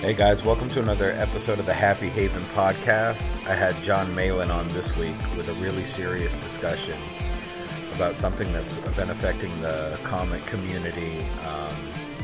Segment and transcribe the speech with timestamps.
[0.00, 3.32] Hey guys, welcome to another episode of the Happy Haven podcast.
[3.46, 6.96] I had Jon Malin on this week with a really serious discussion
[7.94, 11.74] about something that's been affecting the comic community, um,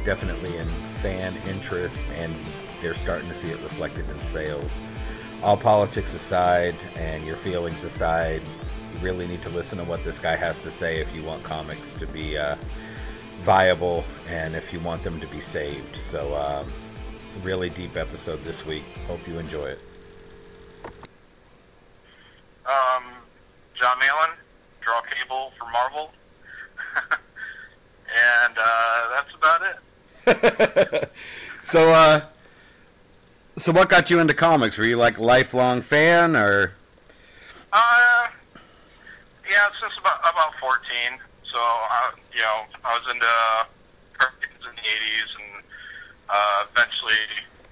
[0.07, 0.67] definitely in
[1.03, 2.35] fan interest, and
[2.81, 4.81] they're starting to see it reflected in sales.
[5.43, 8.41] All politics aside and your feelings aside,
[8.95, 11.43] you really need to listen to what this guy has to say if you want
[11.43, 12.57] comics to be uh,
[13.41, 15.95] viable and if you want them to be saved.
[15.95, 16.73] So, um,
[17.43, 18.85] really deep episode this week.
[19.07, 19.81] Hope you enjoy it.
[22.67, 23.05] Um,
[23.81, 24.31] Jon Malin,
[24.81, 26.13] draw cable for Marvel,
[27.11, 31.11] and uh, that's about it.
[31.63, 32.21] so, uh,
[33.57, 34.79] so what got you into comics?
[34.79, 36.73] Were you like lifelong fan, or?
[37.73, 38.27] Uh,
[39.49, 41.19] yeah, since about about fourteen.
[41.53, 43.27] So, uh, you know, I was into
[44.19, 45.56] cartoons in the eighties, and
[46.29, 47.23] uh, eventually,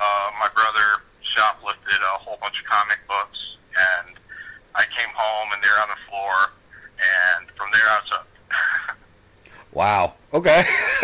[0.00, 4.16] uh, my brother shoplifted a whole bunch of comic books, and
[4.74, 6.52] I came home, and they're on the floor,
[6.98, 8.28] and from there I was up.
[9.72, 10.14] Wow.
[10.32, 10.62] Okay.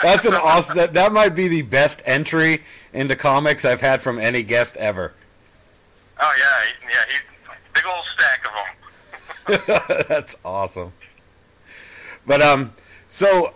[0.00, 0.76] That's an awesome.
[0.76, 5.12] That that might be the best entry into comics I've had from any guest ever.
[6.20, 7.18] Oh yeah, yeah, he
[7.74, 10.04] big old stack of them.
[10.08, 10.92] That's awesome.
[12.26, 12.72] But um,
[13.08, 13.54] so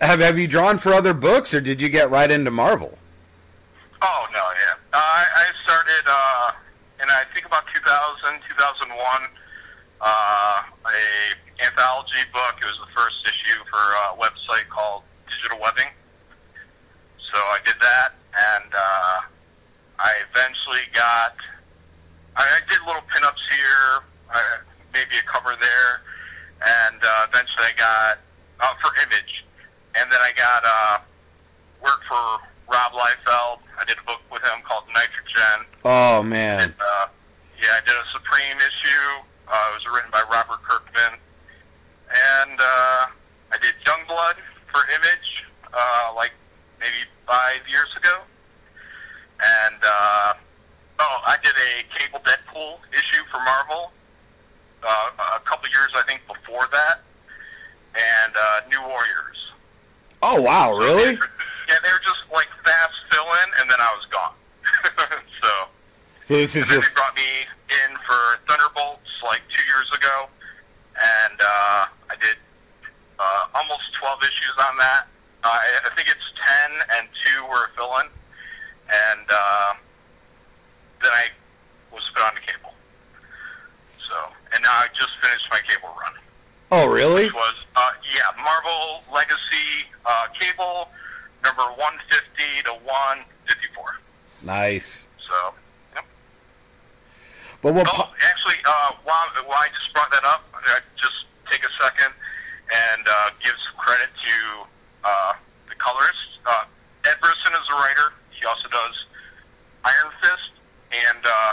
[0.00, 2.98] have have you drawn for other books, or did you get right into Marvel?
[4.02, 4.74] Oh no, yeah.
[4.92, 6.52] Uh, I, I started uh,
[7.02, 9.30] in I think about 2000, 2001.
[10.00, 12.54] Uh, a anthology book.
[12.62, 15.90] It was the first issue for a website called Digital Webbing.
[17.18, 19.18] So I did that, and uh,
[19.98, 21.34] I eventually got.
[22.36, 24.02] I, I did little pinups here,
[24.32, 24.62] uh,
[24.94, 26.02] maybe a cover there,
[26.62, 28.18] and uh, eventually I got
[28.60, 29.44] uh, for Image,
[29.94, 30.98] and then I got uh,
[31.82, 33.58] work for Rob Liefeld.
[33.80, 35.66] I did a book with him called Nitrogen.
[35.84, 37.06] Oh man, Uh,
[37.62, 39.24] yeah, I did a Supreme issue.
[39.48, 41.18] Uh, it was written by Robert Kirkman.
[42.08, 43.06] And uh,
[43.52, 44.34] I did Youngblood
[44.72, 46.32] for Image, uh, like
[46.80, 48.18] maybe five years ago.
[49.40, 50.34] And, uh,
[50.98, 53.92] oh, I did a Cable Deadpool issue for Marvel
[54.82, 57.00] uh, a couple years, I think, before that.
[57.94, 59.47] And uh, New Warriors.
[60.22, 61.18] Oh wow, really?
[61.68, 64.32] Yeah, they were just like fast fill in, and then I was gone.
[65.42, 65.68] so.
[66.24, 67.44] So this is your then they brought me
[67.84, 70.32] in for Thunderbolts like two years ago,
[70.96, 72.40] and uh, I did
[73.18, 75.08] uh, almost 12 issues on that.
[75.44, 76.28] Uh, I, I think it's
[76.64, 78.06] 10 and two were a fill-in,
[78.88, 79.74] and uh,
[81.02, 81.28] then I
[81.92, 82.72] was put on the cable.
[84.00, 84.16] So,
[84.54, 86.12] and now I just finished my cable run,
[86.70, 87.24] oh really?
[87.24, 90.88] which was uh, yeah, Marvel Legacy uh, cable
[91.44, 94.00] number 150 to 154.
[94.42, 95.08] Nice.
[95.18, 95.54] So.
[95.94, 96.04] Yep.
[97.62, 97.86] But what?
[97.90, 102.12] Oh, actually, uh, while, while I just brought that up, I just take a second
[102.68, 104.36] and uh, give some credit to
[105.04, 105.32] uh,
[105.68, 106.42] the colorist.
[106.46, 106.64] Uh,
[107.06, 108.12] Ed Brisson is a writer.
[108.30, 108.94] He also does
[109.84, 110.52] Iron Fist,
[110.92, 111.52] and uh,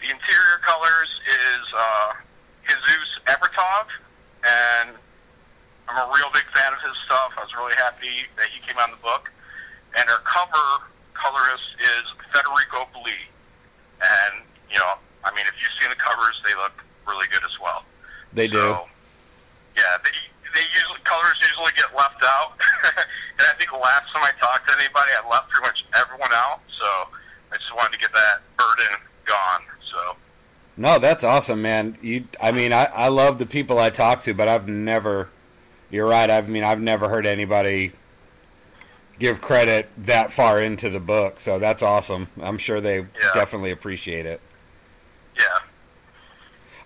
[0.00, 2.12] the interior colors is uh,
[3.30, 3.86] Aburtov,
[4.42, 4.98] and
[5.86, 7.34] I'm a real big fan of his stuff.
[7.38, 9.30] I was really happy that he came on the book.
[9.98, 13.26] And our cover colorist is Federico Blee.
[13.98, 16.74] And, you know, I mean, if you've seen the covers, they look
[17.06, 17.82] really good as well.
[18.30, 18.62] they do.
[18.62, 18.86] So,
[19.74, 20.14] yeah, they,
[20.54, 22.54] they usually, colors usually get left out.
[23.38, 26.30] and I think the last time I talked to anybody, I left pretty much everyone
[26.34, 26.62] out.
[26.70, 26.86] So
[27.50, 28.94] I just wanted to get that burden
[29.26, 29.66] gone.
[30.76, 31.98] No, that's awesome, man.
[32.00, 35.28] You, I mean, I, I love the people I talk to, but I've never.
[35.90, 36.30] You're right.
[36.30, 37.92] I mean, I've never heard anybody
[39.18, 42.28] give credit that far into the book, so that's awesome.
[42.40, 43.06] I'm sure they Yeah.
[43.34, 44.40] definitely appreciate it.
[45.36, 45.58] yeah.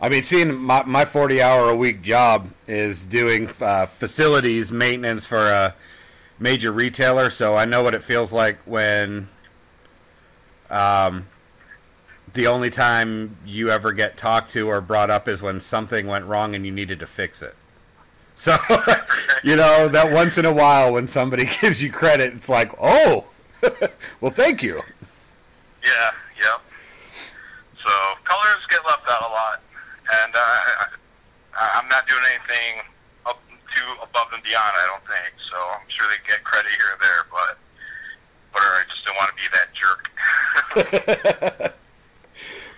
[0.01, 5.27] I mean, seeing my my 40 hour a week job is doing uh, facilities maintenance
[5.27, 5.75] for a
[6.39, 9.29] major retailer, so I know what it feels like when
[10.69, 11.29] um,
[12.35, 16.27] the only time you ever get talked to or brought up is when something went
[16.27, 17.55] wrong and you needed to fix it.
[18.35, 18.57] So,
[19.45, 23.27] you know, that once in a while when somebody gives you credit, it's like, oh,
[24.21, 24.83] well, thank you.
[25.85, 26.59] Yeah, yeah.
[27.85, 27.91] So
[28.25, 29.63] colors get left out a lot,
[30.25, 30.59] and uh,
[31.75, 32.83] I'm not doing anything
[33.27, 33.41] up
[33.75, 34.75] too above and beyond.
[34.75, 35.57] I don't think so.
[35.57, 37.59] I'm sure they get credit here or there, but
[38.53, 40.11] but I just don't want to be that jerk.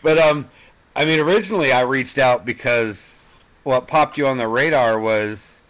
[0.06, 0.47] But um,
[0.94, 3.29] I mean, originally I reached out because
[3.64, 5.61] what popped you on the radar was,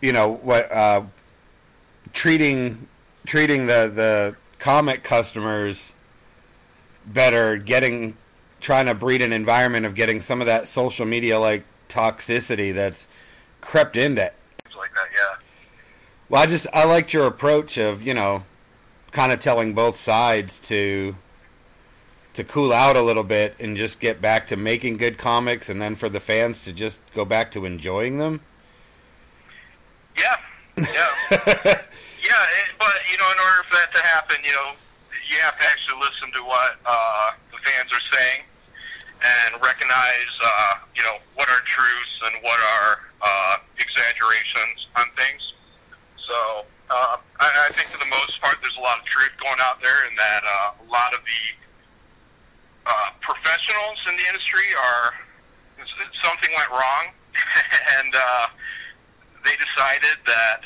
[0.00, 1.02] you know, what uh,
[2.12, 2.86] treating
[3.26, 5.96] treating the the comic customers
[7.04, 8.16] better, getting
[8.60, 13.08] trying to breed an environment of getting some of that social media like toxicity that's
[13.60, 14.30] crept into
[14.62, 15.44] Things like that, yeah.
[16.28, 18.44] Well, I just I liked your approach of you know,
[19.10, 21.16] kind of telling both sides to
[22.34, 25.80] to cool out a little bit and just get back to making good comics, and
[25.80, 28.40] then for the fans to just go back to enjoying them.
[30.16, 30.36] Yeah,
[30.76, 30.84] yeah,
[31.30, 32.42] yeah.
[32.58, 34.72] It, but you know, in order for that to happen, you know,
[35.28, 38.42] you have to actually listen to what uh, the fans are saying
[39.22, 45.52] and recognize, uh, you know, what are truths and what are uh, exaggerations on things.
[46.26, 49.60] So uh, I, I think for the most part, there's a lot of truth going
[49.60, 51.42] out there, and that uh, a lot of the
[52.86, 55.14] uh, professionals in the industry are
[56.22, 57.04] something went wrong,
[57.98, 58.46] and uh,
[59.44, 60.60] they decided that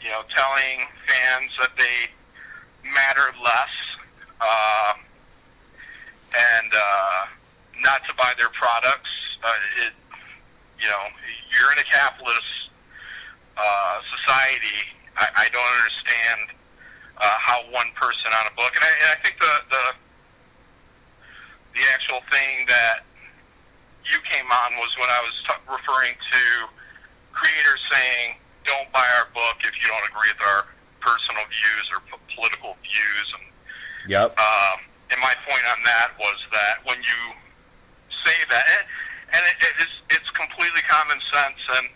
[0.00, 2.10] you know telling fans that they
[2.82, 3.74] matter less
[4.40, 4.94] uh,
[6.34, 7.26] and uh,
[7.82, 9.10] not to buy their products.
[9.42, 9.92] Uh, it,
[10.80, 11.04] you know,
[11.50, 12.70] you're in a capitalist
[13.56, 14.94] uh, society.
[15.16, 16.58] I, I don't understand
[17.18, 19.84] uh, how one person on a book, and I, and I think the, the
[21.78, 23.06] the actual thing that
[24.02, 26.42] you came on was when I was t- referring to
[27.30, 28.34] creators saying,
[28.66, 30.66] "Don't buy our book if you don't agree with our
[30.98, 33.46] personal views or p- political views." And
[34.10, 34.34] Yep.
[34.40, 34.78] um,
[35.12, 37.20] and my point on that was that when you
[38.24, 38.84] say that, and,
[39.38, 41.60] and it, it is, it's completely common sense.
[41.78, 41.86] And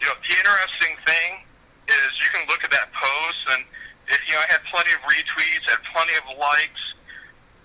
[0.00, 1.44] you know, the interesting thing
[1.90, 3.62] is you can look at that post, and
[4.08, 6.89] it, you know, I had plenty of retweets, had plenty of likes,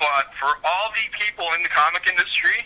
[0.05, 2.61] but for all the people in the comic industry,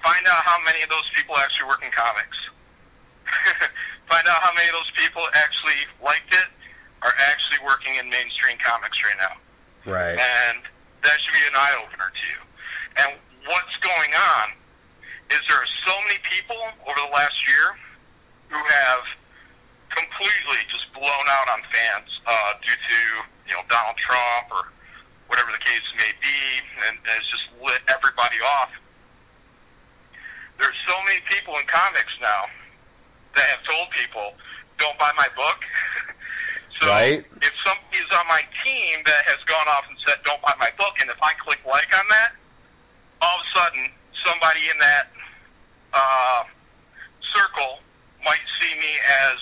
[0.00, 2.38] find out how many of those people actually work in comics.
[4.10, 6.48] find out how many of those people actually liked it,
[7.04, 9.36] are actually working in mainstream comics right now
[9.88, 10.16] Right.
[10.20, 10.60] and
[11.04, 12.40] that should be an eye opener to you.
[13.00, 13.10] And
[13.48, 14.52] what's going on
[15.32, 17.72] is there are so many people over the last year
[18.52, 19.04] who have
[19.88, 22.98] completely just blown out on fans uh, due to
[23.48, 24.68] you know Donald Trump or
[25.30, 26.38] whatever the case may be,
[26.90, 28.74] and, and it's just lit everybody off.
[30.58, 32.50] There's so many people in comics now
[33.38, 34.34] that have told people,
[34.76, 35.62] "Don't buy my book."
[36.82, 37.24] so Right.
[37.40, 40.68] if somebody is on my team that has gone off and said, "Don't buy my
[40.76, 42.32] book," and if I click like on that,
[43.22, 43.86] all of a sudden
[44.26, 45.06] somebody in that
[45.94, 46.42] uh,
[47.22, 47.78] circle
[48.26, 48.92] might see me
[49.30, 49.38] as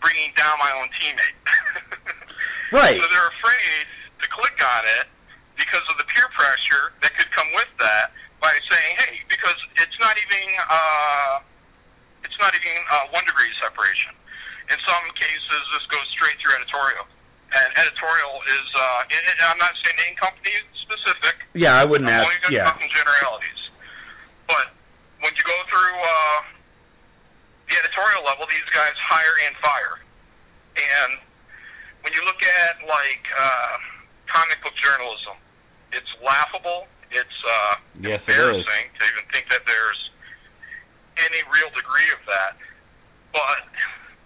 [0.00, 1.36] bringing down my own teammate.
[2.72, 3.02] Right.
[3.02, 3.86] So they're afraid
[4.22, 5.08] to click on it
[5.60, 8.10] because of the peer pressure that could come with that
[8.40, 11.44] by saying, "Hey," because it's not even uh,
[12.24, 14.16] it's not even uh, one degree separation.
[14.72, 17.04] In some cases, this goes straight through editorial,
[17.52, 21.44] and editorial is uh, and and I'm not saying any company specific.
[21.54, 22.26] Yeah, I wouldn't I'm ask.
[22.26, 22.72] only Yeah.
[22.88, 23.68] generalities.
[24.48, 24.72] But
[25.20, 26.38] when you go through uh,
[27.68, 29.94] the editorial level, these guys hire and fire.
[30.80, 31.18] And
[32.02, 33.76] when you look at like uh,
[34.26, 35.34] comic book journalism,
[35.92, 36.86] it's laughable.
[37.10, 38.38] It's uh, Yes, it is.
[38.38, 40.10] embarrassing to even think that there's
[41.26, 42.56] any real degree of that.
[43.32, 43.66] But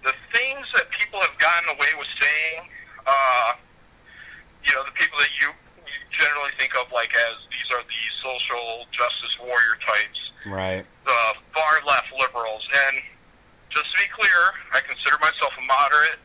[0.04, 2.68] the things that people have gotten away with saying,
[3.06, 3.52] uh,
[4.64, 5.48] you know, the people that you
[6.12, 10.84] generally think of like as these are the social justice warrior types, Right.
[11.04, 11.20] the
[11.52, 12.68] far left liberals.
[12.88, 13.00] And
[13.70, 16.20] just to be clear, I consider myself a moderate.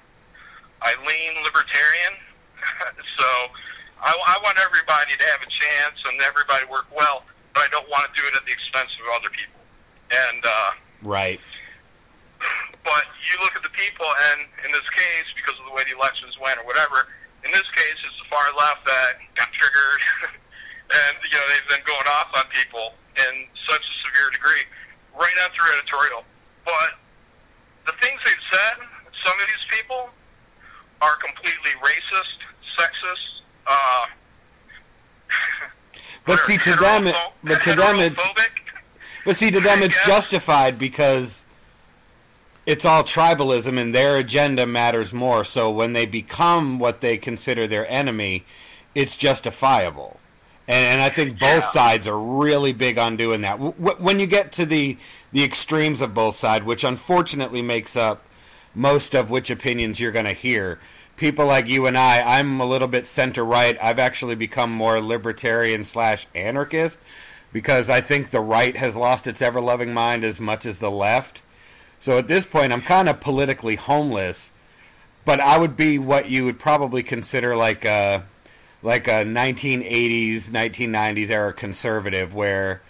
[0.82, 2.14] I lean libertarian.
[3.18, 3.28] so
[4.02, 7.88] I, I want everybody to have a chance and everybody work well, but I don't
[7.90, 9.60] want to do it at the expense of other people.
[10.12, 10.72] And, uh,
[11.04, 11.40] Right.
[12.84, 15.96] but you look at the people, and in this case, because of the way the
[15.96, 17.08] elections went or whatever,
[17.44, 20.02] in this case, it's the far left that got triggered,
[20.92, 24.64] and you know they've been going off on people in such a severe degree,
[25.16, 26.24] right through editorial.
[26.66, 27.00] But
[27.88, 28.76] the things they've said,
[29.24, 30.10] some of these people
[31.02, 32.44] are completely racist,
[32.76, 33.39] sexist.
[33.68, 34.06] Uh,
[36.26, 38.28] But see, to them, it- but to them, it's.
[39.26, 41.46] But see, to them, it's justified because
[42.66, 45.44] it's all tribalism and their agenda matters more.
[45.44, 48.46] So when they become what they consider their enemy,
[48.94, 50.20] it's justifiable.
[50.68, 51.70] And, and I think both Yeah.
[51.70, 53.54] sides are really big on doing that.
[53.54, 54.98] W- w- when you get to the,
[55.32, 58.24] the extremes of both sides, which unfortunately makes up
[58.76, 60.80] most of which opinions you're going to hear,
[61.20, 63.78] people like you and I, I'm a little bit center right.
[63.84, 67.00] I've actually become more libertarian slash anarchist
[67.54, 70.90] because I think the right has lost its ever loving mind as much as the
[70.92, 71.42] left.
[72.00, 74.54] So at this point, I'm kind of politically homeless.
[75.26, 78.24] but I would be what you would probably consider like a
[78.82, 82.82] like a 1980s 1990s era conservative where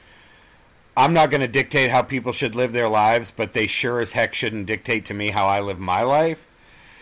[0.95, 4.13] I'm not going to dictate how people should live their lives, but they sure as
[4.13, 6.48] heck shouldn't dictate to me how I live my life.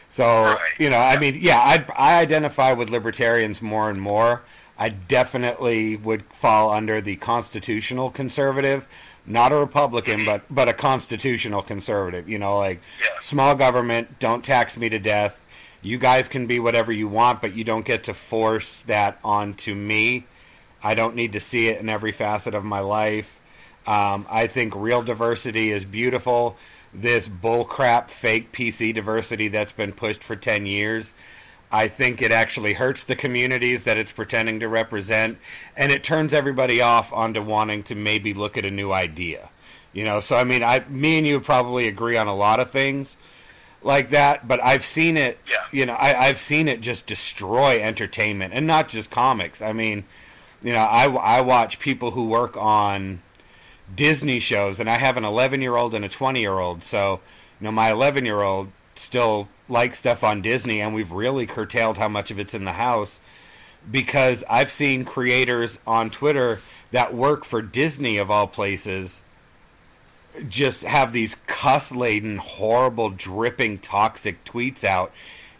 [0.09, 0.59] So, right.
[0.79, 4.43] you know, I mean, yeah, I, I identify with libertarians more and more.
[4.79, 8.87] I definitely would fall under the constitutional conservative,
[9.25, 12.29] not a Republican, but but a constitutional conservative.
[12.29, 13.19] You know, like yeah.
[13.19, 15.45] small government, don't tax me to death.
[15.81, 19.73] You guys can be whatever you want, but you don't get to force that onto
[19.73, 20.25] me.
[20.83, 23.39] I don't need to see it in every facet of my life.
[23.87, 26.57] Um, I think real diversity is beautiful.
[26.99, 31.13] This bullcrap fake PC diversity that's been pushed for 10 years
[31.71, 35.37] I think it actually hurts the communities that it's pretending to represent,
[35.75, 39.49] and it turns everybody off onto wanting to maybe look at a new idea.
[39.91, 42.71] You know, so I mean, I, me and you probably agree on a lot of
[42.71, 43.17] things
[43.81, 45.39] like that, but I've seen it.
[45.49, 45.57] Yeah.
[45.71, 49.61] You know, I, I've seen it just destroy entertainment, and not just comics.
[49.61, 50.05] I mean,
[50.61, 53.21] you know, I, I watch people who work on
[53.93, 56.83] Disney shows, and I have an 11 year old and a 20 year old.
[56.83, 57.21] So,
[57.59, 61.97] you know, my 11 year old still likes stuff on Disney, and we've really curtailed
[61.97, 63.19] how much of it's in the house
[63.89, 66.59] because I've seen creators on Twitter
[66.91, 69.23] that work for Disney of all places
[70.47, 75.11] just have these cuss laden, horrible, dripping, toxic tweets out.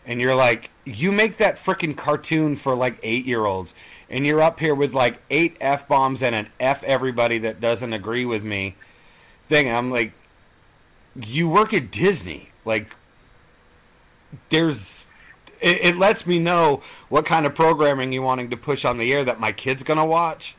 [0.05, 3.75] And you're like, you make that freaking cartoon for like eight year olds,
[4.09, 7.93] and you're up here with like eight F bombs and an F everybody that doesn't
[7.93, 8.75] agree with me
[9.43, 9.71] thing.
[9.71, 10.13] I'm like,
[11.15, 12.49] you work at Disney.
[12.65, 12.89] Like,
[14.49, 15.07] there's
[15.61, 19.11] it, it, lets me know what kind of programming you're wanting to push on the
[19.13, 20.55] air that my kid's gonna watch.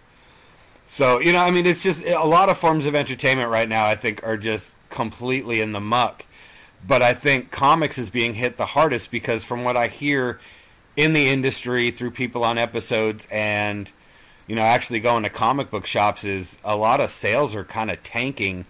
[0.84, 3.86] So you know, I mean, it's just a lot of forms of entertainment right now.
[3.86, 6.24] I think are just completely in the muck.
[6.86, 10.38] But I think comics is being hit the hardest because, from what I hear
[10.98, 13.92] in the industry through people on episodes and
[14.48, 17.88] you know actually going to comic book shops, is a lot of sales are kind
[17.88, 18.66] of tanking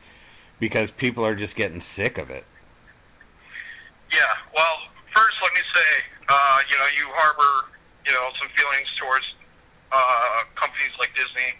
[0.60, 2.44] because people are just getting sick of it.
[4.12, 4.20] Yeah,
[4.54, 4.76] well,
[5.16, 5.90] first, let me say,
[6.28, 7.72] uh, you know, you harbor,
[8.04, 9.32] you know, some feelings towards
[9.90, 11.56] uh, companies like Disney.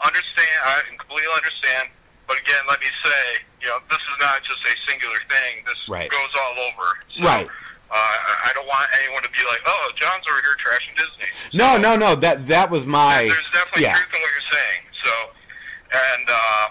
[0.00, 1.90] Understand, I completely understand.
[2.26, 5.64] But again, let me say, you know, this is not just a singular thing.
[5.66, 6.10] This right.
[6.10, 6.88] goes all over.
[7.16, 7.48] So, right.
[7.90, 11.58] Uh, I don't want anyone to be like, "Oh, Jon's over here trashing Disney." So,
[11.58, 12.14] no, no, no.
[12.14, 13.30] That that was my.
[13.30, 13.94] There's definitely yeah.
[13.94, 14.82] truth in what you're saying.
[15.04, 15.12] So,
[15.94, 16.66] and uh,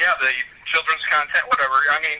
[0.00, 0.32] yeah, the
[0.64, 1.74] children's content, whatever.
[1.90, 2.18] I mean,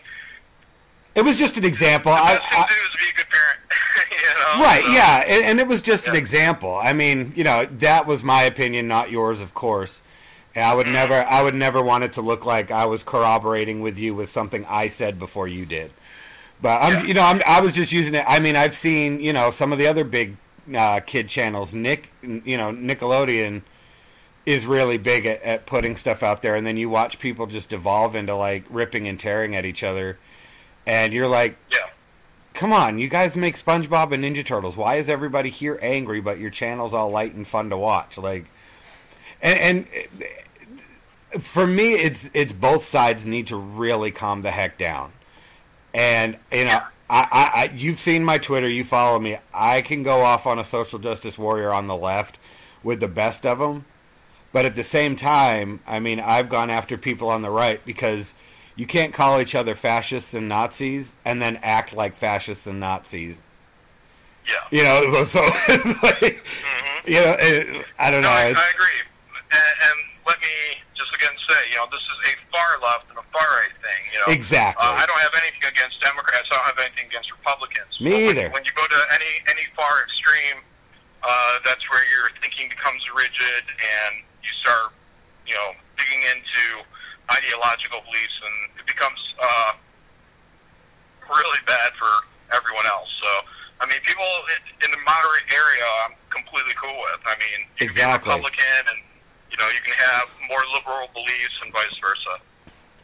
[1.15, 2.13] it was just an example.
[2.13, 3.59] The I, best thing to do is be a good parent.
[4.11, 4.65] you know?
[4.65, 5.25] Right, so, yeah.
[5.27, 6.13] And, and, it was just yeah.
[6.13, 6.75] an example.
[6.75, 10.03] I mean, you know, that was my opinion, not yours, of course.
[10.55, 10.95] And I would mm-hmm.
[10.95, 14.29] never I would never want it to look like I was corroborating with you with
[14.29, 15.91] something I said before you did.
[16.63, 17.03] But I'm, yeah.
[17.05, 18.25] you know, I'm, I was just using it.
[18.27, 20.37] I mean, I've seen, you know, some of the other big
[20.75, 21.75] uh, kid channels.
[21.75, 23.63] Nick, you know, Nickelodeon
[24.47, 27.73] is really big at, at putting stuff out there, and then you watch people just
[27.73, 30.19] evolve into like ripping and tearing at each other
[30.87, 31.89] and you're like, yeah.
[32.55, 34.77] Come on, you guys make SpongeBob and Ninja Turtles.
[34.77, 38.19] Why is everybody here angry, but your channel's all light and fun to watch?
[38.19, 38.45] Like,
[39.41, 39.87] and,
[41.33, 45.13] and for me, it's it's both sides need to really calm the heck down.
[45.95, 46.81] And you know,
[47.11, 49.37] I, I, I, you've seen my Twitter, you follow me.
[49.55, 52.39] I can go off on a social justice warrior on the left
[52.83, 53.85] with the best of them,
[54.53, 58.35] but at the same time, I mean, I've gone after people on the right because
[58.77, 63.43] you can't call each other fascists and Nazis and then act like fascists and Nazis.
[64.47, 64.55] Yeah.
[64.71, 67.11] You know, so, it's like, mm-hmm.
[67.11, 68.35] you know, it, I don't no, know.
[68.35, 69.03] I, I agree.
[69.51, 73.19] And, and, let me just again say, you know, this is a far left and
[73.19, 74.01] a far right thing.
[74.15, 74.79] You know, exactly.
[74.79, 76.47] Uh, I don't have anything against Democrats.
[76.55, 77.99] I don't have anything against Republicans.
[77.99, 78.47] Me but either.
[78.55, 80.63] When, when, you go to any any far extreme,
[81.27, 84.95] uh, that's where your thinking becomes rigid and you start,
[85.43, 86.87] you know, digging into
[87.35, 89.73] ideological beliefs, and it becomes uh,
[91.27, 92.11] really bad for
[92.55, 93.09] everyone else.
[93.19, 93.31] So,
[93.81, 94.27] I mean, people
[94.85, 97.23] in the moderate area, I'm completely cool with.
[97.27, 98.31] I mean, you exactly.
[98.31, 99.01] can be Republican, and
[99.53, 102.41] you know, you can have more liberal beliefs, and vice versa.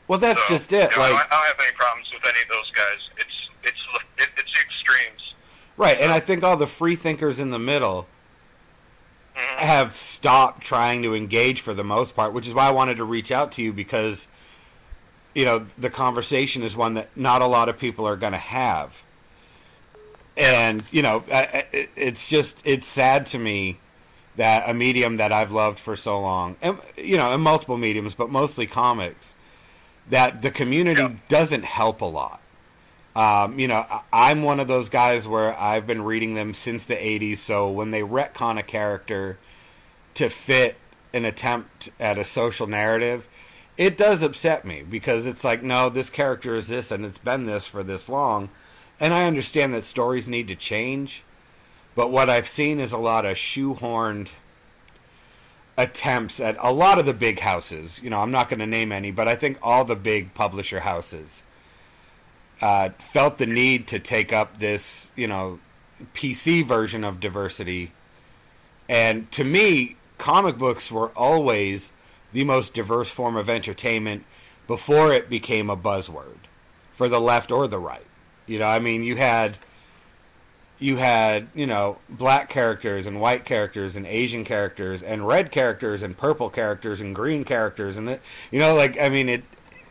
[0.09, 0.91] Well, that's so, just it.
[0.91, 2.99] You know, like, I don't have any problems with any of those guys.
[3.19, 3.87] It's it's
[4.17, 5.35] it, it's extremes.
[5.77, 8.09] Right, and I think all the free thinkers in the middle
[9.37, 9.65] mm-hmm.
[9.65, 13.05] have stopped trying to engage for the most part, which is why I wanted to
[13.05, 14.29] reach out to you because
[15.35, 18.39] you know the conversation is one that not a lot of people are going to
[18.39, 19.05] have.
[20.39, 23.79] And you know, it's just it's sad to me
[24.39, 28.15] that a medium that I've loved for so long, and you know, in multiple mediums,
[28.15, 29.35] but mostly comics,
[30.09, 31.13] that the community yeah.
[31.27, 32.41] doesn't help a lot.
[33.17, 36.95] Um, you know, I'm one of those guys where I've been reading them since the
[36.95, 39.39] 80s, so when they retcon a character
[40.15, 40.77] to fit
[41.13, 43.29] an attempt at a social narrative,
[43.77, 47.47] it does upset me because it's like, no, this character is this and it's been
[47.47, 48.51] this for this long.
[49.01, 51.25] And I understand that stories need to change,
[51.99, 54.31] but what I've seen is a lot of shoehorned
[55.77, 58.01] attempts at a lot of the big houses.
[58.01, 60.79] You know, I'm not going to name any, but I think all the big publisher
[60.79, 61.43] houses
[62.63, 65.59] uh, felt the need to take up this, you know,
[66.15, 67.91] PC version of diversity.
[68.89, 71.95] And to me, comic books were always
[72.33, 74.25] the most diverse form of entertainment
[74.69, 76.47] before it became a buzzword
[76.93, 78.07] for the left or the right.
[78.47, 79.59] You know, I mean, you had
[80.79, 86.03] you had you know black characters and white characters and Asian characters and red characters
[86.03, 88.21] and purple characters and green characters and
[88.51, 89.45] you know like I mean it,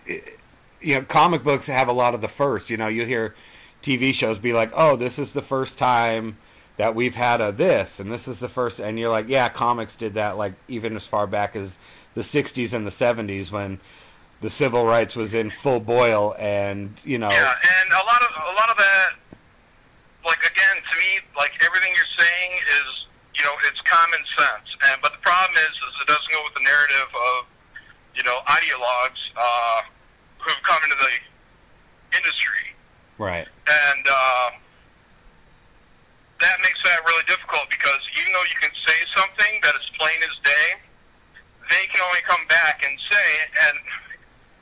[0.05, 0.37] it,
[0.81, 3.35] you know comic books have a lot of the first you know you hear
[3.81, 6.37] TV shows be like oh this is the first time
[6.77, 9.95] that we've had a this and this is the first and you're like yeah comics
[9.95, 11.77] did that like even as far back as
[12.13, 13.79] the 60s and the 70s when
[14.39, 18.29] the civil rights was in full boil and you know yeah and a lot of
[18.37, 19.13] a lot of that
[20.27, 22.51] like again to me like everything you're saying
[22.83, 24.67] is you know it's common sense.
[24.91, 27.47] And but the problem is is it doesn't go with the narrative of
[28.13, 29.87] you know ideologues uh,
[30.43, 31.15] who've come into the
[32.19, 32.75] industry.
[33.17, 34.49] Right and uh,
[36.39, 40.19] that makes that really difficult because even though you can say something that is plain
[40.23, 40.67] as day,
[41.67, 43.27] they can only come back and say,
[43.67, 43.75] and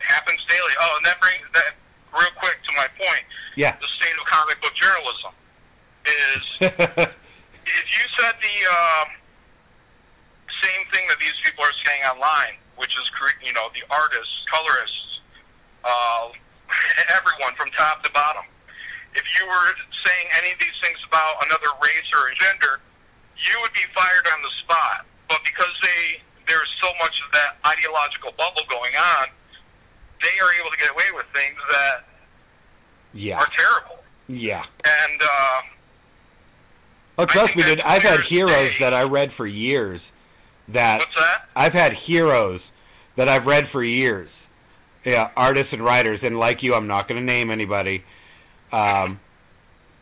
[0.02, 0.74] it happens daily.
[0.82, 1.78] Oh, and that brings that
[2.18, 3.26] real quick to my point.
[3.54, 3.78] Yeah.
[3.78, 5.34] The state of comic book journalism
[6.06, 9.06] is if you said the uh,
[10.64, 13.10] same thing that these people are saying online, which is
[13.44, 15.20] you know the artists, colorists,
[15.84, 16.30] uh,
[17.16, 18.44] everyone from top to bottom
[19.16, 19.68] if you were
[20.06, 22.84] saying any of these things about another race or a gender,
[23.40, 25.08] you would be fired on the spot.
[25.28, 29.28] But because they there's so much of that ideological bubble going on,
[30.22, 32.06] they are able to get away with things that
[33.14, 33.40] yeah.
[33.40, 34.04] are terrible.
[34.28, 34.64] Yeah.
[37.26, 37.82] Oh, trust me, dude.
[37.82, 40.14] I've had heroes that I read for years.
[40.68, 41.50] That, What's that?
[41.56, 42.72] I've had heroes
[43.16, 44.48] that I've read for years.
[45.04, 48.04] Yeah, artists and writers, and like you, I'm not going to name anybody
[48.72, 49.22] um,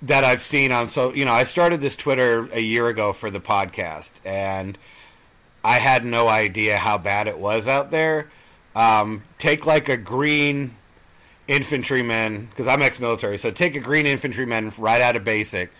[0.01, 3.29] that I've seen on so you know I started this Twitter a year ago for
[3.29, 4.77] the podcast and
[5.63, 8.29] I had no idea how bad it was out there.
[8.75, 10.75] Um, take like a green
[11.47, 15.71] infantryman because I'm ex-military, so take a green infantryman right out of basic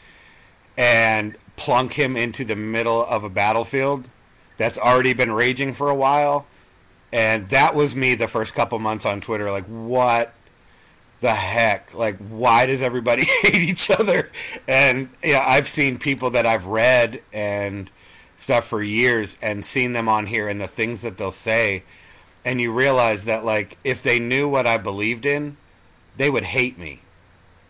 [0.77, 4.09] and plunk him into the middle of a battlefield
[4.57, 6.45] that's already been raging for a while.
[7.11, 9.51] And that was me the first couple months on Twitter.
[9.51, 10.33] Like, what
[11.19, 11.93] the heck?
[11.93, 14.31] Like, why does everybody hate each other?
[14.67, 17.91] And yeah, I've seen people that I've read and
[18.35, 21.83] stuff for years and seen them on here and the things that they'll say.
[22.43, 25.55] And you realize that, like, if they knew what I believed in,
[26.17, 27.02] they would hate me.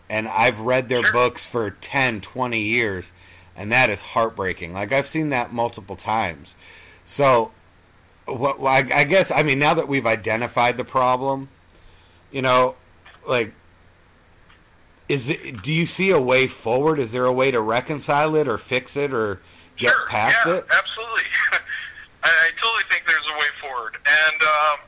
[0.08, 3.12] And I've read their books for 10, 20 years,
[3.56, 4.72] and that is heartbreaking.
[4.72, 6.56] Like, I've seen that multiple times.
[7.06, 7.52] So,
[8.26, 11.48] what I, I guess, I mean, now that we've identified the problem,
[12.30, 12.76] you know,
[13.28, 13.52] like
[15.08, 16.98] is it do you see a way forward?
[16.98, 19.40] Is there a way to reconcile it or fix it or
[19.76, 20.66] get sure, past yeah, it?
[20.72, 21.22] absolutely.
[22.24, 23.96] I, I totally think there's a way forward.
[24.06, 24.78] And um,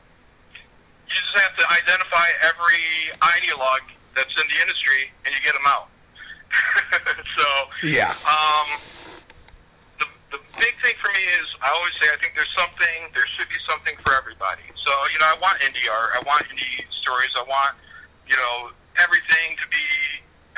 [1.07, 5.67] you just have to identify every ideologue that's in the industry and you get them
[5.69, 5.87] out
[7.37, 7.47] so
[7.85, 8.67] yeah um,
[10.01, 13.29] the, the big thing for me is I always say I think there's something there
[13.29, 16.83] should be something for everybody so you know I want indie art I want indie
[16.89, 17.77] stories I want
[18.27, 19.87] you know, everything to be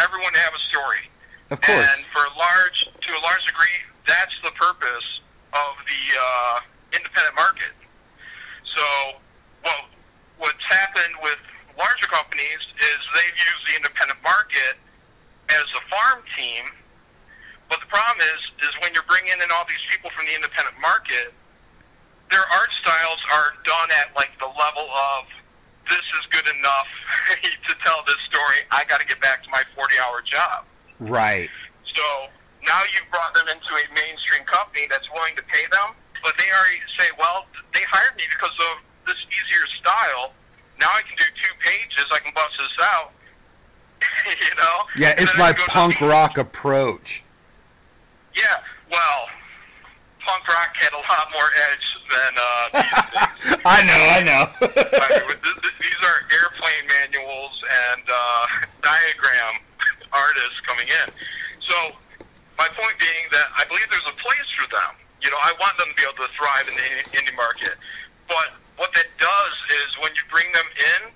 [0.01, 1.05] everyone to have a story.
[1.49, 1.77] Of course.
[1.77, 5.21] And for a large to a large degree, that's the purpose
[5.53, 6.59] of the uh,
[6.93, 7.73] independent market.
[8.65, 8.83] So,
[9.65, 9.85] well,
[10.37, 11.41] what's happened with
[11.79, 14.75] larger companies is they've used the independent market
[15.55, 16.67] as a farm team.
[17.71, 20.75] But the problem is, is when you're bringing in all these people from the independent
[20.83, 21.31] market,
[22.29, 25.25] their art styles are done at like the level of
[25.87, 26.89] this is good enough
[27.65, 28.61] to tell this story.
[28.69, 30.67] I got to get back to my 40 hour job.
[30.99, 31.49] Right.
[31.95, 32.05] So
[32.67, 36.45] now you've brought them into a mainstream company that's willing to pay them, but they
[36.53, 40.37] already say, well, they hired me because of this easier style.
[40.79, 42.05] Now I can do two pages.
[42.11, 43.11] I can bust this out.
[44.25, 44.77] you know?
[44.97, 47.23] Yeah, it's my punk rock approach.
[48.35, 49.27] Yeah, well,
[50.19, 54.43] punk rock had a lot more edge than uh, these I know, I know.
[54.61, 55.37] I mean,
[55.83, 58.45] these are airplane manuals and uh,
[58.81, 59.59] diagram
[60.13, 61.07] artists coming in.
[61.59, 61.75] So
[62.57, 64.95] my point being that I believe there's a place for them.
[65.21, 66.87] You know, I want them to be able to thrive in the
[67.19, 67.75] indie market.
[68.27, 70.69] But what that does is when you bring them
[71.03, 71.11] in,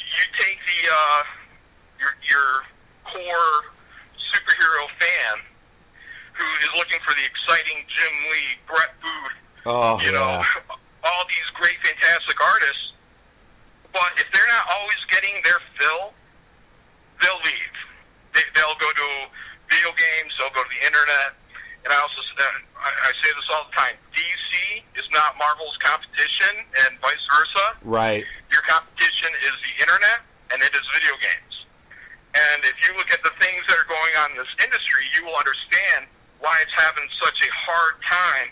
[0.00, 1.22] you take the uh,
[2.00, 2.48] your your
[3.04, 3.54] core
[4.16, 5.44] superhero fan
[6.32, 10.40] who is looking for the exciting Jim Lee, Brett Booth, Oh, you know,
[11.04, 12.92] all these great, fantastic artists.
[13.92, 16.14] But if they're not always getting their fill,
[17.20, 17.76] they'll leave.
[18.32, 19.08] They, they'll go to
[19.68, 20.32] video games.
[20.38, 21.36] They'll go to the internet.
[21.84, 22.44] And I also uh,
[22.76, 24.52] I, I say this all the time: DC
[24.96, 27.66] is not Marvel's competition, and vice versa.
[27.84, 28.24] Right.
[28.52, 31.54] Your competition is the internet, and it is video games.
[32.36, 35.26] And if you look at the things that are going on in this industry, you
[35.26, 36.06] will understand
[36.38, 38.48] why it's having such a hard time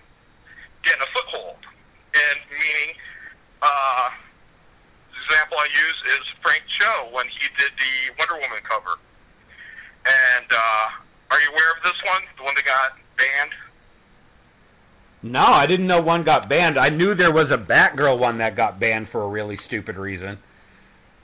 [0.82, 1.62] getting a foothold.
[2.12, 2.96] And meaning,
[3.62, 4.10] uh,
[5.14, 8.98] the example I use is Frank Cho when he did the Wonder Woman cover.
[10.04, 10.86] And uh,
[11.30, 12.22] are you aware of this one?
[12.36, 13.52] The one that got banned?
[15.22, 16.78] No, I didn't know one got banned.
[16.78, 20.38] I knew there was a Batgirl one that got banned for a really stupid reason.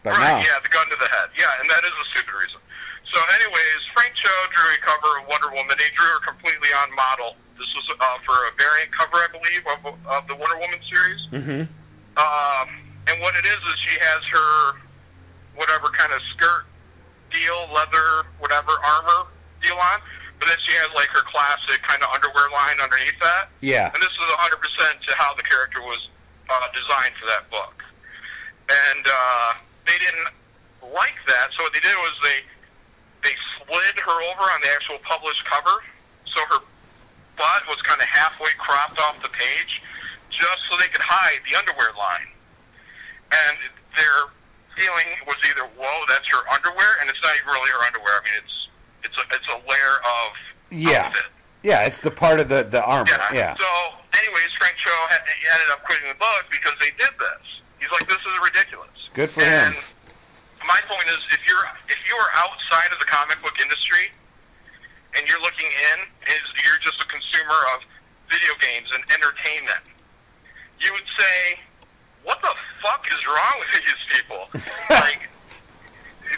[0.02, 0.44] But right, no.
[0.44, 1.30] yeah, the gun to the head.
[1.38, 2.60] Yeah, and that is a stupid reason.
[3.08, 5.78] So, anyways, Frank Cho drew a cover of Wonder Woman.
[5.78, 7.36] He drew her completely on model.
[7.56, 11.22] This was uh, for a variant cover, I believe, of, of the Wonder Woman series.
[11.30, 11.62] Mm-hmm.
[12.18, 12.68] Um,
[13.08, 14.84] and what it is is she has her
[15.54, 16.66] whatever kind of skirt
[17.30, 19.30] deal, leather, whatever armor
[19.62, 20.00] deal on,
[20.44, 23.48] but then she has like her classic kind of underwear line underneath that.
[23.64, 23.88] Yeah.
[23.88, 26.12] And this is 100% to how the character was
[26.52, 27.80] uh, designed for that book.
[28.68, 29.56] And uh,
[29.88, 30.28] they didn't
[30.92, 32.44] like that, so what they did was they
[33.24, 35.80] they slid her over on the actual published cover,
[36.28, 36.60] so her
[37.40, 39.80] butt was kind of halfway cropped off the page,
[40.28, 42.28] just so they could hide the underwear line.
[43.32, 43.56] And
[43.96, 44.28] their
[44.76, 48.20] feeling was either, "Whoa, that's her underwear," and it's not even really her underwear.
[48.20, 48.63] I mean, it's
[49.04, 50.28] it's a it's a layer of
[50.70, 51.06] Yeah.
[51.06, 51.28] outfit.
[51.62, 53.08] Yeah, it's the part of the, the armor.
[53.32, 53.56] Yeah.
[53.56, 53.70] So,
[54.20, 57.44] anyways, Frank Cho had, he ended up quitting the book because they did this.
[57.80, 59.80] He's like, "This is ridiculous." Good for and him.
[60.68, 64.12] my point is, if you're if you are outside of the comic book industry
[65.16, 67.80] and you're looking in, is you're just a consumer of
[68.28, 69.84] video games and entertainment,
[70.80, 71.60] you would say,
[72.28, 72.52] "What the
[72.84, 74.42] fuck is wrong with these people?"
[75.00, 75.30] like,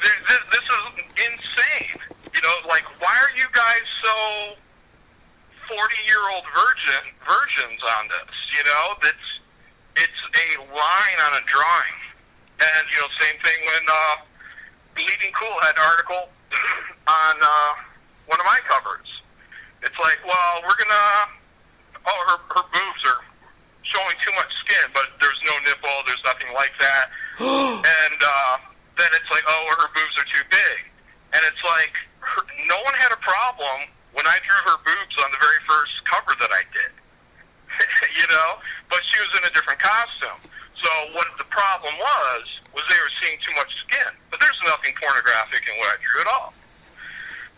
[0.02, 0.84] this, this is
[1.16, 2.00] insane.
[2.34, 4.14] You know, like, why are you guys so
[5.68, 8.34] forty-year-old virgin virgins on this?
[8.52, 9.28] You know, that's
[9.96, 11.98] it's a line on a drawing.
[12.60, 14.16] And you know, same thing when uh,
[14.94, 16.28] Bleeding Cool had an article
[17.08, 17.72] on uh,
[18.26, 19.08] one of my covers.
[19.82, 21.36] It's like, well, we're gonna.
[22.06, 23.20] Oh, her her boobs are
[23.82, 25.96] showing too much skin, but there's no nipple.
[26.06, 27.10] There's nothing like that.
[27.40, 28.56] and uh,
[28.96, 30.76] then it's like, oh, her boobs are too big.
[31.36, 35.28] And it's like, her, no one had a problem when I drew her boobs on
[35.30, 36.92] the very first cover that I did.
[38.16, 40.40] you know, but she was in a different costume.
[40.80, 44.12] So what the problem was was they were seeing too much skin.
[44.32, 46.52] But there's nothing pornographic in what I drew at all.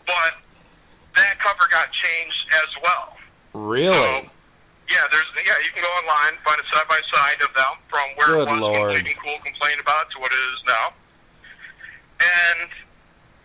[0.07, 0.39] But
[1.15, 3.15] that cover got changed as well.
[3.53, 3.93] Really?
[3.93, 4.31] So,
[4.89, 8.07] yeah, there's yeah, you can go online find a side by side of them from
[8.17, 8.93] where Good it was Lord.
[8.95, 10.97] Bleeding Cool complained about it to what it is now.
[12.21, 12.69] And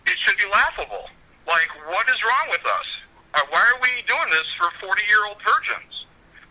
[0.07, 1.09] it should be laughable.
[1.47, 2.87] Like, what is wrong with us?
[3.35, 6.07] Uh, why are we doing this for forty-year-old virgins?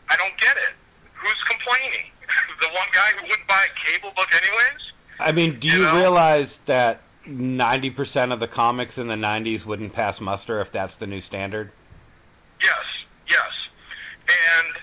[0.10, 0.74] I don't get it.
[1.14, 2.12] Who's complaining?
[2.62, 4.82] the one guy who wouldn't buy a cable book anyways?
[5.20, 5.96] I mean, do You you know?
[5.96, 11.08] realize that 90% of the comics in the 90s wouldn't pass muster if that's the
[11.08, 11.72] new standard?
[12.62, 12.84] Yes,
[13.30, 13.52] yes.
[14.28, 14.76] And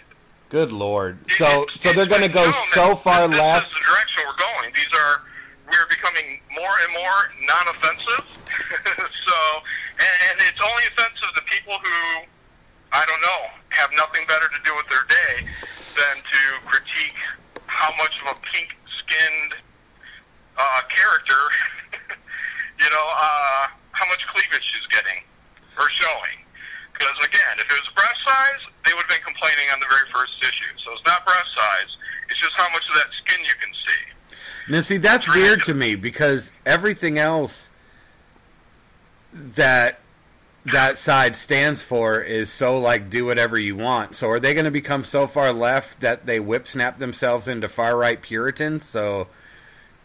[0.48, 1.18] Good lord.
[1.26, 3.66] it- So so they're going to go so far this left.
[3.66, 4.72] is the direction we're going.
[4.74, 5.22] These are
[5.70, 8.26] we're becoming more and more non-offensive.
[9.26, 9.38] so,
[10.02, 12.26] and, and it's only offensive to people who
[12.92, 15.46] I don't know have nothing better to do with their day
[15.94, 17.18] than to critique
[17.70, 19.54] how much of a pink-skinned
[20.58, 21.40] uh, character,
[22.82, 25.22] you know, uh, how much cleavage she's getting
[25.78, 26.42] or showing.
[26.92, 30.04] Because again, if it was breast size, they would have been complaining on the very
[30.12, 30.74] first issue.
[30.82, 31.96] So it's not breast size;
[32.28, 34.02] it's just how much of that skin you can see.
[34.70, 37.70] Now, see, that's weird to me because everything else
[39.32, 39.98] that
[40.64, 44.14] that side stands for is so like do whatever you want.
[44.14, 47.66] So are they going to become so far left that they whip snap themselves into
[47.66, 48.84] far right Puritans?
[48.84, 49.26] So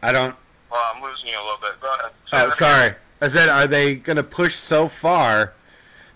[0.01, 0.36] I don't.
[0.71, 1.80] Well, I'm losing you a little bit.
[1.80, 2.12] Go ahead.
[2.34, 2.95] Oh, sorry.
[3.21, 5.54] I said, are they going to push so far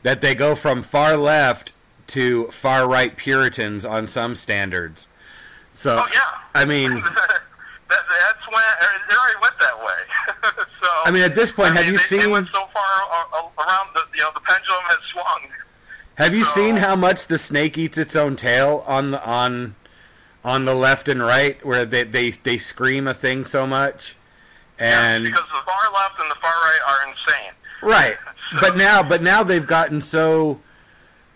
[0.01, 1.71] that they go from far left
[2.07, 5.07] to far right Puritans on some standards?
[5.75, 6.39] So Oh yeah.
[6.55, 7.03] I mean,
[7.89, 10.63] that, that's when it already went that way.
[10.81, 12.19] so I mean, at this point, I have mean, you they, seen?
[12.21, 15.41] They went so far uh, uh, around the you know the pendulum has swung.
[16.17, 19.75] Have you So- seen how much the snake eats its own tail on the on
[20.43, 24.15] on the left and right, where they they, they scream a thing so much,
[24.79, 27.53] and because the far left and the far right are insane.
[27.81, 28.17] right.
[28.59, 30.59] But now, but now they've gotten so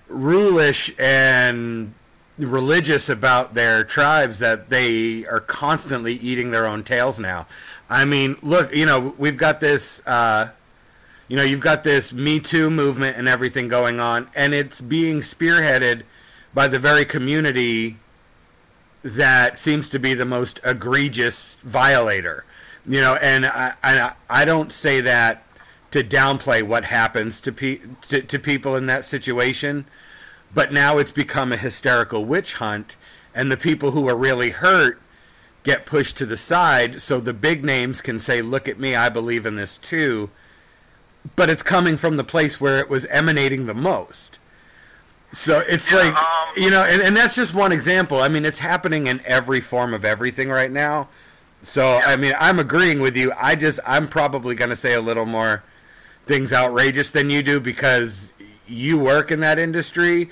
[0.10, 1.94] rulish and
[2.38, 7.48] religious about their tribes that they are constantly eating their own tails now.
[7.90, 10.06] I mean, look, you know, we've got this.
[10.08, 10.52] Uh,
[11.28, 15.22] you know, you've got this Me Too movement and everything going on, and it's being
[15.22, 16.04] spearheaded
[16.54, 17.98] by the very community
[19.04, 22.46] that seems to be the most egregious violator.
[22.88, 25.44] You know, and I, I, I don't say that
[25.92, 29.86] to downplay what happens to, pe- to to people in that situation,
[30.54, 32.96] but now it's become a hysterical witch hunt,
[33.34, 35.02] and the people who are really hurt
[35.64, 39.10] get pushed to the side, so the big names can say, "Look at me, I
[39.10, 40.30] believe in this too."
[41.36, 44.40] But it's coming from the place where it was emanating the most.
[45.32, 48.20] So it's Yeah, like um, you know, and, and that's just one example.
[48.20, 51.10] I mean, it's happening in every form of everything right now.
[51.62, 53.32] So I mean, I'm agreeing with you.
[53.42, 55.64] I just I'm probably going to say a little more
[56.26, 58.33] things outrageous than you do because
[58.68, 60.30] you work in that industry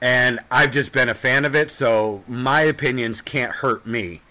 [0.00, 4.22] and I've just been a fan of it, so my opinions can't hurt me.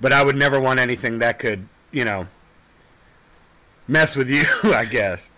[0.00, 2.28] But I would never want anything that could, you know,
[3.88, 5.30] mess with you, I guess.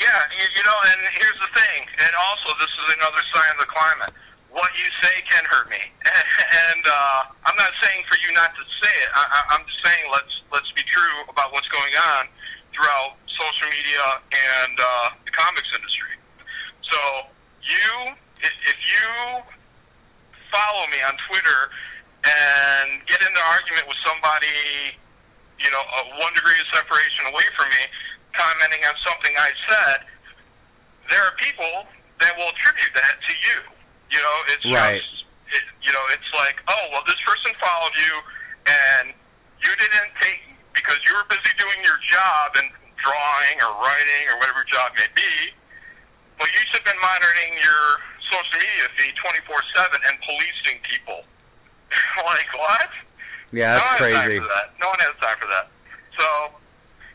[0.00, 3.60] Yeah, you, you know, and here's the thing, and also this is another sign of
[3.60, 4.14] the climate.
[4.48, 5.82] What you say can hurt me,
[6.72, 9.10] and uh, I'm not saying for you not to say it.
[9.12, 12.26] I, I'm just saying let's let's be true about what's going on
[12.72, 16.17] throughout social media and uh, the comics industry.
[16.90, 17.00] So
[17.62, 17.88] you,
[18.40, 19.42] if, if you
[20.50, 21.60] follow me on Twitter
[22.24, 24.96] and get into argument with somebody,
[25.60, 27.82] you know, a one degree of separation away from me,
[28.32, 29.98] commenting on something I said,
[31.10, 31.86] there are people
[32.20, 33.58] that will attribute that to you.
[34.10, 35.00] You know, it's Right.
[35.00, 38.14] just, it, you know, it's like, oh, well, this person followed you,
[38.68, 39.12] and
[39.64, 40.42] you didn't take
[40.74, 45.08] because you were busy doing your job and drawing or writing or whatever job may
[45.14, 45.52] be.
[46.38, 47.84] Well, you should have been monitoring your
[48.30, 51.26] social media feed 24/7 and policing people.
[52.24, 52.90] like what?
[53.52, 54.38] Yeah, that's no crazy.
[54.38, 54.76] that.
[54.78, 55.66] No one has time for that.
[56.18, 56.26] So,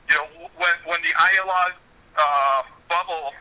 [0.09, 1.77] you know, when when the dialogue
[2.17, 3.33] uh, bubble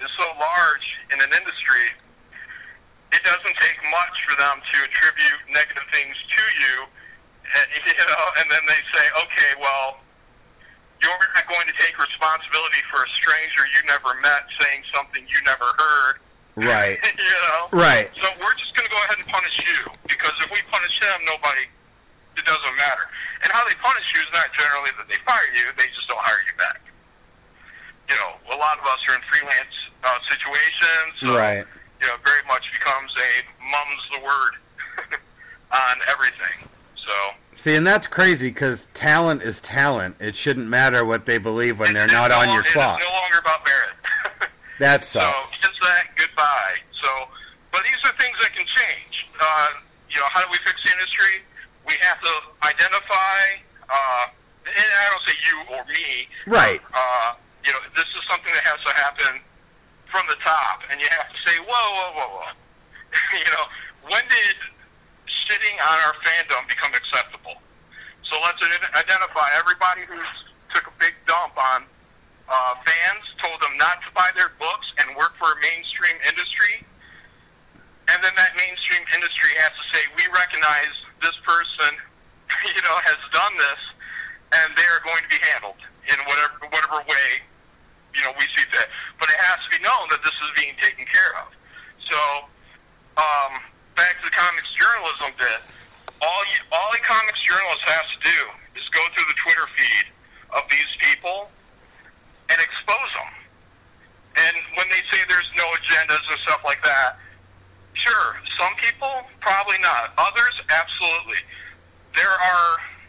[0.00, 1.90] is so large in an industry,
[3.12, 6.74] it doesn't take much for them to attribute negative things to you,
[7.50, 10.00] and, you know, and then they say, okay, well,
[11.02, 15.38] you're not going to take responsibility for a stranger you never met saying something you
[15.44, 16.14] never heard.
[16.56, 16.96] Right.
[17.20, 17.68] you know.
[17.72, 18.08] Right.
[18.16, 21.20] So we're just going to go ahead and punish you because if we punish him,
[21.28, 21.68] nobody,
[22.40, 23.06] it doesn't matter.
[23.44, 26.20] And how they punish you is not generally that they fire you; they just don't
[26.24, 26.80] hire you back.
[28.08, 31.64] You know, a lot of us are in freelance uh, situations, so Right.
[32.00, 33.30] you know, very much becomes a
[33.60, 34.52] mum's the word
[35.76, 36.64] on everything.
[37.04, 37.14] So
[37.56, 40.16] See, and that's crazy because talent is talent.
[40.20, 43.00] It shouldn't matter what they believe when they're not no on your clock.
[43.00, 44.50] no longer about merit.
[44.78, 45.60] That So sucks.
[45.64, 46.76] kiss that goodbye.
[47.02, 47.08] So,
[47.72, 49.24] but these are things that can change.
[49.40, 49.68] Uh,
[50.12, 51.40] you know, how do we fix the industry?
[51.88, 53.64] We have to identify.
[53.88, 54.26] Uh,
[54.68, 56.28] and I don't say you or me.
[56.46, 56.82] Right.
[56.92, 57.32] Uh,
[57.64, 59.40] you know, this is something that has to happen
[60.12, 62.52] from the top, and you have to say, whoa, whoa, whoa, whoa.
[63.40, 63.64] you know,
[64.12, 64.56] when did
[65.46, 67.62] shitting on our fandom become acceptable?
[68.26, 70.26] So let's identify everybody who's
[70.74, 71.86] took a big dump on
[72.50, 76.82] uh, fans, told them not to buy their books and work for a mainstream industry.
[78.10, 81.90] And then that mainstream industry has to say, we recognize this person,
[82.74, 83.82] you know, has done this,
[84.62, 87.28] and they are going to be handled in whatever whatever way,
[88.14, 88.86] you know, we see fit.
[89.18, 91.50] But it has to be known that this is being taken care of.
[92.06, 92.18] So,
[93.18, 93.52] um,
[93.96, 95.60] back to the comics journalism bit.
[96.20, 98.38] All you, all a comics journalist has to do
[98.76, 100.06] is go through the Twitter feed
[100.52, 101.48] of these people
[102.52, 103.32] and expose them.
[104.36, 107.16] And when they say there's no agendas and stuff like that,
[107.96, 110.12] sure, some people, probably not.
[110.20, 111.40] Others, absolutely.
[112.14, 112.68] There are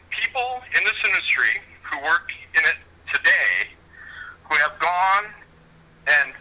[0.09, 2.79] people in this industry who work in it
[3.11, 3.75] today
[4.47, 5.27] who have gone
[6.07, 6.31] and,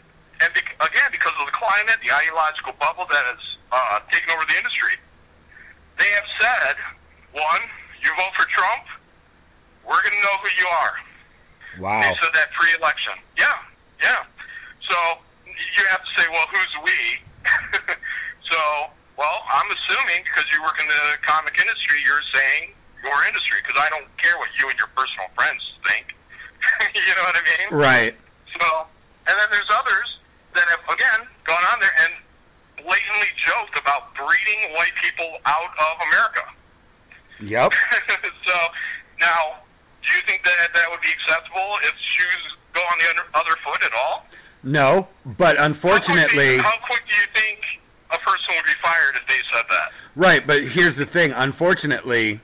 [0.42, 4.44] and bec again, because of the climate, the ideological bubble that has uh, taken over
[4.46, 4.94] the industry,
[5.98, 6.76] they have said,
[7.32, 7.62] one,
[8.02, 8.84] you vote for Trump,
[9.84, 10.94] we're going to know who you are.
[11.80, 12.00] Wow.
[12.02, 13.14] They said that pre-election.
[13.38, 13.52] Yeah,
[14.02, 14.24] yeah.
[14.80, 14.96] So
[15.46, 16.98] you have to say, well, who's we?
[18.50, 18.60] so,
[19.16, 22.72] well, I'm assuming because you work in the comic industry, you're saying
[23.04, 26.16] your industry because I don't care what you and your personal friends think.
[26.94, 27.66] you know what I mean?
[27.70, 28.14] Right.
[28.56, 28.66] So,
[29.28, 30.18] and then there's others
[30.54, 32.12] that have again gone on there and
[32.86, 36.44] blatantly joked about breeding white people out of America.
[37.42, 37.72] Yep.
[38.46, 38.56] so
[39.20, 39.58] now,
[40.02, 43.82] do you think that that would be acceptable if shoes go on the other, foot
[43.82, 44.26] at all?
[44.62, 47.80] No, but unfortunately, how quick, how quick do you think
[48.12, 49.92] a person would be fired if they said that?
[50.14, 50.46] right.
[50.46, 51.32] But here's the thing.
[51.32, 52.40] Unfortunately,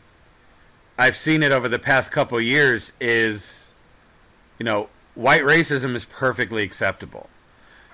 [0.99, 2.93] I've seen it over the past couple of years.
[3.01, 3.75] Is
[4.59, 7.29] you know, white racism is perfectly acceptable.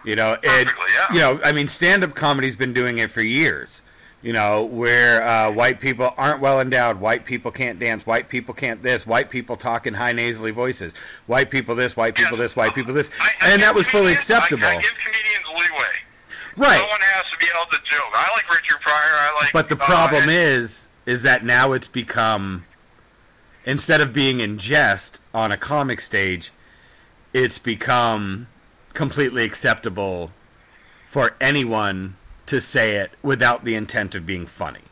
[0.05, 0.69] You know, it.
[0.69, 1.13] Yeah.
[1.13, 3.83] You know, I mean, stand-up comedy's been doing it for years.
[4.21, 8.53] You know, where uh, white people aren't well endowed, white people can't dance, white people
[8.53, 10.93] can't this, white people talk in high nasally voices,
[11.27, 12.43] white people this, white people Yeah.
[12.43, 14.65] this, white people this, I, I and that was fully acceptable.
[14.65, 15.95] I, I give comedians leeway.
[16.57, 16.79] Right.
[16.81, 18.11] No one has to be able to joke.
[18.13, 18.97] I like Richard Pryor.
[18.97, 19.53] I like.
[19.53, 22.65] But the uh, problem and- is, is that now it's become,
[23.65, 26.51] instead of being in jest on a comic stage,
[27.33, 28.49] it's become
[29.03, 30.33] completely acceptable
[31.07, 34.83] for anyone to say it without the intent of being funny.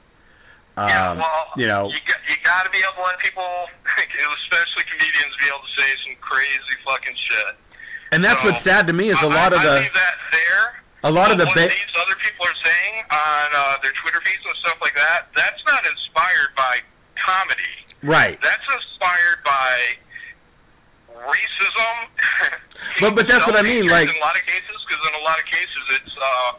[0.77, 3.43] Um, Yeah, well, you know, you got, you got to be able to let people,
[4.39, 7.57] especially comedians, be able to say some crazy fucking shit.
[8.13, 9.93] and that's so, what's sad to me is a I- lot of I the leave
[9.95, 10.65] that there.
[11.03, 14.21] a lot of the what ba- these other people are saying on uh, their Twitter
[14.25, 16.79] feeds and stuff like that, that's not inspired by
[17.19, 17.75] comedy.
[18.05, 18.39] right.
[18.43, 19.75] That's inspired by
[21.25, 21.95] racism.
[23.01, 25.25] But- but that's what I mean, like- in a lot of cases, because in a
[25.25, 26.53] lot of cases it's uh,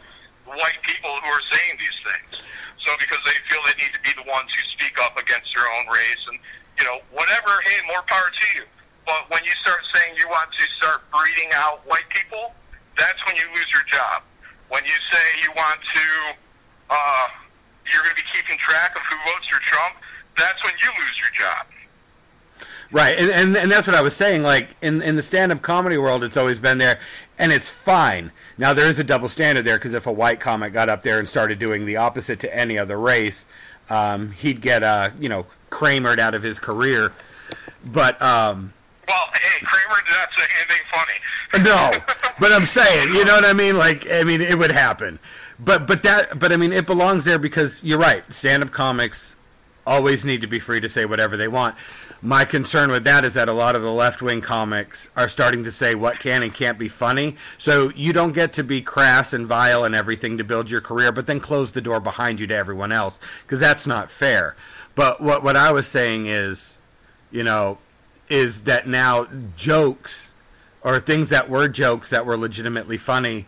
[0.54, 2.42] white people who are saying these things.
[2.82, 5.66] So because they feel they need to be the ones who speak up against their
[5.78, 6.38] own race, and
[6.78, 7.50] you know whatever.
[7.66, 8.64] Hey, more power to you.
[9.06, 12.54] But when you start saying you want to start breeding out white people,
[12.96, 14.22] that's when you lose your job.
[14.70, 16.04] When you say you want to,
[16.92, 17.26] uh,
[17.88, 19.96] you're going to be keeping track of who votes for Trump,
[20.36, 21.66] that's when you lose your job.
[22.90, 24.42] Right, and, and and that's what I was saying.
[24.42, 26.98] Like in in the stand up comedy world, it's always been there,
[27.38, 28.32] and it's fine.
[28.56, 31.18] Now there is a double standard there because if a white comic got up there
[31.18, 33.44] and started doing the opposite to any other race,
[33.90, 37.12] um, he'd get uh you know Kramered out of his career.
[37.84, 38.72] But um,
[39.06, 41.64] Well, hey, Kramer did not say anything funny.
[41.64, 41.90] no,
[42.40, 43.76] but I'm saying, you know what I mean?
[43.76, 45.18] Like, I mean, it would happen.
[45.58, 48.24] But but that but I mean, it belongs there because you're right.
[48.32, 49.36] Stand up comics
[49.86, 51.74] always need to be free to say whatever they want.
[52.20, 55.62] My concern with that is that a lot of the left wing comics are starting
[55.62, 57.36] to say what can and can't be funny.
[57.58, 61.12] So you don't get to be crass and vile and everything to build your career,
[61.12, 64.56] but then close the door behind you to everyone else because that's not fair.
[64.96, 66.80] But what what I was saying is,
[67.30, 67.78] you know,
[68.28, 70.34] is that now jokes
[70.82, 73.46] or things that were jokes that were legitimately funny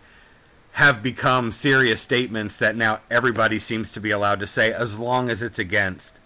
[0.74, 5.28] have become serious statements that now everybody seems to be allowed to say as long
[5.28, 6.20] as it's against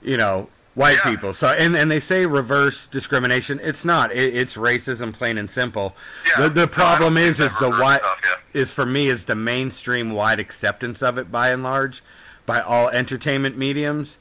[0.00, 1.10] you know white Yeah.
[1.10, 5.50] people so and, and they say reverse discrimination it's not it, it's racism plain and
[5.50, 6.44] simple Yeah.
[6.44, 7.82] the, the problem No, is is the stuff,
[8.22, 8.60] yeah.
[8.60, 12.02] is for me is the mainstream wide acceptance of it by and large
[12.44, 14.18] by all entertainment mediums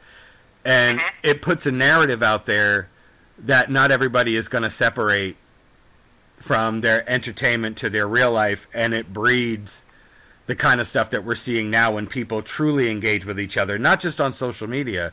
[0.63, 1.27] and Mm-hmm.
[1.27, 2.89] it puts a narrative out there
[3.37, 5.35] that not everybody is going to separate
[6.37, 9.85] from their entertainment to their real life and it breeds
[10.47, 13.77] the kind of stuff that we're seeing now when people truly engage with each other
[13.77, 15.11] not just on social media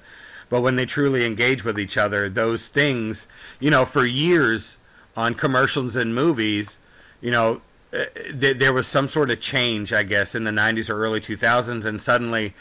[0.53, 3.27] but when they truly engage with each other those things
[3.59, 4.79] you know for years
[5.17, 6.79] on commercials and movies
[7.21, 7.63] you know
[7.93, 8.05] uh,
[8.39, 11.87] th- there was some sort of change i guess in the 90s or early 2000s
[11.87, 12.55] and suddenly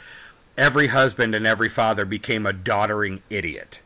[0.57, 3.81] every husband and every father became a doddering idiot.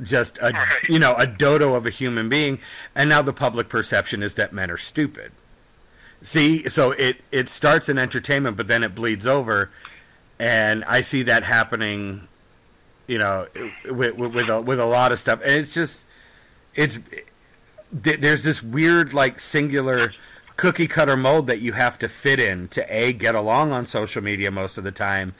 [0.00, 0.52] Just a
[0.88, 2.60] you know a dodo of a human being
[2.94, 5.32] and now the public perception is that men are stupid.
[6.20, 9.70] See so it it starts in entertainment but then it bleeds over
[10.38, 12.28] and i see that happening
[13.12, 13.46] you know
[13.90, 15.42] with with, with, a, with a lot of stuff.
[15.42, 16.06] And it's just
[16.74, 16.98] it's
[17.92, 20.14] there's this weird like singular
[20.56, 24.22] cookie cutter mold that you have to fit in to a get along on social
[24.22, 25.34] media most of the time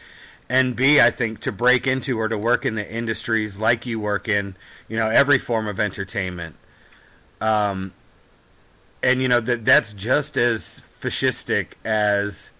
[0.49, 4.01] and b i think to break into or to work in the industries like you
[4.01, 4.55] work in
[4.89, 6.57] you know every form of entertainment.
[7.41, 7.93] Um
[9.03, 12.53] and you know that that's just as fascistic as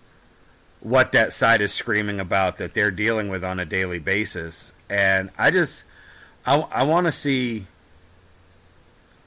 [0.83, 4.75] what that side is screaming about that they're dealing with on a daily basis.
[4.91, 5.85] And i just
[6.45, 7.67] i, I want to see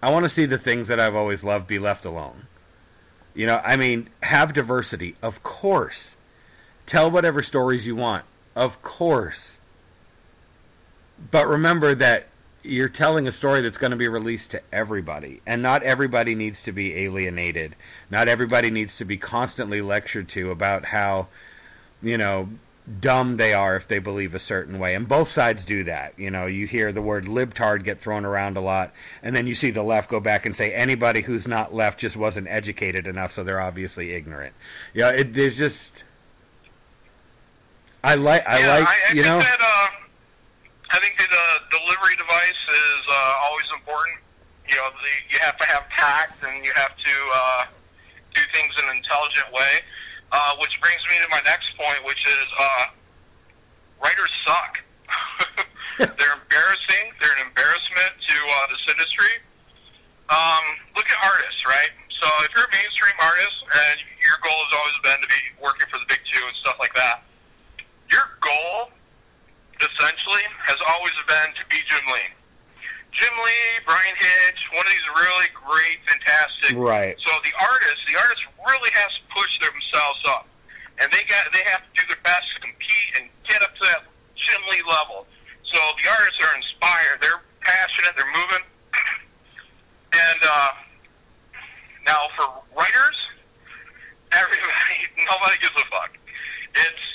[0.04, 2.48] i want to see the things that i've always loved be left alone.
[3.34, 6.18] You know i mean have diversity of course.
[6.86, 8.26] Tell whatever stories you want
[8.56, 9.60] of course.
[11.32, 12.28] But remember that
[12.66, 16.62] you're telling a story that's going to be released to everybody and not everybody needs
[16.64, 17.76] to be alienated
[18.10, 21.28] not everybody needs to be constantly lectured to about how
[22.02, 22.50] you know
[23.00, 24.94] dumb they are if they believe a certain way.
[24.96, 26.18] And both sides do that.
[26.18, 28.92] You know, you hear the word libtard get thrown around a lot,
[29.24, 32.16] and then you see the left go back and say anybody who's not left just
[32.16, 34.54] wasn't educated enough, so they're obviously ignorant.
[34.94, 36.04] Yeah, you know, there's just.
[38.04, 39.40] I like, I yeah, like, I, I you know.
[39.40, 40.05] That, uh,
[40.96, 41.28] I think uh,
[41.76, 44.16] delivery device is uh, always important.
[44.64, 47.62] You know, the, you have to have tact, and you have to uh,
[48.32, 49.84] do things in an intelligent way.
[50.32, 52.86] Uh, which brings me to my next point, which is uh,
[54.00, 54.80] writers suck.
[56.00, 57.12] they're embarrassing.
[57.20, 59.36] They're an embarrassment to uh, this industry.
[60.32, 60.64] Um,
[60.96, 61.92] look at artists, right?
[62.08, 65.88] So if you're a mainstream artist and your goal has always been to be working
[65.92, 67.28] for the big two and stuff like that,
[68.08, 68.96] your goal
[69.82, 72.32] essentially has always been to be Jim Lee.
[73.16, 76.76] Jim Lee, Bryan Hitch, one of these really great, fantastic.
[76.76, 77.16] Right.
[77.24, 80.48] So the artists, the artists really has to push themselves up,
[81.00, 83.84] and they got they have to do their best to compete and get up to
[83.88, 84.04] that
[84.36, 85.24] Jim Lee level.
[85.64, 87.24] So the artists are inspired.
[87.24, 88.20] They're passionate.
[88.20, 88.64] They're moving.
[90.28, 90.72] and uh,
[92.04, 93.18] now for writers,
[94.36, 96.12] everybody, nobody gives a fuck.
[96.76, 97.06] It's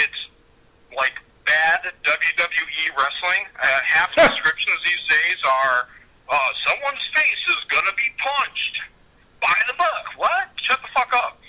[0.00, 0.20] it's
[0.96, 1.31] like bad WWE wrestling.
[4.10, 5.88] The descriptions these days are
[6.28, 8.80] uh, someone's face is going to be punched
[9.40, 10.04] by the book.
[10.16, 10.48] What?
[10.56, 11.40] Shut the fuck up.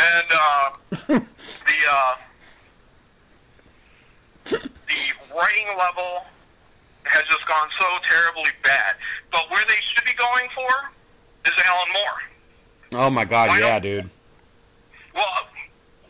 [0.00, 0.70] And uh,
[1.66, 2.14] the uh,
[4.44, 6.24] the writing level
[7.04, 8.96] has just gone so terribly bad.
[9.30, 10.90] But where they should be going for
[11.46, 13.02] is Alan Moore.
[13.02, 14.08] Oh my God, Why yeah, dude.
[15.14, 15.48] Well,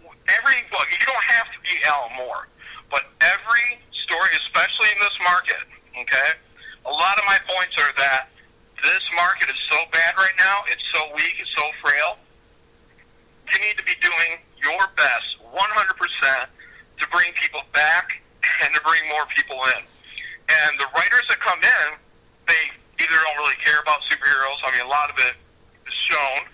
[0.04, 2.48] every book, you don't have to be Alan Moore,
[2.90, 5.64] but every story, especially in this market,
[6.02, 6.30] okay,
[6.86, 8.28] a lot of my points are that
[8.82, 12.18] this market is so bad right now, it's so weak, it's so frail.
[13.52, 18.22] You need to be doing your best 100% to bring people back
[18.62, 19.82] and to bring more people in.
[20.48, 21.86] And the writers that come in,
[22.46, 22.62] they
[23.02, 24.58] either don't really care about superheroes.
[24.64, 25.34] I mean, a lot of it
[25.86, 26.46] is shown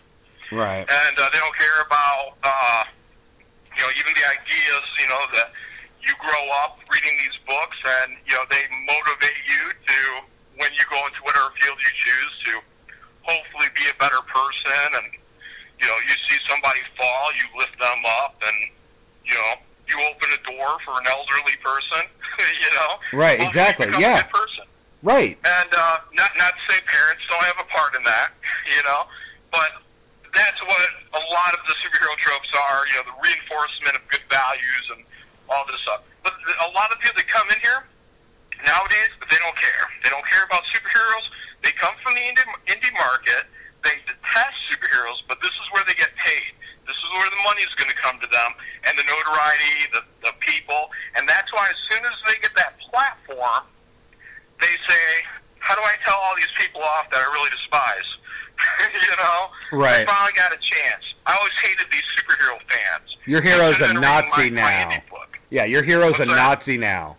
[0.53, 0.87] Right.
[0.87, 2.85] and uh, they don't care about uh,
[3.75, 5.51] you know even the ideas you know that
[6.07, 9.99] you grow up reading these books and you know they motivate you to
[10.61, 12.53] when you go into whatever field you choose to
[13.23, 15.07] hopefully be a better person and
[15.81, 18.59] you know you see somebody fall you lift them up and
[19.25, 19.53] you know
[19.89, 22.05] you open a door for an elderly person
[22.65, 24.23] you know Right, Hopefully exactly, yeah.
[24.29, 24.65] person
[25.05, 25.37] Right.
[25.45, 28.33] and uh, not not to say parents don't have a part in that,
[28.77, 29.05] you know,
[29.53, 29.85] but
[30.33, 30.81] that's what
[31.13, 32.89] a lot of the superhero tropes are.
[32.89, 35.05] You know, the reinforcement of good values and
[35.51, 36.03] all this stuff.
[36.23, 36.35] But
[36.65, 37.85] a lot of people that come in here
[38.65, 39.85] nowadays, they don't care.
[40.03, 41.27] They don't care about superheroes.
[41.63, 43.45] They come from the indie, indie market.
[43.85, 46.53] They detest superheroes, but this is where they get paid.
[46.89, 48.51] This is where the money is going to come to them,
[48.89, 52.77] and the notoriety, the, the people, and that's why as soon as they get that
[52.93, 53.65] platform,
[54.61, 55.05] they say,
[55.61, 58.09] "How do I tell all these people off that I really despise?"
[58.93, 60.05] you know, Right.
[60.05, 61.05] I finally got a chance.
[61.27, 63.17] I always hated these superhero fans.
[63.27, 65.03] Your hero's a should've been reading Nazi my- my now.
[65.11, 65.34] book.
[65.55, 67.17] Yeah, your hero's a Nazi now.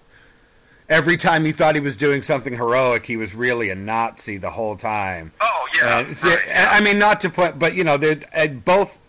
[0.90, 4.50] Every time you thought he was doing something heroic, he was really a Nazi the
[4.50, 5.32] whole time.
[5.40, 6.68] Oh yeah, And see, right, yeah.
[6.70, 9.02] I mean, not to put, but you know, they're uh, both.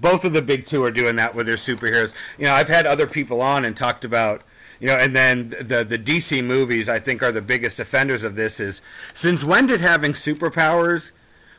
[0.00, 2.14] Both of the big two are doing that with their superheroes.
[2.38, 4.42] You know, I've had other people on and talked about,
[4.78, 8.36] you know, and then the the DC movies I think are the biggest offenders of
[8.36, 8.60] this.
[8.60, 11.10] Is since when did having superpowers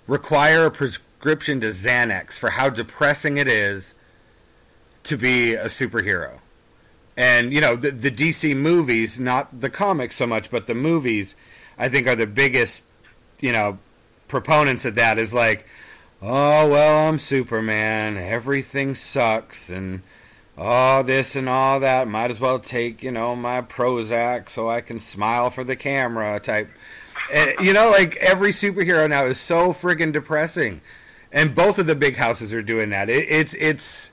[0.08, 3.94] require a prescription to Xanax for how depressing it is
[5.04, 6.41] to be a superhero?
[7.18, 11.36] And you know, the the DC movies, not the comics so much, but the movies,
[11.78, 12.84] I think are the biggest,
[13.40, 13.80] you know,
[14.28, 15.68] proponents of that is like,
[16.22, 20.02] oh well, I'm Superman, everything sucks, and
[20.58, 22.08] oh this and all that.
[22.08, 26.40] Might as well take you know my Prozac so I can smile for the camera
[26.40, 26.70] type.
[27.62, 30.82] You know, like every superhero now is so friggin' depressing,
[31.32, 33.10] and both of the big houses are doing that.
[33.10, 34.12] It, it's it's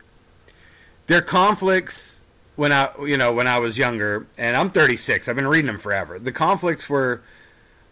[1.06, 2.17] their conflicts
[2.58, 5.28] when I you know when I was younger, and I'm 36.
[5.28, 6.18] I've been reading them forever.
[6.18, 7.22] The conflicts were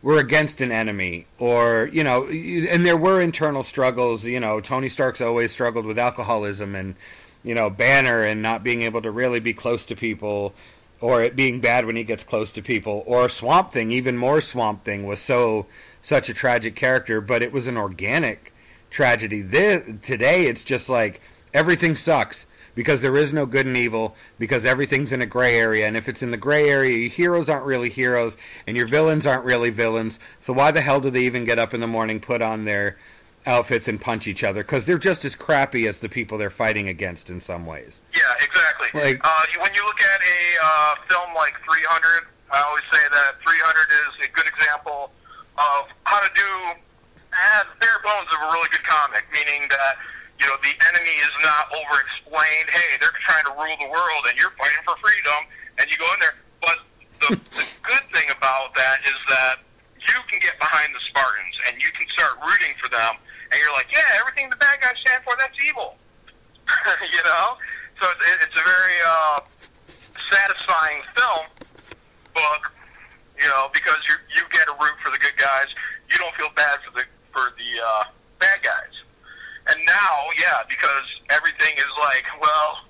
[0.03, 4.27] were against an enemy, or you know, and there were internal struggles.
[4.27, 6.97] You know, Tony Stark's always struggled with alcoholism, and
[7.45, 10.53] you know, Banner and not being able to really be close to people,
[11.01, 14.41] or it being bad when he gets close to people, or Swamp Thing, even more
[14.41, 15.67] Swamp Thing was so
[16.03, 18.53] such a tragic character, but it was an organic
[18.91, 19.43] tragedy.
[19.43, 21.21] This, today, it's just like
[21.55, 25.89] everything sucks because there is no good and evil because everything's in a gray area.
[25.89, 28.37] And if it's in the gray area your heroes aren't really heroes
[28.69, 30.21] and your villains aren't really villains.
[30.39, 32.97] So why the hell do they even get up in the morning put on their
[33.47, 34.63] outfits and punch each other?
[34.63, 38.03] Because they're just as crappy as the people they're fighting against in some ways.
[38.15, 38.89] Yeah, exactly.
[38.95, 43.35] Like- uh, when you look at a uh, film like 300, I always say that
[43.43, 43.81] 300
[44.23, 45.11] is a good example
[45.57, 46.77] of how to do
[47.33, 49.97] uh, bare bones of a really good comic, meaning that
[50.41, 52.69] you know the enemy is not over-explained.
[52.69, 55.49] Hey, they're trying to rule the world, and you're fighting for freedom,
[55.81, 56.37] and you go in there.
[56.61, 56.79] But
[57.25, 59.65] the, the good thing about that is that
[59.97, 63.17] you can get behind the Spartans, and you can start rooting for them,
[63.51, 65.97] and you're like, yeah, everything the bad guys stand for, that's evil.
[67.15, 67.57] you know,
[68.01, 69.39] so it's, it's a very uh,
[70.31, 71.47] satisfying film
[72.35, 72.73] book.
[73.41, 75.69] You know, because you you get a root for the good guys.
[76.09, 78.05] You don't feel bad for the for the uh,
[78.41, 79.06] bad guys.
[79.69, 82.87] And now, yeah, because everything is like, well,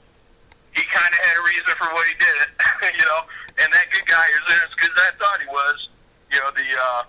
[0.75, 2.47] he kind of had a reason for what he did,
[3.01, 3.25] you know.
[3.59, 5.89] And that good guy is in it because I thought he was,
[6.33, 7.03] you know, the uh,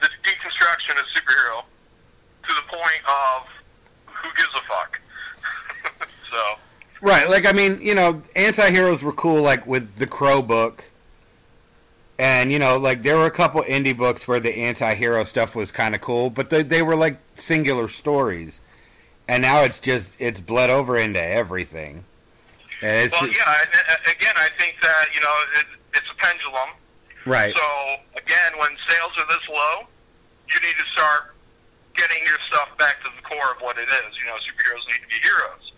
[0.00, 1.62] the deconstruction of superhero
[2.48, 3.48] to the point of
[4.06, 5.00] who gives a fuck.
[6.30, 6.58] so.
[7.00, 10.84] Right, like I mean, you know, anti-heroes were cool like with the Crow book.
[12.18, 15.72] And you know, like there were a couple indie books where the anti-hero stuff was
[15.72, 18.60] kind of cool, but they they were like singular stories.
[19.30, 22.02] And now it's just it's bled over into everything.
[22.82, 23.62] And it's Well, just- yeah.
[23.62, 26.70] and, uh, Again, I think that you know it, it's a pendulum.
[27.26, 27.54] right.
[27.56, 27.66] So
[28.18, 29.86] again, when sales are this low,
[30.50, 31.34] you need to start
[31.94, 34.10] getting your stuff back to the core of what it is.
[34.18, 35.72] You know, superheroes need to be heroes.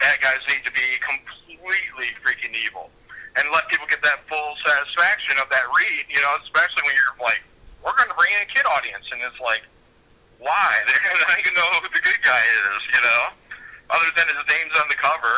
[0.00, 2.90] Bad guys need to be completely freaking evil,
[3.38, 6.04] and let people get that full satisfaction of that read.
[6.10, 7.44] You know, especially when you're like,
[7.86, 9.62] we're going to bring in a kid audience, and it's like,
[10.46, 10.70] why?
[10.86, 12.80] They're not even know who the good guy is.
[12.94, 13.22] You know,
[13.90, 15.36] other than his name's on the cover.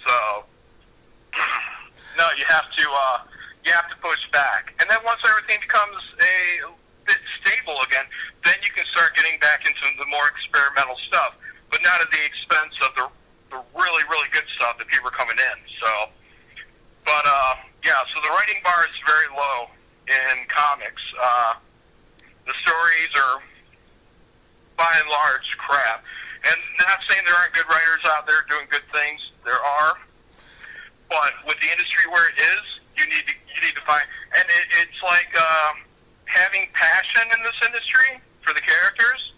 [0.00, 0.16] So,
[2.16, 3.18] no, you have to uh,
[3.68, 6.72] you have to push back, and then once everything becomes a
[7.04, 8.08] bit stable again,
[8.48, 11.36] then you can start getting back into the more experimental stuff,
[11.68, 13.06] but not at the expense of the
[13.52, 15.58] the really really good stuff that people are coming in.
[15.76, 15.90] So,
[17.04, 19.68] but uh, yeah, so the writing bar is very low
[20.08, 21.04] in comics.
[21.20, 21.54] Uh,
[22.48, 23.44] the stories are
[24.80, 26.00] by and large crap.
[26.40, 29.20] And not saying there aren't good writers out there doing good things.
[29.44, 30.00] There are,
[31.12, 32.64] but with the industry where it is,
[32.96, 34.08] you need to you need to find.
[34.32, 35.76] And it, it's like uh,
[36.24, 39.36] having passion in this industry for the characters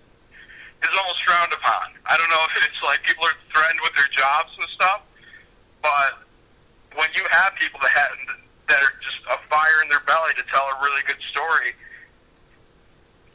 [0.87, 1.91] is almost frowned upon.
[2.07, 5.03] I don't know if it's like people are threatened with their jobs and stuff,
[5.83, 6.23] but
[6.95, 8.15] when you have people that have
[8.71, 11.75] that are just a fire in their belly to tell a really good story,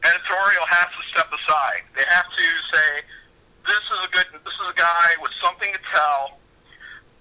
[0.04, 1.82] editorial has to step aside.
[1.96, 2.88] They have to say,
[3.66, 4.26] "This is a good.
[4.44, 6.38] This is a guy with something to tell.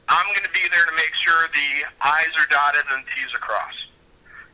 [0.10, 1.70] I'm going to be there to make sure the
[2.02, 3.92] I's are dotted and the T's are crossed."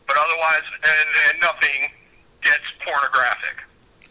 [0.07, 1.89] But otherwise, and, and nothing
[2.43, 3.55] gets pornographic.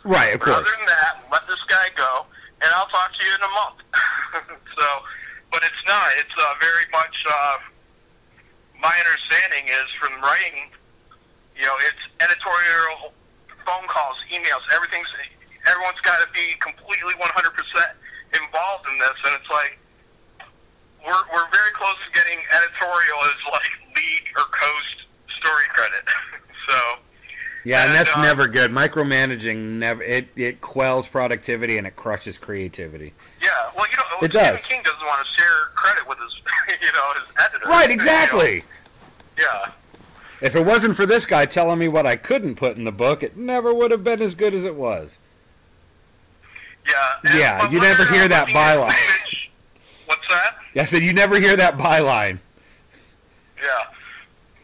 [0.05, 0.65] right, of But course.
[0.65, 2.25] other than that, let this guy go,
[2.65, 3.79] and I'll talk to you in a month.
[4.79, 4.87] so,
[5.53, 6.09] but it's not.
[6.17, 7.25] It's uh, very much.
[7.29, 7.59] Uh,
[8.81, 10.71] my understanding is from writing.
[11.55, 13.13] You know, it's editorial,
[13.67, 15.09] phone calls, emails, everything's.
[15.71, 17.23] Everyone's got to be completely 100%
[18.35, 19.79] involved in this, and it's like
[21.07, 26.03] we're we're very close to getting editorial as like lead or coast story credit.
[26.69, 26.75] so.
[27.65, 28.73] Yeah, and And, that's uh, never good.
[28.73, 33.15] Micromanaging never it, it quells productivity and it crushes creativity.
[33.41, 34.67] Yeah, well, you know, It Stephen does.
[34.67, 36.35] King doesn't want to share credit with his,
[36.81, 37.67] you know, his editor.
[37.69, 38.03] Right, You know?
[38.03, 38.65] exactly.
[39.39, 39.71] Yeah,
[40.43, 43.23] If it wasn't for this guy telling me what I couldn't put in the book,
[43.23, 45.21] it never would have been as good as it was.
[46.89, 47.33] yeah.
[47.33, 49.49] Yeah, you never hear that byline.
[50.07, 50.57] What's that?
[50.75, 52.39] I said you never hear that byline.
[53.63, 53.85] Yeah,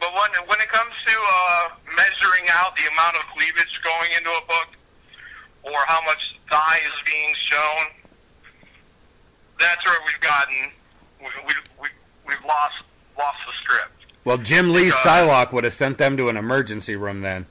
[0.00, 4.30] but when when it comes to uh, measuring out the amount of cleavage going into
[4.30, 4.74] a book,
[5.62, 7.86] or how much thigh is being shown,
[9.60, 10.72] that's where we've gotten
[11.20, 11.88] we, we, we,
[12.26, 12.82] we've lost
[13.16, 13.97] lost the script.
[14.24, 17.46] Well, Jim Lee Because- Psylocke would have sent them to an emergency room then.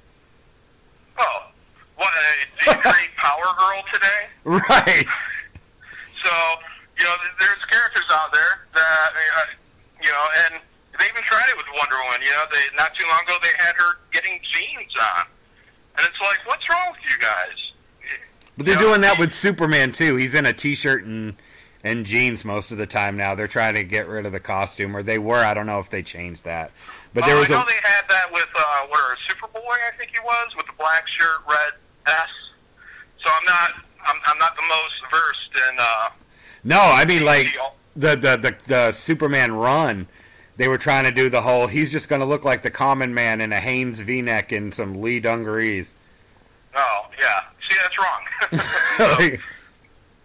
[1.19, 1.47] Oh,
[1.95, 2.07] what?
[2.09, 2.21] Uh,
[2.65, 4.05] did you create Power Girl today?
[4.45, 5.05] Right.
[6.23, 6.31] So,
[6.99, 9.41] you know, there's characters out there that, uh,
[10.03, 10.61] you know, and
[10.99, 12.21] they even tried it with Wonder Woman.
[12.21, 15.25] You know, they not too long ago they had her getting jeans on,
[15.97, 17.71] and it's like, what's wrong with you guys?
[18.57, 20.15] But they're You know, doing that with Superman too.
[20.15, 21.35] He's in a t-shirt and
[21.83, 23.35] and jeans most of the time now.
[23.35, 25.43] They're trying to get rid of the costume, or they were.
[25.43, 26.71] I don't know if they changed that.
[27.13, 29.97] But there oh, was I know a they had that with uh, what, Superboy, I
[29.97, 31.73] think he was, with the black shirt, red
[32.07, 32.29] S.
[33.23, 33.71] So I'm not,
[34.05, 35.77] I'm, I'm not the most versed in.
[35.79, 36.09] Uh,
[36.63, 36.79] no.
[36.79, 37.47] I mean, like
[37.95, 40.07] the the the, the Superman run.
[40.57, 41.67] They were trying to do the whole.
[41.67, 44.99] He's just going to look like the common man in a Hanes V-neck and some
[44.99, 45.93] Lee dungarees.
[46.75, 47.41] Oh, yeah.
[47.61, 47.95] See, that's
[49.29, 49.37] wrong.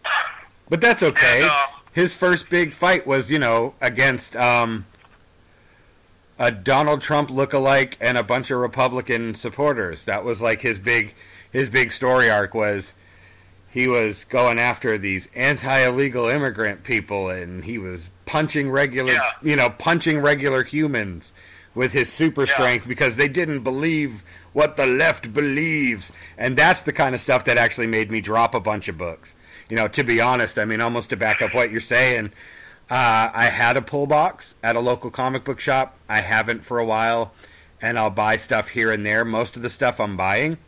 [0.73, 1.43] but that's okay.
[1.43, 4.87] And, uh, his first big fight was, you know, against um,
[6.39, 10.07] a Donald Trump lookalike and a bunch of Republican supporters.
[10.07, 11.15] That was like his big
[11.51, 12.95] his big story arc was
[13.69, 19.33] he was going after these anti-illegal immigrant people and he was punching regular Yeah.
[19.43, 21.35] you know punching regular humans
[21.75, 22.55] with his super Yeah.
[22.55, 27.45] strength because they didn't believe what the left believes and that's the kind of stuff
[27.45, 29.35] that actually made me drop a bunch of books
[29.73, 32.27] you know to be honest i mean almost to back up what you're saying
[32.91, 35.97] uh, i had a pull box at a local comic book shop.
[36.11, 37.33] I haven't for a while
[37.81, 39.25] and i'll buy stuff here and there.
[39.25, 40.59] Most of the stuff i'm buying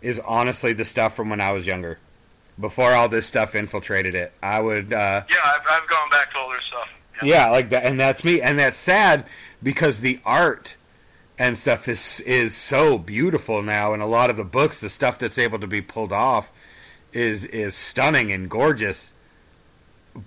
[0.00, 1.98] is honestly the stuff from when i was younger.
[2.58, 6.38] Before all this stuff infiltrated it i would uh, Yeah, I've, I've gone back to
[6.38, 6.88] older stuff.
[7.22, 9.26] yeah, like that, and that's me, and that's sad
[9.62, 10.76] because the art
[11.38, 15.18] and stuff is is so beautiful now, and a lot of the books, the stuff
[15.18, 16.50] that's able to be pulled off,
[17.16, 19.12] is is stunning and gorgeous.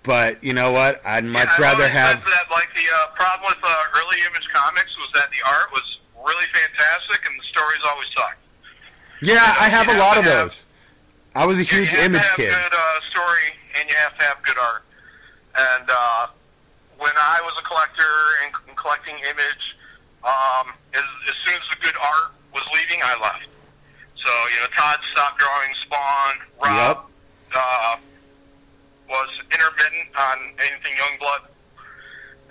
[0.04, 1.04] But you know what?
[1.06, 2.24] I'd much Yeah, rather have.
[2.24, 6.00] that like the uh, problem with uh, early image comics was that the art was
[6.18, 8.38] really fantastic and the stories always sucked.
[9.22, 10.66] Yeah, I have a you lot of have- those.
[11.36, 12.50] I was a huge you have image to have kid.
[12.50, 14.84] good uh, story and you have to have good art.
[15.58, 16.28] And uh,
[16.98, 18.14] when I was a collector
[18.44, 19.78] and, and collecting image,
[20.24, 23.46] um, as, as soon as the good art was leaving, I left.
[24.26, 26.36] So you know, Todd stopped drawing Spawn.
[26.64, 27.06] Rob
[27.56, 27.96] uh,
[29.10, 31.48] was intermittent on anything Youngblood,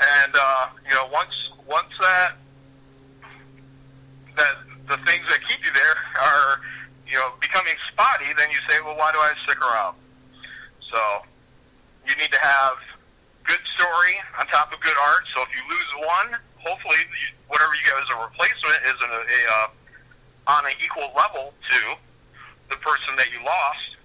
[0.01, 2.33] and uh, you know, once once that
[4.37, 4.55] that
[4.89, 6.61] the things that keep you there are
[7.07, 9.97] you know becoming spotty, then you say, well, why do I stick around?
[10.91, 10.99] So
[12.09, 12.77] you need to have
[13.45, 15.25] good story on top of good art.
[15.35, 19.11] So if you lose one, hopefully you, whatever you get as a replacement is a,
[19.13, 19.67] a uh,
[20.49, 21.95] on an equal level to
[22.71, 23.97] the person that you lost.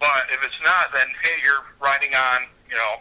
[0.00, 2.96] But if it's not, then hey, you're riding on you know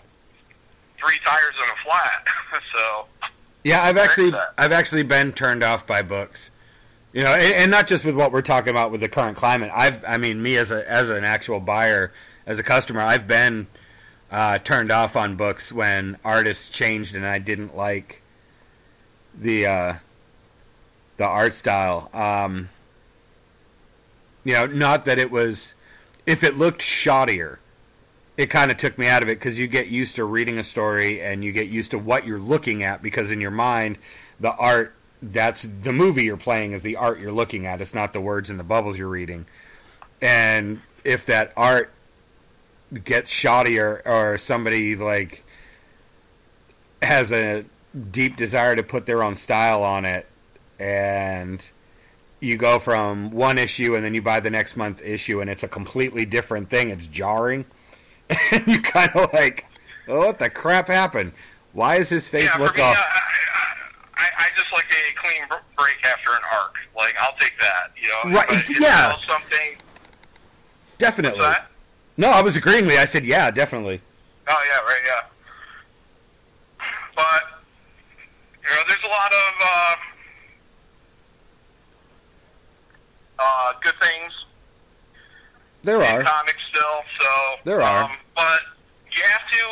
[0.97, 2.27] three tires in a flat.
[2.73, 3.31] so
[3.63, 4.33] Yeah, I've actually.
[4.57, 6.51] I've actually been turned off by books.
[7.13, 9.71] You know, and, and not just with what we're talking about with the current climate.
[9.73, 12.11] I've I mean, me as a as an actual buyer,
[12.45, 13.67] as a customer, I've been
[14.31, 18.21] uh, turned off on books when artists changed and I didn't like
[19.33, 19.93] the uh,
[21.17, 22.09] the art style.
[22.13, 22.69] Um,
[24.43, 25.75] you know, not that it was
[26.25, 27.59] if it looked shoddier,
[28.37, 30.63] it kind of took me out of it because you get used to reading a
[30.63, 33.97] story and you get used to what you're looking at because in your mind
[34.39, 38.13] the art that's the movie you're playing is the art you're looking at it's not
[38.13, 39.45] the words and the bubbles you're reading
[40.21, 41.91] and if that art
[43.03, 45.43] gets shoddier or somebody like
[47.01, 47.65] has a
[48.11, 50.27] deep desire to put their own style on it
[50.79, 51.71] and
[52.39, 55.63] you go from one issue and then you buy the next month issue and it's
[55.63, 57.65] a completely different thing it's jarring
[58.51, 59.65] and you kind of like,
[60.07, 61.31] oh, what the crap happened?
[61.73, 62.97] Why is his face yeah, look me, off?
[62.97, 63.21] I,
[64.17, 65.47] I, I just like a clean
[65.77, 66.75] break after an arc.
[66.95, 67.91] Like I'll take that.
[68.01, 69.15] You know, Right, it's- yeah.
[69.25, 69.77] something.
[70.97, 71.45] definitely.
[72.17, 72.99] No, I was agreeing with you.
[72.99, 74.01] I said, yeah, definitely.
[74.49, 75.21] Oh yeah, right, yeah.
[77.15, 77.41] But
[78.63, 79.95] you know, there's a lot of uh,
[83.39, 84.33] uh, good things
[85.83, 86.23] There are.
[86.23, 87.01] comics still.
[87.19, 87.29] So
[87.63, 88.03] There are.
[88.05, 88.61] Um, but
[89.11, 89.63] you have to,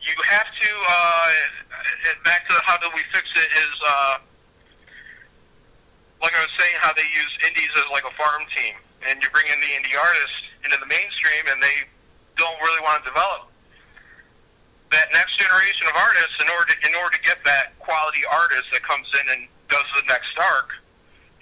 [0.00, 0.70] you have to.
[0.88, 1.28] Uh,
[2.24, 4.18] back to how do we fix it is uh,
[6.22, 8.74] like I was saying, how they use indies as like a farm team,
[9.08, 11.86] and you bring in the indie artists into the mainstream, and they
[12.36, 13.48] don't really want to develop
[14.92, 18.64] that next generation of artists in order to, in order to get that quality artist
[18.72, 20.70] that comes in and does the next arc.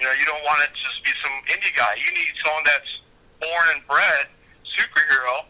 [0.04, 1.96] You know, you don't want it to just be some indie guy.
[1.96, 3.00] You need someone that's
[3.40, 4.28] born and bred
[4.68, 5.48] superhero,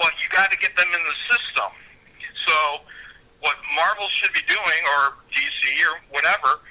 [0.00, 1.68] but you got to get them in the system.
[2.48, 2.80] So,
[3.44, 5.60] what Marvel should be doing, or DC,
[5.92, 6.64] or whatever,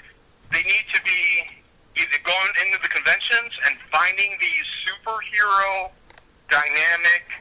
[0.49, 1.61] they need to be
[1.93, 5.93] either going into the conventions and finding these superhero
[6.49, 7.37] dynamic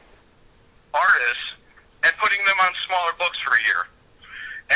[0.92, 1.56] artists
[2.04, 3.88] and putting them on smaller books for a year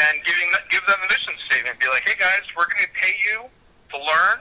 [0.00, 1.76] and giving give them a mission statement.
[1.76, 3.52] Be like, hey guys, we're going to pay you
[3.92, 4.38] to learn.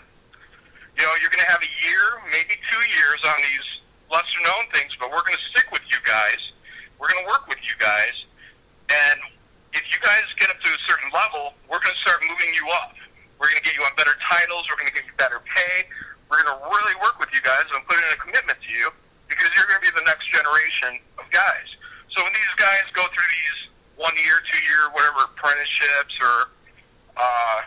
[0.95, 3.67] You know, you're going to have a year, maybe two years on these
[4.07, 6.55] lesser known things, but we're going to stick with you guys.
[6.97, 8.15] We're going to work with you guys.
[8.87, 9.19] And
[9.75, 12.71] if you guys get up to a certain level, we're going to start moving you
[12.71, 12.95] up.
[13.35, 14.71] We're going to get you on better titles.
[14.71, 15.91] We're going to give you better pay.
[16.31, 18.87] We're going to really work with you guys and put in a commitment to you
[19.27, 21.67] because you're going to be the next generation of guys.
[22.15, 23.57] So when these guys go through these
[23.99, 26.35] one year, two year, whatever apprenticeships or
[27.19, 27.59] uh,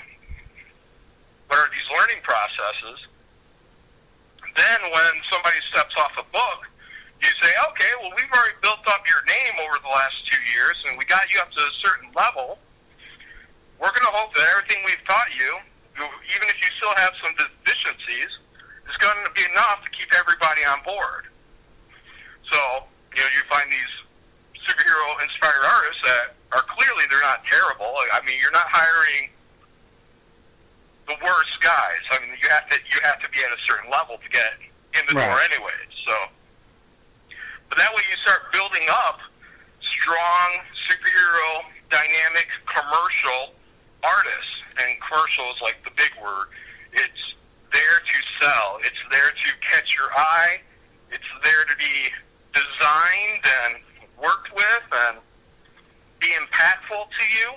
[1.49, 3.09] what are these learning processes,
[4.57, 6.69] then when somebody steps off a book,
[7.19, 10.79] you say, okay, well, we've already built up your name over the last two years,
[10.87, 12.59] and we got you up to a certain level.
[13.81, 15.59] We're going to hope that everything we've taught you,
[15.99, 18.39] even if you still have some deficiencies,
[18.87, 21.27] is going to be enough to keep everybody on board.
[22.55, 23.95] So, you know, you find these
[24.63, 27.99] superhero-inspired artists that are clearly they're not terrible.
[28.15, 29.31] I mean, you're not hiring
[31.09, 32.03] the worst guys.
[32.13, 34.53] I mean, you have to you have to be at a certain level to get
[34.95, 35.27] in the Right.
[35.27, 35.91] door, anyways.
[36.07, 36.15] So,
[37.69, 39.21] but that way you start building up
[39.81, 40.49] strong
[40.89, 43.55] superhero, dynamic, commercial
[44.05, 46.49] artists, and commercial is like the big word.
[46.93, 47.35] It's
[47.73, 48.79] there to sell.
[48.85, 50.61] It's there to catch your eye.
[51.11, 52.11] It's there to be
[52.55, 53.83] designed and
[54.23, 55.19] worked with and
[56.21, 57.53] be impactful to you.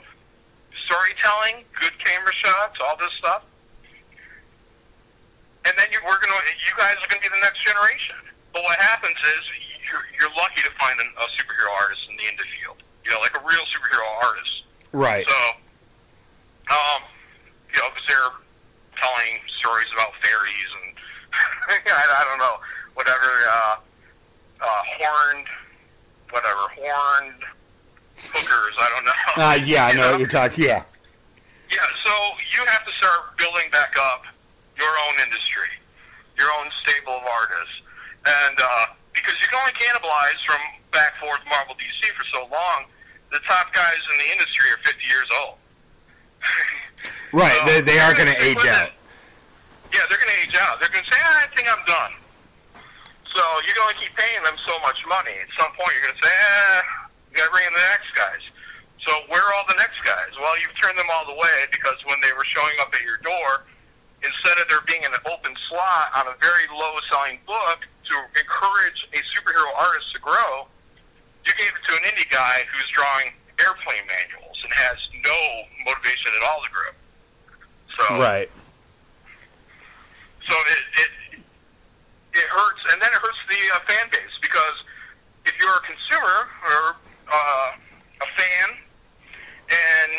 [0.91, 3.47] Storytelling, good camera shots, all this stuff.
[5.63, 8.19] And then you, we're gonna, you guys are gonna be the next generation.
[8.51, 9.41] But what happens is
[9.87, 12.83] you're, you're lucky to find an, a superhero artist in the indie field.
[13.07, 14.67] You know, like a real superhero artist.
[14.91, 15.23] Right.
[15.23, 15.39] So,
[16.75, 17.07] um,
[17.71, 18.35] you know, because they're
[18.99, 20.91] telling stories about fairies and
[21.87, 22.59] I, I don't know,
[22.99, 23.75] whatever, uh,
[24.59, 25.47] uh, horned,
[26.35, 27.47] whatever, horned
[28.15, 28.75] hookers.
[28.79, 29.43] I don't know.
[29.43, 30.65] Uh, yeah, I know what you're talking.
[30.65, 30.83] Yeah.
[31.71, 32.11] yeah, so
[32.53, 34.23] you have to start building back up
[34.77, 35.69] your own industry,
[36.37, 37.81] your own stable of artists,
[38.25, 42.85] and uh, because you can only cannibalize from back forth Marvel DC for so long,
[43.31, 45.55] the top guys in the industry are 50 years old.
[47.33, 47.55] Right.
[47.63, 48.91] So, they, they are going to age out.
[49.93, 50.79] Yeah, they're going to age out.
[50.79, 52.11] They're going to say, ah, I think I'm done.
[53.31, 55.31] So you're going to keep paying them so much money.
[55.39, 56.81] At some point, you're going to say, eh,
[57.31, 58.43] you got to bring in the next guys.
[59.07, 60.35] So where are all the next guys?
[60.37, 63.65] Well, you've turned them all away because when they were showing up at your door,
[64.21, 69.19] instead of there being an open slot on a very low-selling book to encourage a
[69.33, 70.67] superhero artist to grow,
[71.47, 73.33] you gave it to an indie guy who's drawing
[73.65, 75.39] airplane manuals and has no
[75.89, 76.93] motivation at all to grow.
[77.97, 78.49] So Right.
[80.45, 81.11] so it, it
[82.33, 84.77] it hurts, and then it hurts the uh, fan base because
[85.45, 86.95] if you're a consumer or
[87.31, 87.71] uh,
[88.21, 88.67] a fan,
[89.71, 90.11] and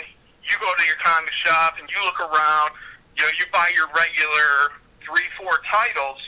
[0.43, 2.73] you go to your comic shop and you look around,
[3.17, 6.19] you know, you buy your regular three, four titles,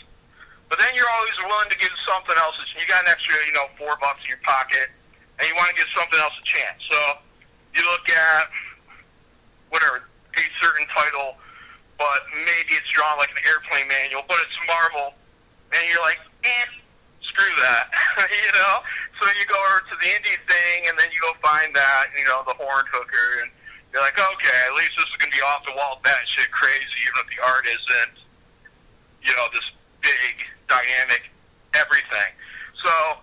[0.68, 2.60] but then you're always willing to give something else.
[2.76, 4.92] You got an extra, you know, four bucks in your pocket,
[5.40, 6.78] and you want to give something else a chance.
[6.86, 6.98] So
[7.74, 8.46] you look at
[9.70, 11.38] whatever a certain title,
[11.98, 15.14] but maybe it's drawn like an airplane manual, but it's Marvel,
[15.74, 16.66] and you're like, eh,
[17.34, 17.90] screw that,
[18.30, 18.86] you know.
[19.18, 22.24] So you go over to the indie thing, and then you go find that, you
[22.30, 23.50] know, the horned hooker, and
[23.90, 27.26] you're like, okay, at least this is gonna be off the wall, batshit crazy, even
[27.26, 28.16] if the art isn't,
[29.26, 29.66] you know, this
[29.98, 31.30] big, dynamic,
[31.74, 32.30] everything.
[32.78, 33.18] So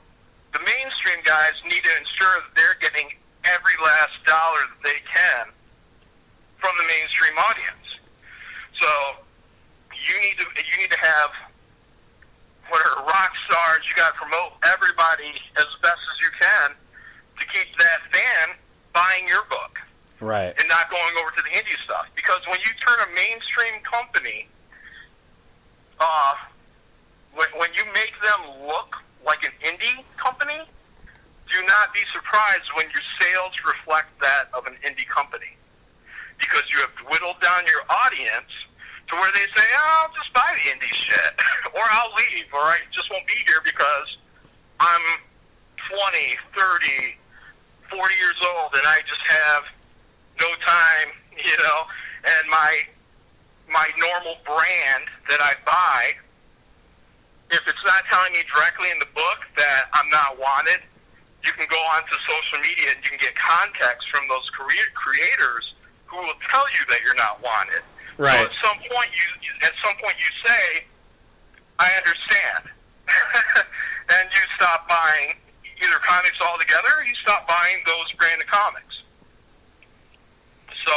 [0.51, 3.15] the mainstream guys need to ensure that they're getting
[3.47, 5.47] every last dollar that they can
[6.59, 7.87] from the mainstream audience.
[8.75, 8.89] So
[9.95, 11.50] you need to you need to have
[12.71, 13.83] what are rock stars.
[13.87, 18.55] You got to promote everybody as best as you can to keep that fan
[18.95, 19.77] buying your book
[20.19, 20.55] Right.
[20.57, 22.07] and not going over to the indie stuff.
[22.15, 24.47] Because when you turn a mainstream company,
[25.99, 26.33] uh,
[27.35, 28.95] when, when you make them look
[29.25, 30.63] like an indie company,
[31.51, 35.57] do not be surprised when your sales reflect that of an indie company.
[36.39, 38.49] Because you have whittled down your audience
[39.11, 41.35] to where they say, oh, I'll just buy the indie shit,
[41.75, 44.17] or I'll leave, or I just won't be here because
[44.79, 45.03] I'm
[45.91, 45.99] 20,
[46.55, 47.19] 30,
[47.91, 49.63] 40 years old and I just have
[50.39, 51.79] no time, you know,
[52.23, 52.71] and my
[53.71, 56.11] my normal brand that I buy,
[57.55, 60.83] if it's not telling me directly in the book that I'm not wanted,
[61.47, 65.71] you can go onto social media and you can get context from those crea- creators
[66.03, 67.79] who will tell you that you're not wanted.
[68.17, 68.37] Right.
[68.37, 70.85] So at some point you at some point you say,
[71.79, 72.69] I understand.
[74.09, 75.35] and you stop buying
[75.83, 79.01] either comics altogether or you stop buying those brand of comics.
[80.85, 80.93] So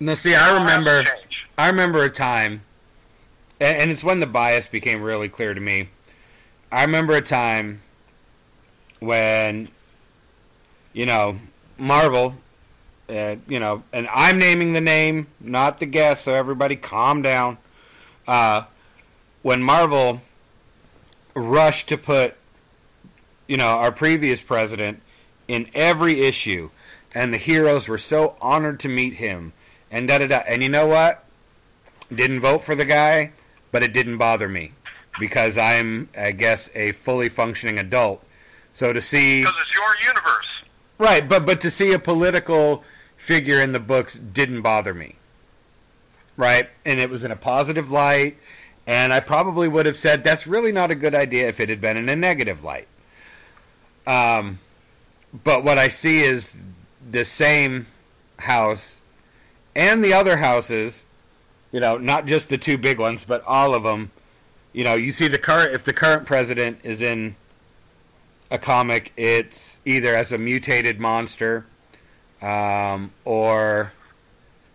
[0.00, 1.10] Now, see, I it'll have to remember.
[1.58, 2.62] I remember a time,
[3.60, 5.88] and, and it's when the bias became really clear to me.
[6.70, 7.82] I remember a time
[9.00, 9.68] when,
[10.92, 11.36] you know,
[11.76, 12.36] Marvel,
[13.12, 17.58] uh, you know, and I'm naming the name, not the guest, so everybody calm down.
[18.26, 18.64] Uh,
[19.42, 20.20] when Marvel
[21.34, 22.34] rushed to put,
[23.48, 25.00] you know, our previous president
[25.48, 26.70] in every issue,
[27.14, 29.52] and the heroes were so honored to meet him,
[29.90, 30.38] and da da da.
[30.48, 31.24] And you know what?
[32.14, 33.32] Didn't vote for the guy,
[33.70, 34.72] but it didn't bother me.
[35.20, 38.24] because I'm, I guess, a fully functioning adult.
[38.72, 40.62] So to see, Because it's your universe.
[40.98, 42.82] right, but but to see a political
[43.22, 45.14] figure in the books didn't bother me,
[46.36, 46.68] right?
[46.84, 48.36] And it was in a positive light,
[48.84, 51.80] and I probably would have said that's really not a good idea if it had
[51.80, 52.88] been in a negative light.
[54.08, 54.58] Um,
[55.44, 56.60] but what I see is
[57.08, 57.86] the same
[58.40, 59.00] house
[59.76, 61.06] and the other houses,
[61.70, 64.10] you know, not just the two big ones, but all of them.
[64.72, 67.36] You know, you see the current if the current president is in
[68.50, 71.66] a comic, it's either as a mutated monster,
[72.42, 73.92] um, or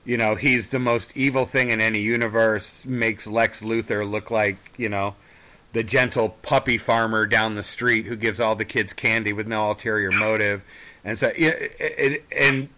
[0.06, 2.86] you know, he's the most evil thing in any universe.
[2.86, 5.16] Makes Lex Luthor look like you know
[5.74, 9.68] the gentle puppy farmer down the street who gives all the kids candy with no
[9.68, 10.64] ulterior motive,
[11.04, 12.70] and so it, it, and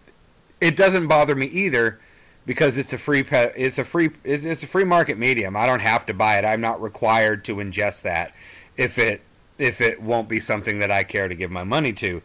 [0.60, 2.00] it doesn't bother me either
[2.46, 5.56] because it's a free it's a free it's, it's a free market medium.
[5.56, 6.44] I don't have to buy it.
[6.44, 8.34] I'm not required to ingest that
[8.76, 9.22] if it
[9.56, 12.22] if it won't be something that I care to give my money to.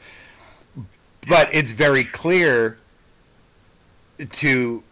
[1.27, 2.77] But it's very clear
[4.31, 4.83] to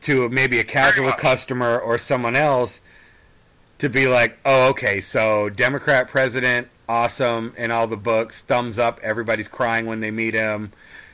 [0.00, 2.80] to maybe a casual customer or someone else
[3.78, 9.00] to be like, "Oh, okay, so Democrat president, awesome in all the books, thumbs up,
[9.02, 10.72] everybody's crying when they meet him."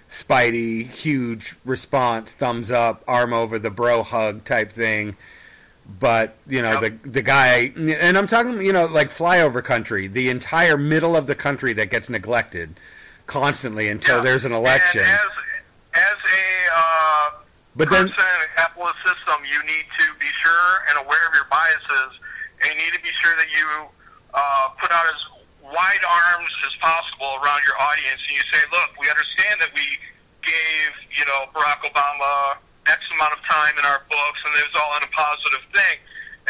[0.09, 5.16] Spidey, huge response, thumbs up, arm over the bro hug type thing.
[5.98, 7.03] But you know Yep.
[7.03, 11.26] the the guy, and I'm talking, you know, like flyover country, the entire middle of
[11.26, 12.78] the country that gets neglected
[13.27, 14.23] constantly until Yeah.
[14.23, 15.03] there's an election.
[15.03, 15.35] And as,
[15.95, 17.31] as a uh,
[17.77, 21.33] But then, person in a capitalist system, you need to be sure and aware of
[21.35, 22.18] your biases,
[22.62, 23.66] and you need to be sure that you
[24.35, 25.20] uh, put out as
[25.62, 29.87] wide arms as possible around your audience, and you say, "Look, we understand that we
[30.43, 32.57] gave you know Barack Obama
[32.89, 35.97] X amount of time in our books, and it was all in a positive thing,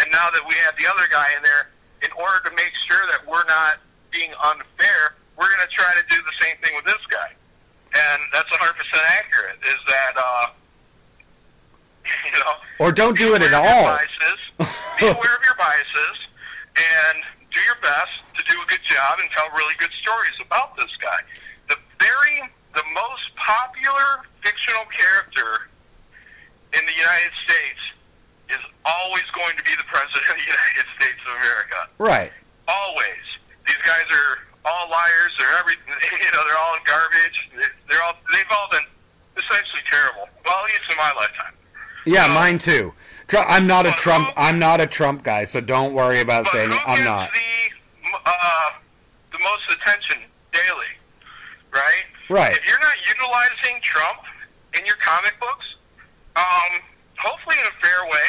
[0.03, 1.70] and now that we have the other guy in there,
[2.03, 3.79] in order to make sure that we're not
[4.11, 7.34] being unfair, we're going to try to do the same thing with this guy."
[7.93, 8.78] And that's 100%
[9.18, 9.59] accurate.
[9.66, 10.47] Is that uh,
[12.24, 12.55] you know?
[12.78, 13.99] or don't do it at aware of your all.
[13.99, 14.40] Biases,
[15.03, 16.16] be aware of your biases,
[16.78, 17.18] and
[17.51, 20.95] do your best to do a good job and tell really good stories about this
[20.97, 21.20] guy.
[21.68, 25.68] The very, the most popular fictional character
[26.72, 27.82] in the United States
[28.49, 31.80] is always going to be the president of the United States of America.
[31.99, 32.32] Right.
[32.68, 33.24] Always.
[33.66, 35.32] These guys are all liars.
[35.38, 35.74] They're every,
[36.24, 37.50] you know, they're all garbage.
[37.90, 38.86] They're all, they've all been
[39.38, 40.28] essentially terrible.
[40.44, 41.54] Well, at least in my lifetime.
[42.06, 42.94] Yeah, So- mine too.
[43.34, 44.28] I'm not a Trump.
[44.28, 47.30] who- I'm not a Trump guy, so don't worry about saying I'm not.
[47.32, 48.70] the uh,
[49.32, 50.20] the most attention
[50.52, 50.92] daily,
[51.72, 52.04] right?
[52.28, 52.52] Right.
[52.54, 54.18] If you're not utilizing Trump
[54.78, 55.76] in your comic books,
[56.36, 56.80] um,
[57.16, 58.26] hopefully in a fair way,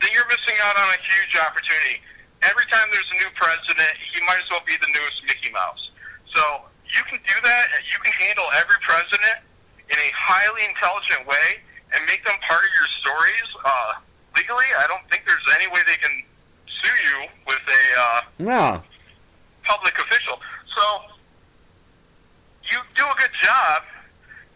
[0.00, 2.00] then you're missing out on a huge opportunity.
[2.42, 5.90] Every time there's a new president, he might as well be the newest Mickey Mouse.
[6.34, 9.44] So you can do that, and you can handle every president
[9.92, 11.60] in a highly intelligent way
[11.92, 13.48] and make them part of your stories.
[13.60, 13.92] Uh,
[14.36, 16.22] legally, I don't think there's any way they can
[16.66, 18.82] sue you with a uh, No.
[19.64, 20.40] public official.
[20.72, 20.82] So
[22.72, 23.82] you do a good job,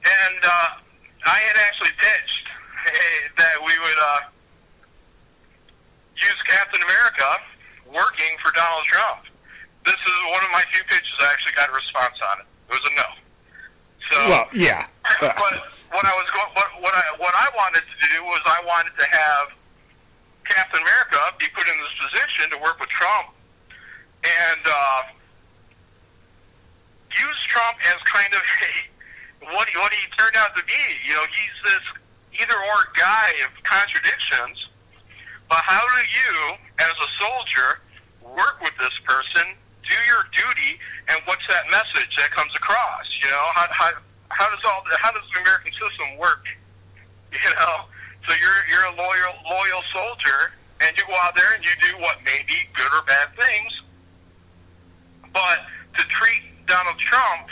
[0.07, 0.69] and uh,
[1.27, 2.49] I had actually pitched
[2.87, 4.21] hey, that we would uh,
[6.17, 7.29] use Captain America
[7.95, 9.31] working for Donald Trump.
[9.87, 12.47] This is one of my few pitches I actually got a response on it.
[12.69, 13.09] It was a no.
[14.11, 14.85] So, Well, yeah.
[15.21, 15.55] but
[15.95, 18.93] what I was going, what, what I what I wanted to do was I wanted
[18.99, 19.55] to have
[20.45, 23.33] Captain America be put in this position to work with Trump
[24.25, 25.03] and uh,
[27.13, 30.83] use Trump as kind of a, what he, what he turned out to be.
[31.07, 31.85] You know, he's this
[32.43, 34.69] either or guy of contradictions.
[35.55, 37.79] But how do you, as a soldier,
[38.27, 39.55] work with this person,
[39.87, 43.07] do your duty, and what's that message that comes across?
[43.23, 43.91] You know, how how,
[44.35, 46.43] how does all the, how does the American system work?
[47.35, 47.87] You know,
[48.27, 51.99] so you're you're a loyal loyal soldier, and you go out there and you do
[51.99, 53.83] what may be good or bad things.
[55.35, 55.67] But
[55.99, 57.51] to treat Donald Trump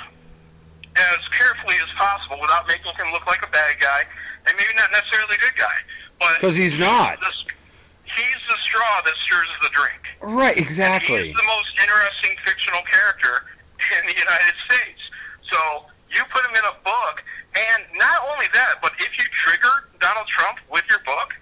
[0.94, 4.02] as carefully as possible without making him look like a bad guy,
[4.46, 5.78] and maybe not necessarily a good guy,
[6.20, 7.18] but because he's not.
[7.18, 7.41] the-
[8.72, 10.00] straw that stirs the drink.
[10.22, 10.56] Right.
[10.56, 11.28] Exactly.
[11.28, 13.44] He's the most interesting fictional character
[14.00, 15.00] in the United States.
[15.52, 19.92] So you put him in a book, and not only that, but if you trigger
[20.00, 21.36] Donald Trump with your book,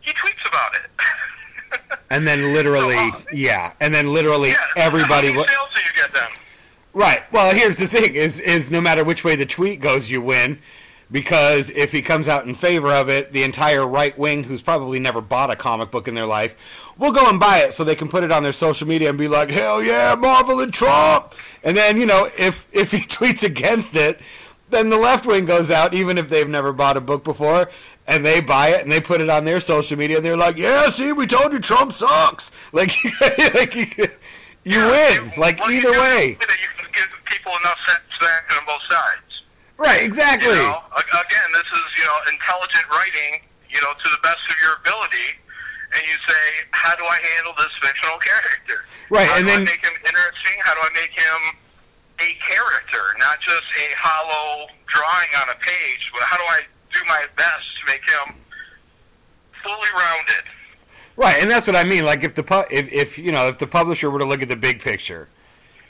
[0.00, 0.90] he tweets about it.
[2.12, 3.72] And then literally, So, uh, yeah.
[3.80, 5.28] And then literally, yeah, everybody.
[5.28, 6.28] How many sales do you get then?
[6.92, 7.20] Right.
[7.32, 10.58] Well, here's the thing: is is no matter which way the tweet goes, you win,
[11.10, 14.98] because if he comes out in favor of it, the entire right wing, who's probably
[15.00, 17.94] never bought a comic book in their life, will go and buy it so they
[17.96, 21.34] can put it on their social media and be like, "Hell yeah, Marvel and Trump!"
[21.64, 24.20] And then you know, if if he tweets against it,
[24.70, 27.68] then the left wing goes out, even if they've never bought a book before,
[28.06, 30.16] and they buy it and they put it on their social media.
[30.18, 32.92] and They're like, "Yeah, see, we told you Trump sucks." Like,
[33.54, 33.86] like you,
[34.62, 35.32] you win.
[35.36, 36.28] Like Well, either way.
[36.28, 39.29] you can give people enough satisfaction on both sides.
[39.80, 40.52] Right, exactly.
[40.52, 43.40] You know, again, this is you know intelligent writing.
[43.72, 45.30] You know, to the best of your ability,
[45.94, 46.42] and you say,
[46.74, 48.82] how do I handle this fictional character?
[49.08, 50.58] Right, How and do then- I make him interesting?
[50.66, 51.40] How do I make him
[52.18, 56.10] a character, not just a hollow drawing on a page?
[56.12, 56.62] But how do I
[56.92, 58.34] do my best to make him
[59.62, 60.44] fully rounded?
[61.16, 62.04] Right, and that's what I mean.
[62.04, 64.48] Like if the pu- if if you know if the publisher were to look at
[64.48, 65.28] the big picture,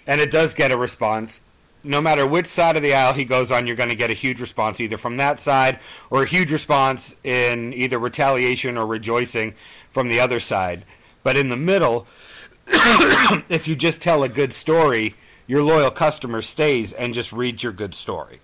[0.06, 1.40] and it does get a response,
[1.82, 4.14] no matter which side of the aisle he goes on, you're going to get a
[4.14, 5.78] huge response either from that side
[6.10, 9.54] or a huge response in either retaliation or rejoicing
[9.90, 10.84] from the other side.
[11.22, 12.06] But in the middle,
[12.66, 15.14] if you just tell a good story,
[15.46, 18.40] your loyal customer stays and just reads your good story.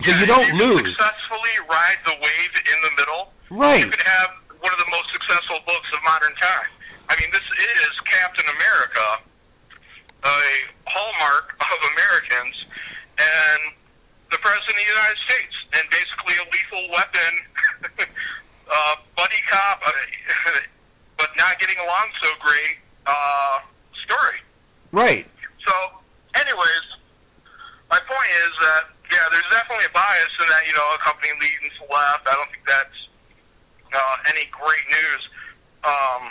[0.00, 0.96] So you don't lose.
[0.96, 3.32] Successfully ride the wave in the middle.
[3.50, 3.84] Right.
[3.84, 4.30] You could have
[4.60, 6.70] one of the most successful books of modern time.
[7.08, 9.22] I mean, this is Captain America,
[10.26, 12.66] a hallmark of Americans,
[13.18, 13.74] and
[14.30, 17.32] the President of the United States, and basically a lethal weapon,
[18.74, 19.82] uh, buddy cop,
[21.18, 23.60] but not getting along so great uh,
[24.04, 24.42] story.
[24.92, 25.26] Right.
[25.66, 25.74] So,
[26.34, 26.86] anyways,
[27.90, 31.30] my point is that yeah, there's definitely a bias in that you know a company
[31.38, 32.26] leading to left.
[32.26, 32.98] I don't think that's
[33.94, 35.22] uh, any great news
[35.86, 36.22] um,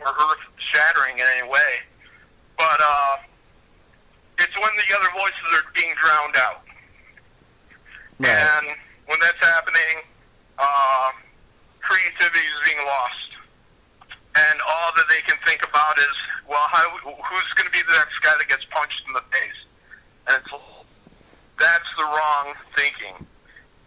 [0.00, 1.82] or earth shattering in any way.
[2.56, 3.16] But uh,
[4.38, 6.62] it's when the other voices are being drowned out,
[8.18, 8.32] Right.
[8.32, 8.66] and
[9.06, 10.08] when that's happening,
[10.58, 11.10] uh,
[11.80, 13.30] creativity is being lost.
[14.36, 16.16] And all that they can think about is,
[16.48, 19.60] well, how, who's going to be the next guy that gets punched in the face?
[20.28, 20.52] And it's,
[21.58, 23.16] that's the wrong thinking.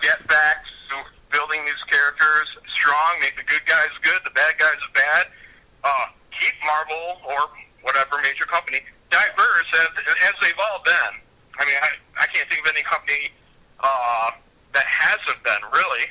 [0.01, 0.95] Get back to
[1.31, 5.27] building these characters strong, make the good guys good, the bad guys bad.
[5.83, 7.49] Uh, keep Marvel or
[7.81, 9.87] whatever major company diverse as,
[10.27, 11.13] as they've all been.
[11.59, 11.89] I mean, I,
[12.21, 13.29] I can't think of any company
[13.79, 14.31] uh,
[14.73, 16.05] that hasn't been, really.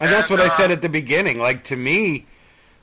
[0.00, 1.38] And that's And, what I said uh, at the beginning.
[1.38, 2.26] Like to me,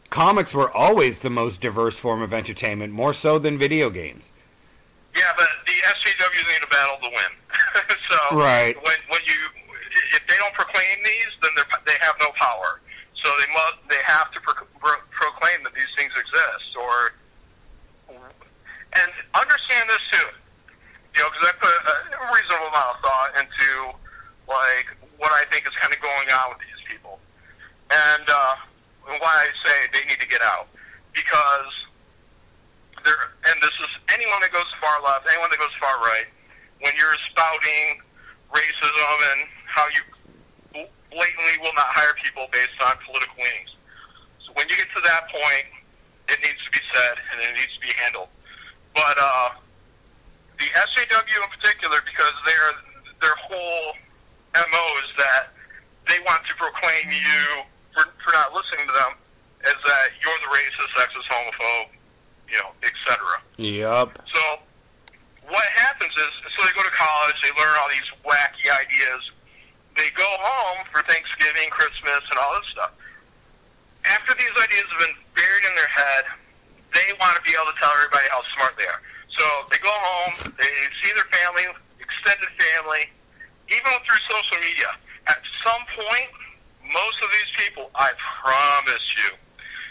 [0.10, 4.32] comics were always the most diverse form of entertainment, more so than video games.
[5.16, 7.32] Yeah, but the SJWs need a battle to win.
[8.10, 8.76] so Right.
[8.84, 9.34] when when you
[10.14, 12.82] if they don't proclaim these, then they they have no power.
[13.16, 17.14] So they must they have to pro- pro- proclaim that these things exist, or
[18.94, 20.28] and understand this too.
[21.16, 23.70] You know, because I put a reasonable amount of thought into
[24.48, 24.88] like
[25.18, 27.20] what I think is kind of going on with these people,
[27.92, 28.56] and uh,
[29.16, 30.68] why I say they need to get out
[31.16, 31.74] because
[33.08, 36.28] there, and this is anyone that goes far left, anyone that goes far right,
[36.84, 38.04] when you're spouting
[38.52, 40.02] racism and how you
[41.10, 43.74] blatantly will not hire people based on political leanings.
[44.44, 45.68] So when you get to that point,
[46.28, 48.30] it needs to be said and it needs to be handled.
[48.94, 49.50] But uh,
[50.60, 52.66] the SJW in particular, because their
[53.22, 53.98] their whole
[54.72, 55.54] mo is that
[56.08, 59.14] they want to proclaim you for, for not listening to them
[59.66, 61.92] as that you're the racist, sexist, homophobe,
[62.48, 63.20] you know, etc.
[63.58, 64.22] Yep.
[64.32, 64.42] So
[65.50, 69.24] what happens is, so they go to college, they learn all these wacky ideas.
[69.96, 72.94] They go home for Thanksgiving, Christmas, and all this stuff.
[74.06, 76.24] After these ideas have been buried in their head,
[76.94, 79.02] they want to be able to tell everybody how smart they are.
[79.34, 81.66] So they go home, they see their family,
[82.00, 83.10] extended family,
[83.70, 84.92] even through social media.
[85.28, 86.30] At some point,
[86.94, 88.12] most of these people, I
[88.44, 89.36] promise you,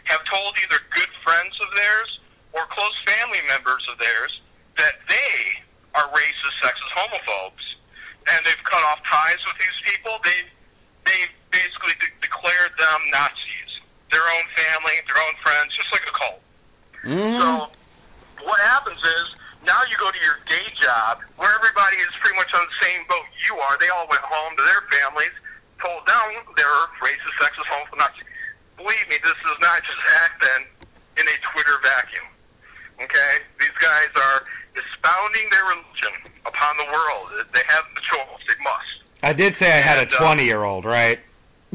[0.05, 2.21] have told either good friends of theirs
[2.53, 4.41] or close family members of theirs
[4.79, 5.61] that they
[5.95, 7.77] are racist, sexist, homophobes,
[8.33, 10.19] and they've cut off ties with these people.
[10.25, 10.41] They
[11.05, 11.21] they
[11.51, 16.41] basically de- declared them Nazis, their own family, their own friends, just like a cult.
[17.05, 17.41] Mm-hmm.
[17.41, 17.71] So
[18.45, 19.35] what happens is
[19.67, 23.03] now you go to your day job where everybody is pretty much on the same
[23.11, 23.75] boat you are.
[23.83, 25.35] They all went home to their families,
[25.83, 27.99] told them they're racist, sexist, homophobic.
[27.99, 28.23] Nazi.
[28.79, 30.71] Believe me, this does not just happen
[31.19, 32.27] in a Twitter vacuum.
[33.03, 36.15] Okay, these guys are expounding their religion
[36.47, 37.27] upon the world.
[37.53, 39.05] They have the choice; they must.
[39.23, 41.19] I did say I had a And, uh, 20 year old, right?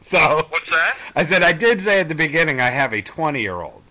[0.00, 0.18] so
[0.50, 0.98] What's that?
[1.14, 3.81] I said I did say at the beginning I have a 20 year old.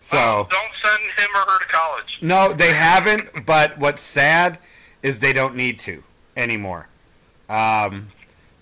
[0.00, 2.18] So don't send him or her to college.
[2.22, 3.46] no, they haven't.
[3.46, 4.58] But what's sad
[5.02, 6.02] is they don't need to,
[6.36, 6.88] anymore.
[7.48, 8.08] Um,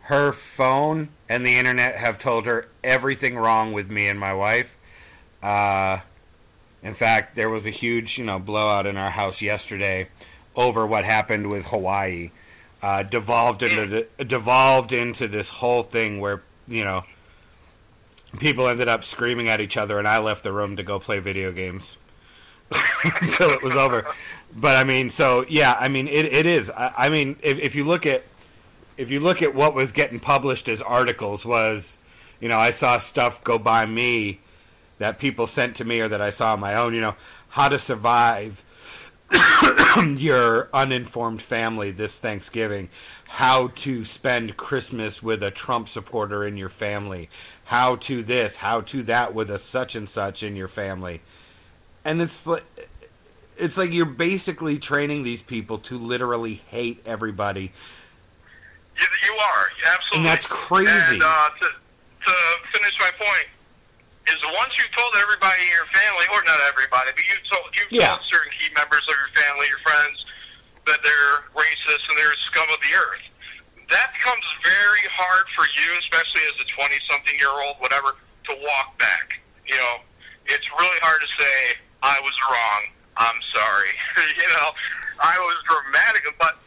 [0.03, 4.79] her phone and the internet have told her everything wrong with me and my wife.
[5.43, 5.99] Uh,
[6.83, 10.09] in fact, there was a huge, you know, blowout in our house yesterday
[10.55, 12.31] over what happened with Hawaii.
[12.83, 17.05] Uh, devolved into the devolved into this whole thing where you know
[18.37, 21.19] people ended up screaming at each other, and I left the room to go play
[21.19, 21.97] video games
[23.05, 24.07] until it was over.
[24.55, 26.71] But I mean, so yeah, I mean, it, it is.
[26.71, 28.25] I, I mean, if, if you look at
[28.97, 31.99] if you look at what was getting published as articles, was
[32.41, 34.41] you know, I saw stuff go by me
[34.99, 36.95] that people sent to me or that I saw on my own.
[36.95, 37.17] You know,
[37.51, 38.65] how to survive
[40.17, 42.89] your uninformed family this Thanksgiving,
[43.29, 47.29] how to spend Christmas with a Trump supporter in your family,
[47.65, 51.21] how to this, how to that with a such and such in your family.
[52.05, 52.65] And it's like
[53.57, 57.73] it's like you're basically training these people to literally hate everybody.
[58.97, 60.93] You, you are absolutely, and that's crazy.
[60.93, 61.69] And uh, to,
[62.27, 62.33] to
[62.73, 63.49] finish my point,
[64.29, 67.83] is once you've told everybody in your family, or not everybody, but you told you
[67.91, 68.15] Yeah.
[68.15, 70.27] told certain key members of your family, your friends,
[70.87, 73.27] that they're racist and they're scum of the earth.
[73.91, 78.19] That becomes very hard for you, especially as a twenty-something-year-old, whatever,
[78.51, 79.39] to walk back.
[79.67, 80.03] You know,
[80.47, 81.55] it's really hard to say
[82.03, 82.81] I was wrong.
[83.19, 83.95] I'm sorry.
[84.43, 84.75] you know,
[85.23, 86.59] I was dramatic, but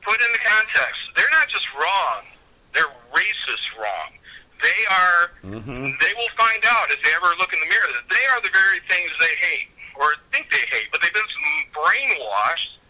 [0.00, 2.24] put in the context, they're not just wrong;
[2.72, 4.16] they're racist wrong.
[4.64, 5.20] They are.
[5.44, 6.00] Mm-hmm.
[6.00, 8.52] They will find out if they ever look in the mirror that they are the
[8.56, 9.68] very things they hate
[10.00, 11.28] or think they hate, but they've been
[11.76, 12.80] brainwashed.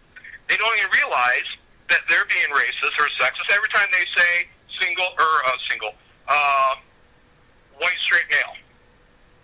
[0.48, 1.48] They don't even realize
[1.90, 4.48] that they're being racist or sexist every time they say
[4.80, 5.92] single or uh, single
[6.28, 6.74] uh,
[7.80, 8.56] white straight male,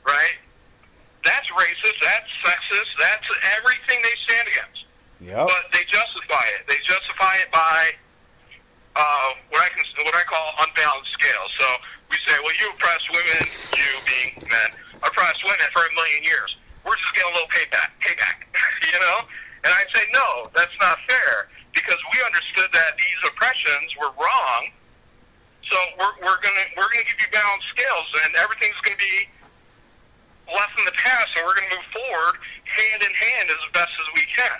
[0.06, 0.36] right?
[1.24, 2.00] That's racist.
[2.00, 2.90] That's sexist.
[2.98, 3.28] That's
[3.58, 4.80] everything they stand against
[5.20, 5.52] Yep.
[5.52, 6.64] but they justify it.
[6.68, 7.92] They justify it by
[8.96, 11.52] uh, what I can what I call unbalanced scales.
[11.60, 11.66] So
[12.08, 13.44] we say, well, you oppressed women,
[13.76, 14.70] you being men,
[15.04, 16.56] oppressed women for a million years.
[16.88, 18.48] We're just getting a little payback, payback,
[18.92, 19.28] you know.
[19.64, 24.62] And I'd say, no, that's not fair because we understood that these oppressions were wrong.
[25.68, 29.30] So we're, we're gonna we're gonna give you balanced scales, and everything's gonna be
[30.50, 34.08] left in the past, and we're gonna move forward hand in hand as best as
[34.18, 34.58] we can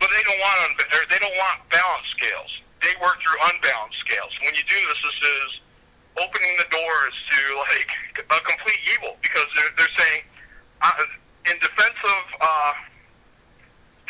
[0.00, 2.50] but they don't want they don't want balanced scales.
[2.80, 4.32] They work through unbalanced scales.
[4.40, 5.50] When you do this, this is
[6.16, 7.92] opening the doors to like
[8.24, 10.22] a complete evil because they're, they're saying,
[10.80, 11.04] uh,
[11.52, 12.72] in defense of uh,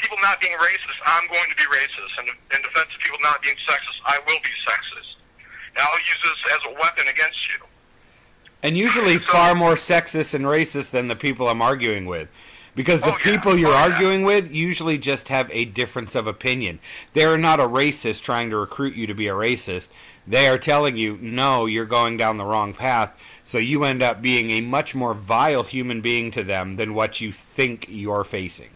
[0.02, 3.40] people not being racist, I'm going to be racist, and in defense of people not
[3.42, 5.16] being sexist, I will be sexist.
[5.76, 7.64] And I'll use this as a weapon against you.
[8.62, 12.28] and usually far more sexist and racist than the people I'm arguing with.
[12.76, 13.32] Because the Oh, yeah.
[13.34, 13.82] people you're Oh, yeah.
[13.94, 16.78] arguing with usually just have a difference of opinion.
[17.14, 19.88] They're not a racist trying to recruit you to be a racist.
[20.26, 23.40] They are telling you, no, you're going down the wrong path.
[23.44, 27.20] So you end up being a much more vile human being to them than what
[27.20, 28.70] you think you're facing.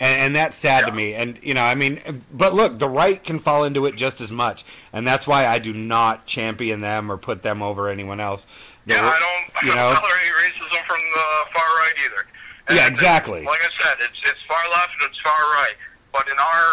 [0.00, 1.12] And, and that's sad to me.
[1.12, 2.00] And, you know, I mean,
[2.32, 4.64] but look, the right can fall into it just as much.
[4.94, 8.46] And that's why I do not champion them or put them over anyone else.
[8.86, 12.26] The Yeah, I don't, you I don't tolerate racism from the far right either.
[12.68, 13.44] And Yeah, exactly.
[13.44, 15.74] Like I said, it's it's far left and it's far right.
[16.12, 16.66] But in our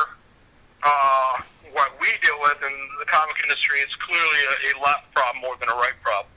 [0.83, 1.41] uh,
[1.73, 5.57] what we deal with in the comic industry, it's clearly a, a left problem more
[5.59, 6.31] than a right problem.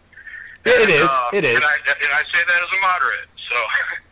[0.67, 1.07] It And, is.
[1.09, 1.55] uh, It is.
[1.55, 3.29] And I, and I say that as a moderate.
[3.49, 3.57] So.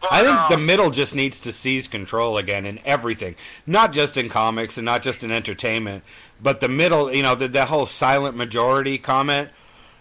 [0.00, 3.34] But, I think um, the middle just needs to seize control again in everything,
[3.66, 6.04] not just in comics and not just in entertainment,
[6.40, 7.12] but the middle.
[7.12, 9.50] You know, the, the whole silent majority comment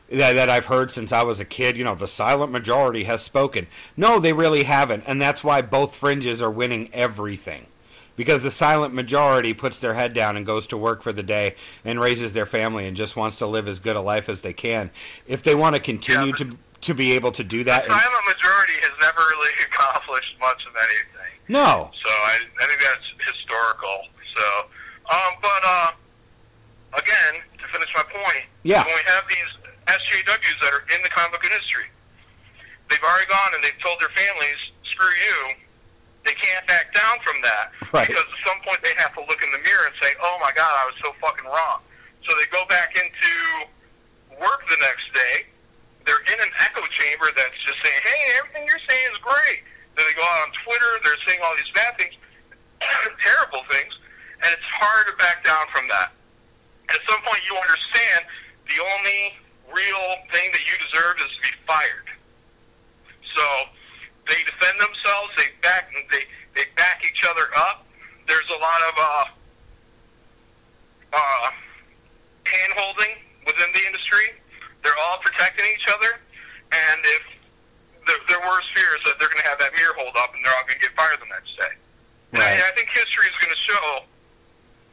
[0.10, 1.78] that, that I've heard since I was a kid.
[1.78, 3.66] You know, the silent majority has spoken.
[3.96, 7.66] No, they really haven't, and that's why both fringes are winning everything.
[8.16, 11.54] Because the silent majority puts their head down and goes to work for the day
[11.86, 14.54] and raises their family and just wants to live as good a life as they
[14.54, 14.90] can.
[15.28, 17.84] If they want to continue Yeah, but- to to be able to do the that,
[17.86, 21.34] and, silent majority has never really accomplished much of anything.
[21.50, 24.06] no, So I, I think that's historical.
[24.38, 24.46] So,
[25.10, 25.92] um, but uh,
[26.94, 28.86] again, to finish my point, Yeah.
[28.86, 29.50] when we have these
[29.88, 31.88] SJWs that are in the comic book industry,
[32.90, 35.56] they've already gone and they've told their families, "Screw you."
[36.26, 38.06] They can't back down from that Right.
[38.06, 40.52] because at some point they have to look in the mirror and say, "Oh my
[40.52, 41.82] God, I was so fucking wrong."
[42.28, 45.48] So they go back into work the next day.
[46.08, 49.68] They're in an echo chamber that's just saying, "Hey, everything you're saying is great."
[50.00, 50.92] Then they go out on Twitter.
[51.04, 52.16] They're saying all these bad things,
[53.20, 53.92] terrible things,
[54.40, 56.16] and it's hard to back down from that.
[56.90, 58.24] At some point, you understand
[58.72, 59.36] the only
[59.68, 62.08] real thing that you deserve is to be fired.
[63.36, 63.46] So
[64.32, 65.36] they defend themselves.
[65.36, 65.92] They back.
[65.92, 66.24] They
[66.56, 67.84] they back each other up.
[68.28, 69.26] There's a lot of uh,
[71.14, 71.52] uh,
[72.48, 73.12] hand holding
[73.46, 74.40] within the industry.
[74.88, 76.16] They're all protecting each other,
[76.72, 77.24] and if
[78.08, 80.40] their, their worst fear is that they're going to have that mirror hold up and
[80.40, 81.76] they're all going to get fired the next day.
[82.32, 82.56] And Right.
[82.56, 83.86] I, I think history is going to show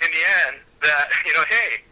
[0.02, 1.86] in the end that you know, hey,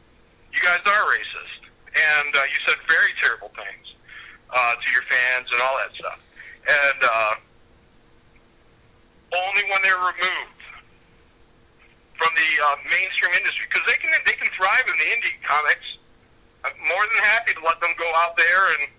[0.50, 1.62] you guys are racist,
[1.94, 3.94] and uh, you said very terrible things
[4.50, 6.18] uh, to your fans and all that stuff,
[6.66, 7.34] and uh,
[9.30, 10.58] only when they're removed
[12.18, 16.01] from the uh, mainstream industry because they can they can thrive in the indie comics.
[16.64, 18.90] I'm more than happy to let them go out there and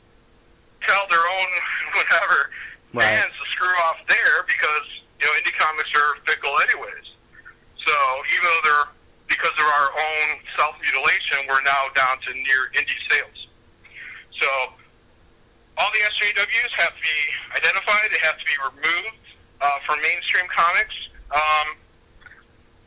[0.81, 1.49] tell their own
[1.97, 2.49] whatever
[2.93, 3.09] Right.
[3.09, 4.85] fans to screw off there because
[5.17, 7.17] you know indie comics are fickle anyways.
[7.81, 7.95] So
[8.29, 8.87] even though they're
[9.25, 13.49] because of our own self mutilation, we're now down to near indie sales.
[14.37, 14.47] So
[15.81, 17.19] all the SJWs have to be
[17.57, 18.13] identified.
[18.13, 19.25] They have to be removed
[19.57, 20.93] uh, from mainstream comics
[21.33, 21.73] um,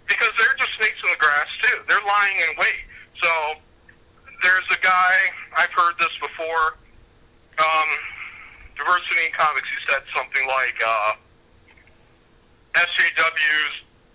[0.06, 1.82] because they're just snakes in the grass too.
[1.90, 2.86] They're lying in wait.
[3.18, 3.30] So
[4.42, 5.14] there's a guy
[5.56, 6.76] I've heard this before.
[7.58, 7.88] Um,
[8.76, 9.68] diversity in comics.
[9.68, 11.12] He said something like uh,
[12.74, 13.74] SJWs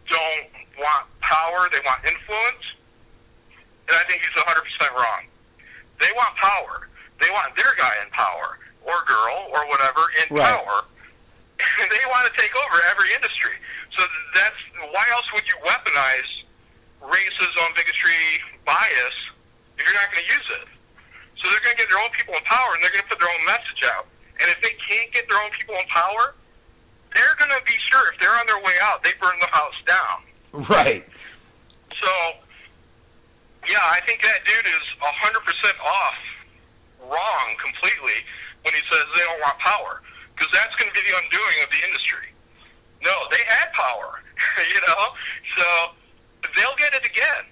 [0.10, 0.48] don't
[0.80, 2.66] want power; they want influence.
[3.90, 5.26] And I think he's 100% wrong.
[6.00, 6.88] They want power.
[7.20, 10.46] They want their guy in power, or girl, or whatever, in Right.
[10.46, 10.86] power.
[11.82, 13.54] And they want to take over every industry.
[13.98, 14.04] So
[14.34, 14.56] that's
[14.94, 16.46] why else would you weaponize
[17.02, 19.18] racism, bigotry, bias
[19.86, 20.68] you're not going to use it?
[21.42, 23.18] So they're going to get their own people in power, and they're going to put
[23.18, 24.06] their own message out.
[24.42, 26.38] And if they can't get their own people in power,
[27.14, 29.78] they're going to be sure if they're on their way out, they burn the house
[29.86, 30.18] down.
[30.70, 31.06] Right.
[31.98, 32.12] So,
[33.68, 35.06] yeah, I think that dude is 100%
[35.82, 36.20] off
[37.06, 38.22] wrong completely
[38.64, 40.02] when he says they don't want power.
[40.34, 42.30] Because that's going to be the undoing of the industry.
[43.04, 44.22] No, they had power,
[44.74, 45.04] you know?
[45.58, 45.66] So
[46.56, 47.46] they'll get it again.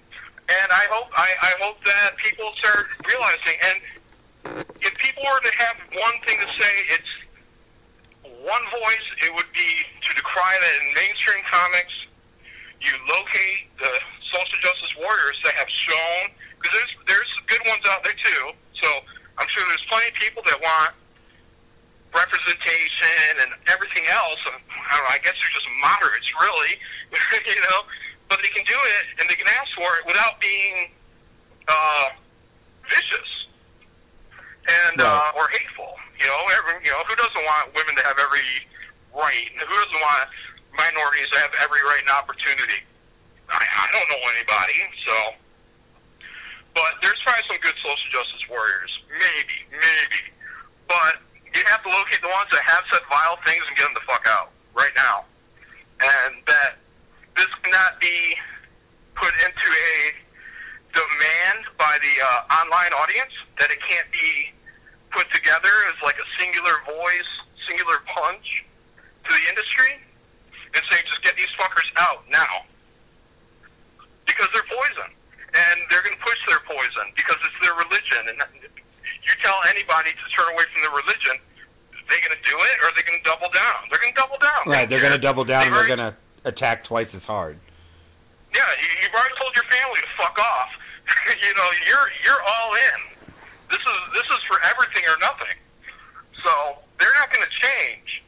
[0.50, 3.56] And I hope I, I hope that people start realizing.
[3.70, 3.78] And
[4.82, 7.10] if people were to have one thing to say, it's
[8.42, 9.06] one voice.
[9.22, 11.94] It would be to decry that in mainstream comics,
[12.80, 13.92] you locate the
[14.26, 18.56] social justice warriors that have shown because there's there's good ones out there too.
[18.74, 18.88] So
[19.38, 20.98] I'm sure there's plenty of people that want
[22.10, 24.40] representation and everything else.
[24.46, 25.14] I don't know.
[25.14, 26.74] I guess they're just moderates, really.
[27.46, 27.86] you know,
[28.30, 30.88] but they can do it and they can ask for it without being
[31.68, 32.06] uh,
[32.88, 33.46] vicious
[34.88, 35.32] and Right.
[35.34, 35.92] uh, or hateful.
[36.20, 38.46] You know, every, you know who doesn't want women to have every
[39.14, 39.46] right?
[39.52, 40.30] And who doesn't want
[40.78, 42.86] minorities to have every right and opportunity?
[43.50, 45.16] I, I don't know anybody, so.
[46.74, 50.22] But there's probably some good social justice warriors, maybe, maybe.
[50.86, 51.18] But
[51.50, 54.06] you have to locate the ones that have said vile things and get them the
[54.06, 55.26] fuck out right now.
[55.98, 56.78] And that
[57.36, 58.36] this cannot be
[59.14, 59.94] put into a
[60.94, 64.50] demand by the uh, online audience, that it can't be
[65.10, 67.30] put together as like a singular voice,
[67.68, 68.64] singular punch
[69.26, 69.98] to the industry,
[70.74, 72.66] and say, just get these fuckers out now.
[74.26, 75.10] Because they're poison.
[75.50, 78.22] And they're going to push their poison because it's their religion.
[78.30, 81.34] And you tell anybody to turn away from their religion,
[82.06, 83.86] they going to do it or are they going to double down?
[83.90, 84.62] They're going to double down.
[84.66, 84.88] Right.
[84.88, 85.62] They're going to double down.
[85.62, 87.58] They've They're going to attack twice as hard.
[88.54, 90.70] Yeah, you, you've already told your family to fuck off.
[91.42, 93.00] you know, you're you're all in.
[93.70, 95.56] This is this is for everything or nothing.
[96.42, 98.22] So they're not going to change,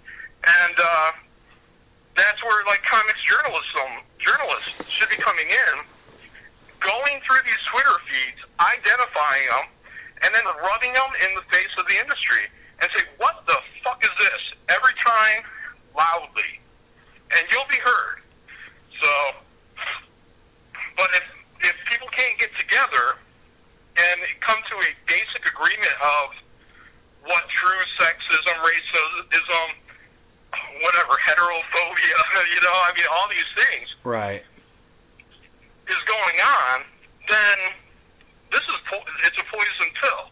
[0.64, 1.10] and uh,
[2.16, 5.74] that's where like comics journalism journalists should be coming in,
[6.78, 9.66] going through these Twitter feeds, identifying them,
[10.22, 12.46] and then rubbing them in the face of the industry
[12.78, 15.42] and say, "What the fuck is this?" Every time,
[15.98, 16.61] loudly,
[17.36, 18.18] and you'll be heard.
[19.00, 19.10] So,
[20.96, 21.24] but if
[21.60, 23.18] if people can't get together
[23.98, 26.34] and come to a basic agreement of
[27.24, 29.68] what true sexism, racism,
[30.82, 32.16] whatever, heterophobia,
[32.54, 34.42] you know, I mean, all these things Right.
[35.88, 36.82] is going on,
[37.28, 37.58] then
[38.50, 40.22] this is po- it's a poison pill,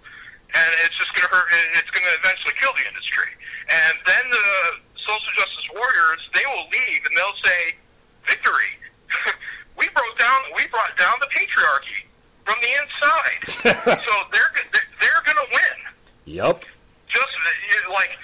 [0.54, 1.46] and it's just going to hurt.
[1.78, 3.30] It's going to eventually kill the industry,
[3.70, 4.48] and then the
[5.10, 7.60] social justice warriors they will leave and they'll say,
[8.26, 8.78] "Victory!
[9.78, 10.38] we broke down.
[10.54, 12.06] We brought down the patriarchy
[12.46, 13.42] from the inside."
[14.06, 15.76] so they're they're, to win.
[16.26, 16.64] Yep.
[17.08, 17.34] Just
[17.90, 18.14] like.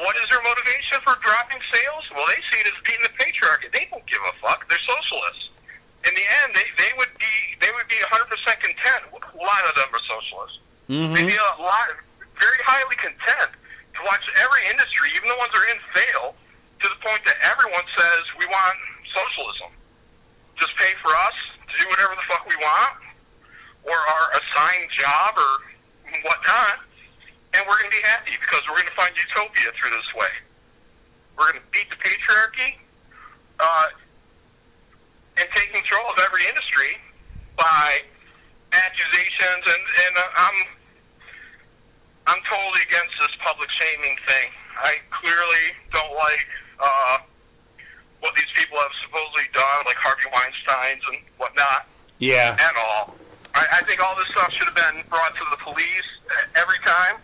[0.00, 2.08] What is their motivation for dropping sales?
[2.16, 3.68] Well, they see it as beating the patriarchy.
[3.68, 4.64] They don't give a fuck.
[4.64, 5.52] They're socialists.
[6.08, 7.28] In the end, they, they would be
[7.60, 9.12] they would be 100% content.
[9.12, 10.58] A lot of them are socialists.
[10.88, 11.12] Mm-hmm.
[11.20, 12.00] They'd be a lot,
[12.40, 13.59] very highly content
[14.00, 17.36] to watch every industry, even the ones that are in, fail to the point that
[17.44, 18.76] everyone says we want
[19.12, 19.70] socialism.
[20.56, 21.36] Just pay for us
[21.68, 22.96] to do whatever the fuck we want,
[23.84, 25.52] or our assigned job or
[26.24, 26.84] whatnot,
[27.56, 30.32] and we're going to be happy because we're going to find utopia through this way.
[31.36, 32.76] We're going to beat the patriarchy
[33.60, 33.88] uh,
[35.40, 37.00] and take control of every industry
[37.56, 38.04] by
[38.72, 40.58] accusations, and and uh, I'm
[42.30, 44.54] I'm totally against this public shaming thing.
[44.78, 46.46] I clearly don't like
[46.78, 47.18] uh,
[48.20, 51.90] what these people have supposedly done, like Harvey Weinstein's and whatnot.
[52.22, 52.54] Yeah.
[52.54, 53.18] At all.
[53.54, 56.06] I, I think all this stuff should have been brought to the police
[56.54, 57.18] every time.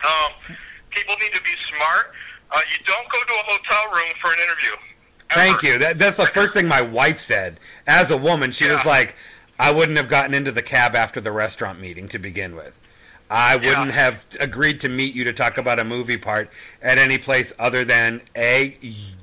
[0.00, 0.56] Um,
[0.88, 2.12] people need to be smart.
[2.50, 4.72] Uh, you don't go to a hotel room for an interview.
[4.72, 5.40] Ever.
[5.40, 5.78] Thank you.
[5.78, 7.60] That, that's the first thing my wife said.
[7.86, 9.16] As a woman, she was like,
[9.58, 12.80] I wouldn't have gotten into the cab after the restaurant meeting to begin with.
[13.30, 13.92] I wouldn't Yeah.
[13.92, 16.50] have agreed to meet you to talk about a movie part
[16.82, 18.76] at any place other than A,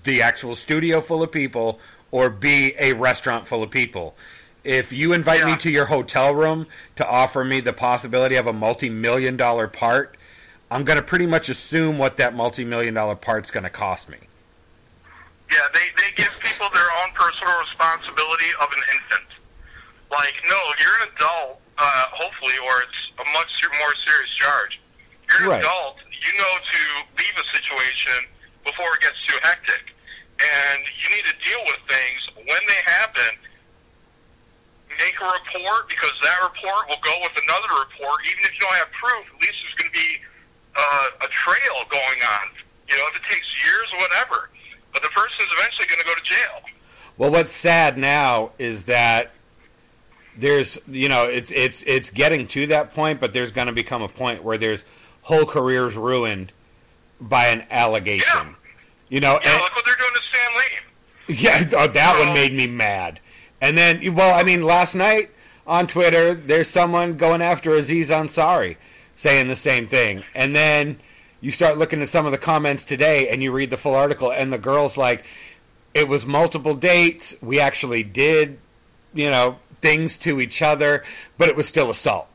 [0.03, 1.79] the actual studio full of people,
[2.09, 4.15] or B, a restaurant full of people.
[4.63, 8.53] If you invite me to your hotel room to offer me the possibility of a
[8.53, 10.17] multi million dollar part,
[10.69, 14.09] I'm going to pretty much assume what that multi million dollar part's going to cost
[14.09, 14.17] me.
[15.51, 19.27] Yeah, they, they give people their own personal responsibility of an infant.
[20.11, 23.49] Like, no, you're an adult, uh, hopefully, or it's a much
[23.81, 24.77] more serious charge.
[25.33, 25.63] You're an Right.
[25.65, 25.97] adult.
[26.13, 26.81] You know to
[27.17, 28.29] leave a situation
[28.63, 29.89] before it gets too hectic.
[30.37, 33.33] And you need to deal with things when they happen.
[34.99, 38.21] Make a report because that report will go with another report.
[38.29, 40.11] Even if you don't have proof, at least there's going to be
[40.77, 42.45] uh, a trail going on.
[42.89, 44.49] You know, if it takes years, or whatever.
[44.93, 46.61] But the person's eventually going to go to jail.
[47.17, 49.31] Well, what's sad now is that
[50.37, 54.01] there's, you know, it's it's it's getting to that point, but there's going to become
[54.01, 54.85] a point where there's
[55.23, 56.51] whole careers ruined
[57.19, 58.39] by an allegation.
[58.47, 58.53] Yeah.
[59.09, 61.35] You know, Yeah, and- look what they're doing to Stan Lee.
[61.73, 63.19] yeah, oh, that one made me mad.
[63.59, 65.29] And then, well, I mean, last night
[65.67, 68.77] on Twitter, there's someone going after Aziz Ansari
[69.13, 70.23] saying the same thing.
[70.33, 70.99] And then
[71.41, 74.31] you start looking at some of the comments today and you read the full article,
[74.31, 75.25] and the girl's like,
[75.93, 77.35] it was multiple dates.
[77.41, 78.57] We actually did,
[79.13, 81.03] you know, things to each other,
[81.37, 82.27] but it was still assault.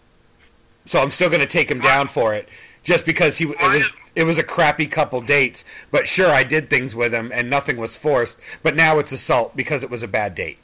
[0.85, 2.49] So I'm still going to take him down for it,
[2.83, 5.65] just because he it was it was a crappy couple dates.
[5.91, 8.39] But sure, I did things with him, and nothing was forced.
[8.63, 10.59] But now it's assault because it was a bad date.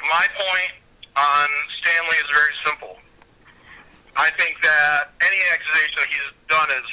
[0.00, 0.72] My point
[1.16, 1.48] on
[1.80, 2.98] Stan Lee is very simple.
[4.16, 6.90] I think that any accusation that he's done is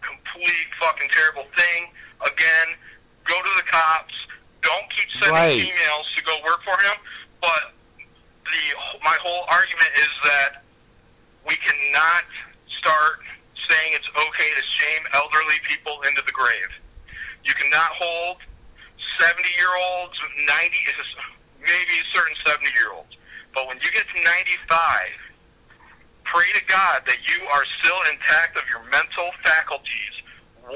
[0.00, 1.88] complete fucking terrible thing.
[2.24, 2.76] Again,
[3.24, 4.14] go to the cops.
[4.62, 5.60] Don't keep sending Right.
[5.60, 6.96] emails to go work for him.
[7.40, 7.74] But
[8.44, 8.62] the
[9.04, 10.62] my whole argument is that
[11.46, 12.24] we cannot
[12.68, 13.22] start
[13.70, 16.70] saying it's okay to shame elderly people into the grave.
[17.44, 18.38] You cannot hold
[19.18, 20.76] 70 year olds, 90,
[21.60, 23.14] maybe certain 70 year olds.
[23.54, 24.64] But when you get to 95,
[26.24, 30.14] pray to God that you are still intact of your mental faculties
[30.64, 30.74] 100%.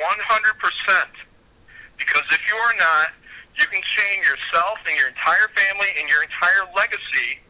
[1.97, 3.17] Because if you are not,
[3.57, 7.41] you can shame yourself and your entire family and your entire legacy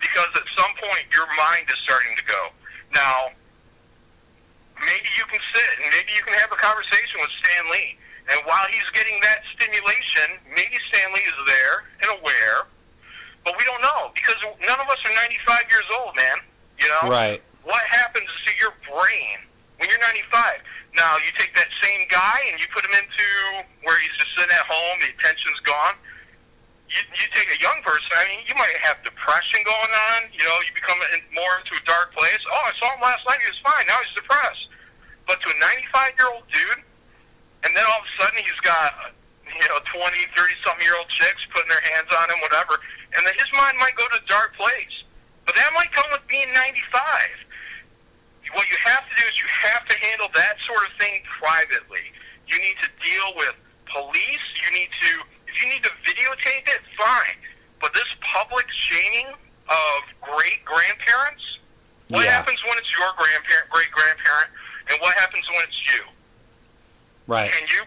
[0.00, 2.42] because at some point your mind is starting to go.
[2.94, 3.34] Now,
[4.78, 7.98] maybe you can sit and maybe you can have a conversation with Stan Lee.
[8.28, 12.68] And while he's getting that stimulation, maybe Stan Lee is there and aware,
[13.44, 16.38] but we don't know because none of us are 95 years old, man.
[16.76, 17.08] You know?
[17.08, 17.40] Right.
[17.64, 19.40] What happens to your brain
[19.80, 20.60] when you're 95?
[20.96, 23.28] Now, you take that same guy and you put him into
[23.84, 25.94] where he's just sitting at home, the attention's gone.
[26.88, 30.32] You, you take a young person, I mean, you might have depression going on.
[30.32, 32.40] You know, you become in, more into a dark place.
[32.48, 33.44] Oh, I saw him last night.
[33.44, 33.84] He was fine.
[33.84, 34.72] Now he's depressed.
[35.28, 35.56] But to a
[35.92, 36.80] 95 year old dude,
[37.68, 39.12] and then all of a sudden he's got,
[39.44, 40.00] you know, 20,
[40.32, 42.80] 30 something year old chicks putting their hands on him, whatever.
[43.12, 45.04] And then his mind might go to a dark place.
[45.44, 46.88] But that might come with being 95
[48.54, 52.04] what you have to do is you have to handle that sort of thing privately.
[52.48, 53.54] You need to deal with
[53.86, 54.44] police.
[54.64, 55.10] You need to,
[55.46, 57.36] you need to videotape it, fine.
[57.80, 59.28] But this public shaming
[59.68, 61.44] of great grandparents,
[62.08, 62.32] what Yeah.
[62.40, 64.50] happens when it's your grandparent, great grandparent,
[64.90, 66.04] and what happens when it's you?
[67.28, 67.52] Right.
[67.52, 67.77] Can you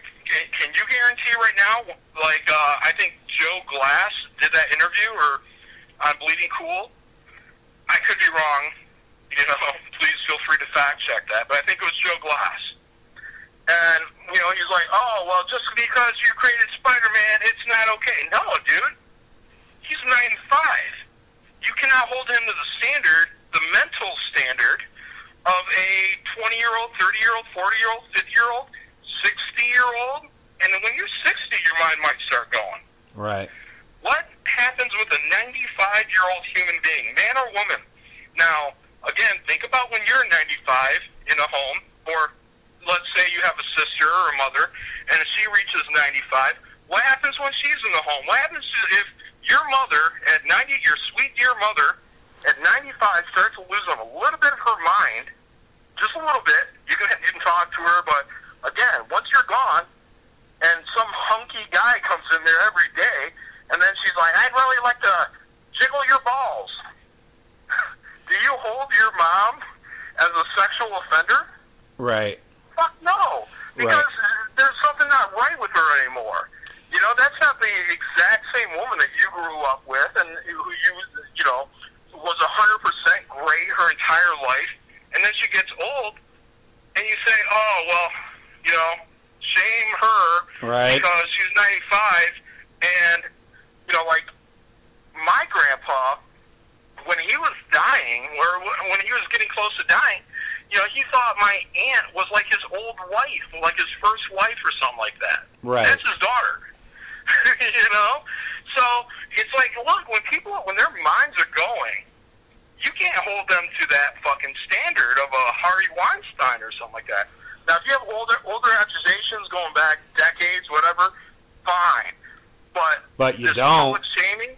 [123.62, 123.92] don't.
[123.92, 124.56] Public shaming,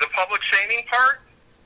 [0.00, 1.20] the public shaming part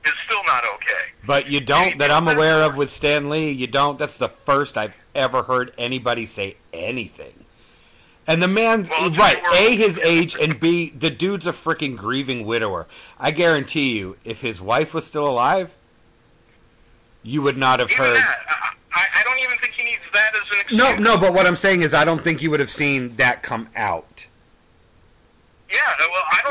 [0.05, 1.11] is still not okay.
[1.25, 3.51] But you don't that I'm aware of with Stan Lee.
[3.51, 3.97] You don't.
[3.97, 7.45] That's the first I've ever heard anybody say anything.
[8.27, 9.41] And the man, well, right?
[9.55, 12.87] A, his age, and B, the dude's a freaking grieving widower.
[13.19, 15.75] I guarantee you, if his wife was still alive,
[17.23, 18.17] you would not have even heard.
[18.17, 20.79] That, I, I don't even think he needs that as an excuse.
[20.79, 21.17] No, no.
[21.17, 24.05] But what I'm saying is, I don't think you would have seen that come out.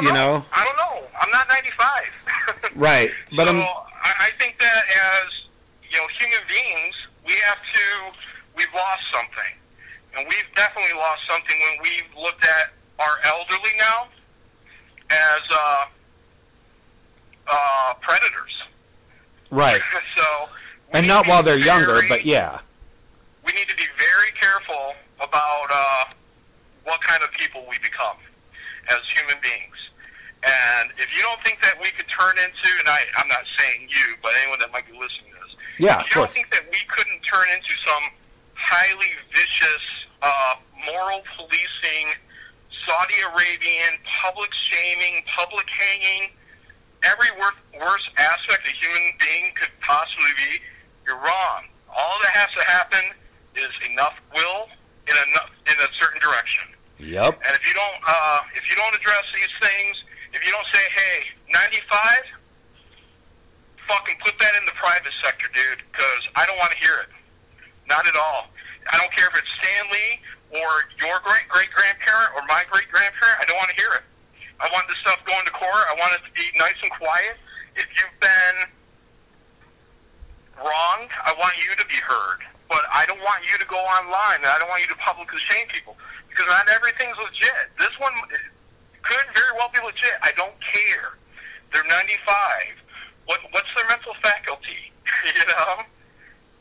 [0.03, 0.39] Yeah, well, I don't you know.
[0.39, 0.45] know.
[0.53, 1.09] I don't know.
[1.21, 2.73] I'm not 95.
[2.77, 3.63] right, but so I'm.
[4.03, 5.45] I think that as
[5.91, 6.95] you know, human beings,
[7.27, 8.19] we have to.
[8.57, 9.53] We've lost something,
[10.17, 14.09] and we've definitely lost something when we've looked at our elderly now
[15.11, 15.85] as uh,
[17.51, 18.65] uh, predators.
[19.51, 19.81] Right.
[20.17, 20.49] so.
[20.93, 22.61] And not while they're very, younger, but yeah.
[23.47, 26.05] We need to be very careful about uh,
[26.85, 28.17] what kind of people we become
[28.89, 29.70] as human beings.
[30.51, 33.87] And if you don't think that we could turn into, and I, I'm not saying
[33.87, 36.67] you, but anyone that might be listening to this, yeah, if you don't think that
[36.71, 38.11] we couldn't turn into some
[38.55, 39.85] highly vicious,
[40.23, 40.55] uh,
[40.91, 42.19] moral policing,
[42.83, 46.35] Saudi Arabian, public shaming, public hanging,
[47.05, 50.59] every wor- worst aspect a human being could possibly be,
[51.07, 51.71] you're wrong.
[51.89, 53.05] All that has to happen
[53.55, 54.67] is enough will
[55.07, 55.27] in a,
[55.71, 56.65] in a certain direction.
[56.99, 57.41] Yep.
[57.47, 60.85] And if you don't, uh, if you don't address these things, if you don't say,
[60.91, 62.25] "Hey, 95,"
[63.89, 67.11] fucking put that in the private sector, dude, because I don't want to hear it.
[67.87, 68.49] Not at all.
[68.91, 70.21] I don't care if it's Stan Lee
[70.51, 73.39] or your great great grandparent or my great grandparent.
[73.43, 74.05] I don't want to hear it.
[74.61, 75.85] I want this stuff going to court.
[75.91, 77.41] I want it to be nice and quiet.
[77.77, 78.57] If you've been
[80.61, 82.45] wronged, I want you to be heard.
[82.69, 85.41] But I don't want you to go online, and I don't want you to publicly
[85.41, 85.97] shame people
[86.29, 87.73] because not everything's legit.
[87.79, 88.15] This one
[89.03, 90.17] could very well be legit.
[90.23, 91.17] I don't care.
[91.73, 92.81] They're 95.
[93.27, 94.91] What what's their mental faculty?
[95.27, 95.87] you know,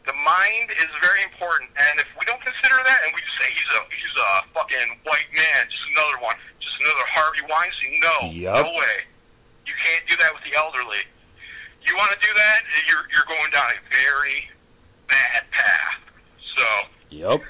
[0.06, 3.49] the mind is very important, and if we don't consider that, and we just say
[3.49, 8.16] he's a he's a fucking white man, just another one, just another Harvey Weinstein, no,
[8.30, 8.66] yep.
[8.66, 8.95] no way.
[9.66, 11.06] You can't do that with the elderly.
[11.86, 14.49] You want to do that, you're you're going down a very
[15.10, 16.02] bad path.
[16.57, 16.66] So.
[17.10, 17.41] Yep.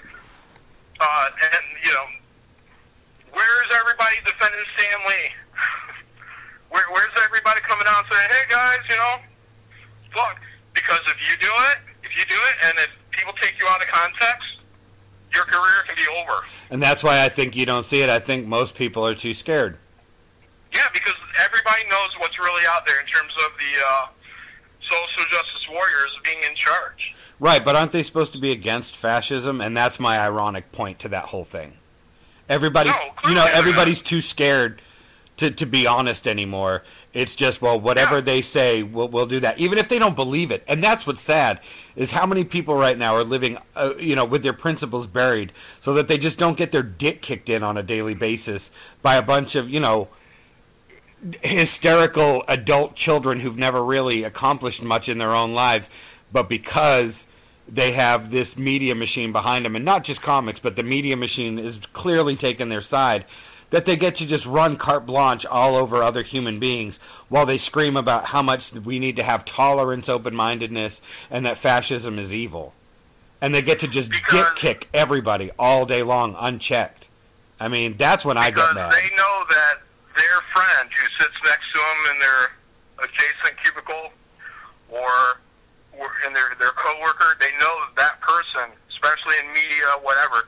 [1.00, 2.08] Uh, and you know,
[3.34, 5.30] where is everybody defending Stan Lee?
[6.70, 9.16] Where, where's everybody coming out and saying, "Hey guys, you know,
[10.16, 10.38] look"?
[10.76, 13.82] Because if you do it, if you do it, and if people take you out
[13.82, 14.60] of context,
[15.34, 16.46] your career can be over.
[16.70, 18.10] And that's why I think you don't see it.
[18.10, 19.80] I think most people are too scared.
[20.74, 24.08] Yeah, because everybody knows what's really out there in terms of the uh,
[24.82, 27.16] social justice warriors being in charge.
[27.40, 29.62] Right, but aren't they supposed to be against fascism?
[29.62, 31.79] And that's my ironic point to that whole thing.
[32.50, 34.82] Everybody's, no, you know, everybody's too scared
[35.38, 36.84] to, to be honest anymore.
[37.14, 40.52] It's just, well, whatever they say, we'll, we'll do that, even if they don't believe
[40.52, 40.64] it.
[40.68, 41.60] And that's what's sad
[41.96, 45.54] is how many people right now are living, uh, you know, with their principles buried,
[45.80, 48.72] so that they just don't get their dick kicked in on a daily basis
[49.02, 50.08] by a bunch of, you know,
[51.42, 55.90] hysterical adult children who've never really accomplished much in their own lives,
[56.32, 57.28] but because
[57.72, 61.60] they have this media machine behind them, and not just comics, but the media machine
[61.60, 63.26] is clearly taking their side.
[63.72, 66.98] that they get to just run carte blanche all over other human beings
[67.28, 71.56] while they scream about how much we need to have tolerance, open mindedness, and that
[71.56, 72.74] fascism is evil.
[73.40, 77.10] And they get to just Because- dick kick everybody all day long unchecked.
[77.60, 78.92] I mean, that's when I get mad.
[78.92, 79.76] they know that
[80.18, 82.52] their friend who sits next to them in their
[83.04, 84.12] adjacent cubicle
[84.90, 85.40] or,
[86.28, 90.48] in their their coworker, they know that that person, especially in media, whatever,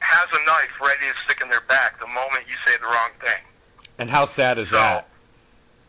[0.00, 3.10] has a knife ready to stick in their back the moment you say the wrong
[3.20, 3.42] thing.
[3.98, 5.08] And how sad is So, that?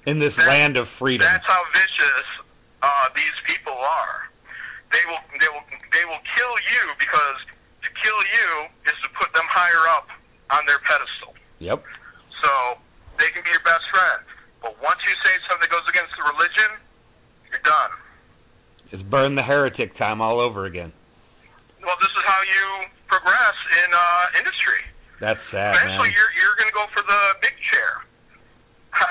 [0.06, 1.26] In this that- land of freedom.
[1.30, 2.26] That's how vicious
[2.82, 4.30] uh, these people are.
[4.92, 7.38] They will they will they will kill you because
[7.84, 10.10] to kill you is to put them higher up
[10.52, 11.36] on their pedestal.
[11.60, 11.84] Yep.
[12.42, 12.50] So
[13.20, 14.24] they can be your best friend.
[14.64, 16.72] But once you say something that goes against the religion.
[18.92, 20.94] It's burn the heretic time all over again.
[21.84, 24.82] Well, this is how you progress in uh, industry.
[25.20, 25.86] That's sad, man.
[25.86, 28.02] Eventually, you're you're going to go for the big chair.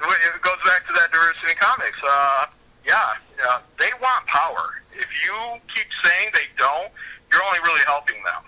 [0.00, 1.98] it goes back to that diversity in comics.
[2.04, 2.46] Uh,
[2.86, 4.82] yeah, yeah, they want power.
[4.92, 5.34] If you
[5.72, 6.90] keep saying they don't,
[7.32, 8.42] you're only really helping them.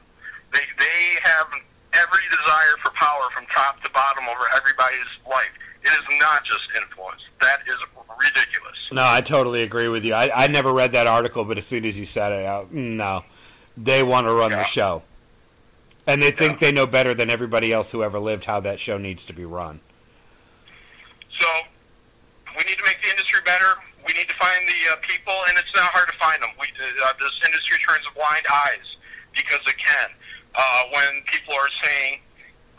[0.52, 1.48] They they have
[1.94, 5.52] every desire for power from top to bottom over everybody's life.
[5.82, 7.22] It is not just influence.
[7.40, 7.76] That is
[8.18, 8.76] ridiculous.
[8.92, 10.14] No, I totally agree with you.
[10.14, 13.24] I, I never read that article, but as soon as you said it out, no.
[13.76, 14.58] They want to run Yeah.
[14.58, 15.02] the show.
[16.06, 18.98] And they think they know better than everybody else who ever lived how that show
[18.98, 19.80] needs to be run.
[21.38, 21.46] So
[22.58, 23.74] we need to make the industry better.
[24.06, 26.50] We need to find the uh, people, and it's not hard to find them.
[26.58, 26.66] We,
[27.04, 28.96] uh, this industry turns a blind eyes
[29.36, 30.08] because it can.
[30.54, 32.20] Uh, when people are saying,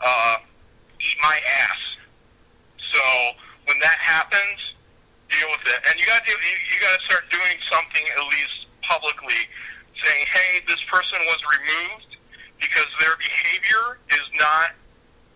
[0.02, 0.36] uh,
[1.00, 1.80] "Eat my ass,"
[2.92, 3.02] so
[3.66, 4.76] when that happens,
[5.32, 5.80] deal with it.
[5.88, 9.48] And you got to you, you got to start doing something at least publicly,
[9.96, 12.20] saying, "Hey, this person was removed
[12.60, 14.76] because their behavior is not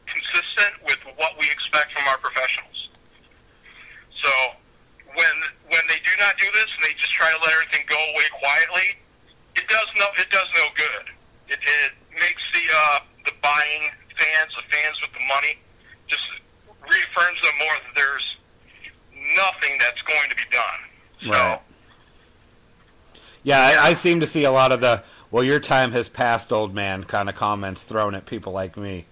[0.07, 2.93] consistent with what we expect from our professionals."
[4.13, 4.31] So
[5.17, 5.37] when
[5.73, 8.29] when they do not do this and they just try to let everything go away
[8.37, 9.01] quietly,
[9.57, 11.07] it does no it does no good.
[11.49, 13.89] It, it makes the uh, the buying
[14.19, 15.57] fans, the fans with the money,
[16.09, 16.27] just
[16.87, 18.37] reaffirms them more that there's
[19.37, 20.81] nothing that's going to be done.
[21.23, 21.61] So Right.
[23.43, 26.53] Yeah, I, I seem to see a lot of the "well, your time has passed,
[26.53, 29.07] old man" kind of comments thrown at people like me.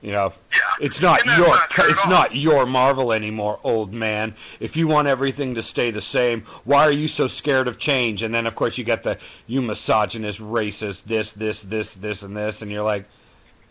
[0.00, 4.34] You know, yeah, it's not your not it's not your Marvel anymore, old man.
[4.60, 8.22] If you want everything to stay the same, why are you so scared of change?
[8.22, 12.36] And then of course you got the you misogynist, racist, this, this, this, this, and
[12.36, 13.04] this, and you're like,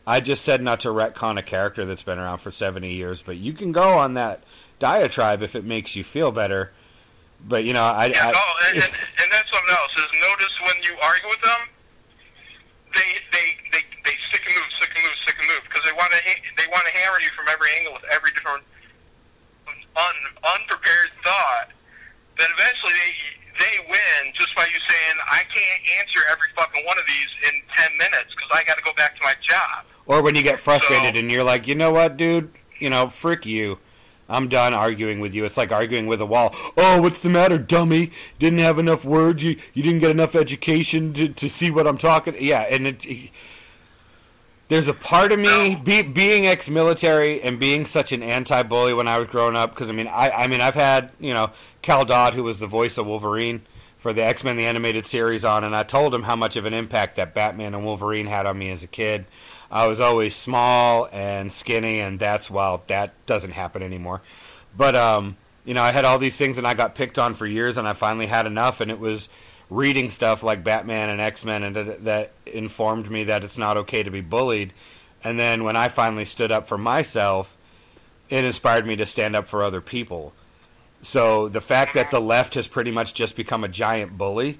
[0.06, 3.38] I just said not to retcon a character that's been around for seventy years, but
[3.38, 4.44] you can go on that
[4.80, 6.72] diatribe if it makes you feel better.
[7.40, 8.94] But you know, I, Yeah, I oh, and, and,
[9.24, 9.92] and that's something else.
[9.96, 11.62] Is notice when you argue with them,
[12.92, 15.96] they they they, they stick and move, stick and move, stick and move because they
[15.96, 16.20] want to
[16.60, 18.64] they want to hammer you from every angle with every different
[19.72, 21.72] un, unprepared thought.
[22.36, 23.12] Then eventually they
[23.56, 27.56] they win just by you saying I can't answer every fucking one of these in
[27.72, 29.88] ten minutes because I got to go back to my job.
[30.06, 32.52] Or when you get frustrated So- and you're like, you know what, dude?
[32.80, 33.80] You know, frick you.
[34.30, 35.46] I'm done arguing with you.
[35.46, 36.56] It's like arguing with a wall.
[36.78, 38.12] Oh, what's the matter, dummy?
[38.40, 39.44] Didn't have enough words.
[39.44, 42.36] You you didn't get enough education to, to see what I'm talking.
[42.40, 43.06] Yeah, and it.
[44.70, 49.20] There's a part of me be, being ex-military and being such an anti-bully when I
[49.20, 49.72] was growing up.
[49.72, 51.52] Because I mean, I I mean, I've had you know
[51.82, 53.62] Cal Dodd, who was the voice of Wolverine
[53.98, 56.66] for the X Men the animated series, on, and I told him how much of
[56.66, 59.26] an impact that Batman and Wolverine had on me as a kid.
[59.74, 64.22] I was always small and skinny, and that's well, that doesn't happen anymore.
[64.78, 65.36] But um,
[65.66, 67.88] you know, I had all these things, and I got picked on for years, and
[67.88, 69.30] I finally had enough, and it was
[69.72, 73.76] reading stuff like Batman and X Men, and that, that informed me that it's not
[73.78, 74.74] okay to be bullied.
[75.24, 77.58] And then when I finally stood up for myself,
[78.30, 80.36] it inspired me to stand up for other people.
[81.02, 84.60] So the fact that the left has pretty much just become a giant bully,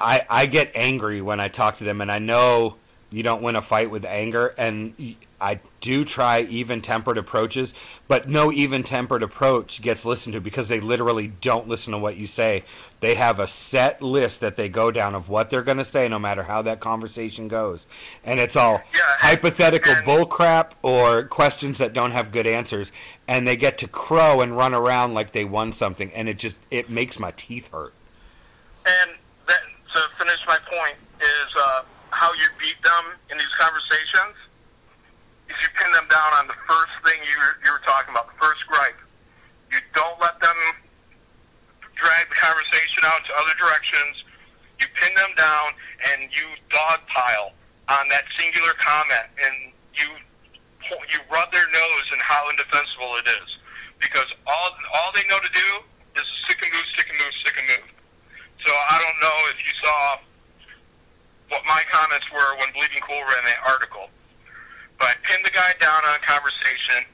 [0.00, 2.78] I I get angry when I talk to them, and I know
[3.12, 7.74] you don't win a fight with anger, and I do try even tempered approaches,
[8.08, 12.16] but no even tempered approach gets listened to because they literally don't listen to what
[12.16, 12.64] you say.
[13.00, 16.08] They have a set list that they go down of what they're going to say,
[16.08, 17.86] no matter how that conversation goes,
[18.24, 22.92] and it's all Yeah, hypothetical and- bullcrap or questions that don't have good answers,
[23.28, 26.60] and they get to crow and run around like they won something, and it just
[26.70, 27.92] it makes my teeth hurt.
[28.86, 29.10] And
[29.48, 29.60] that,
[29.94, 31.82] to finish my point is uh,
[32.22, 34.38] how you beat them in these conversations
[35.50, 37.34] is you pin them down on the first thing you
[37.66, 38.94] you were talking about, the first gripe.
[39.74, 40.54] You don't let them
[41.98, 44.22] drag the conversation out to other directions.
[44.78, 45.74] You pin them down
[46.14, 47.58] and you dogpile
[47.90, 50.06] on that singular comment, and you
[51.10, 53.58] you rub their nose in how indefensible it is,
[53.98, 55.70] because all all they know to do
[56.22, 57.90] is stick and move, stick and move, stick and move.
[58.62, 60.22] So I don't know if you saw
[61.52, 64.08] what my comments were when Bleeding Cool ran that article,
[64.96, 67.04] but pinned the guy down on a conversation,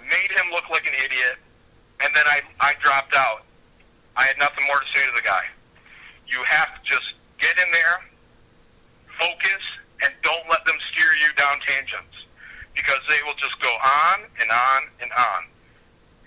[0.00, 1.36] made him look like an idiot,
[2.00, 3.44] and then I I dropped out.
[4.16, 5.44] I had nothing more to say to the guy.
[6.26, 8.00] You have to just get in there,
[9.20, 9.62] focus,
[10.00, 12.24] and don't let them steer you down tangents
[12.72, 15.40] because they will just go on and on and on.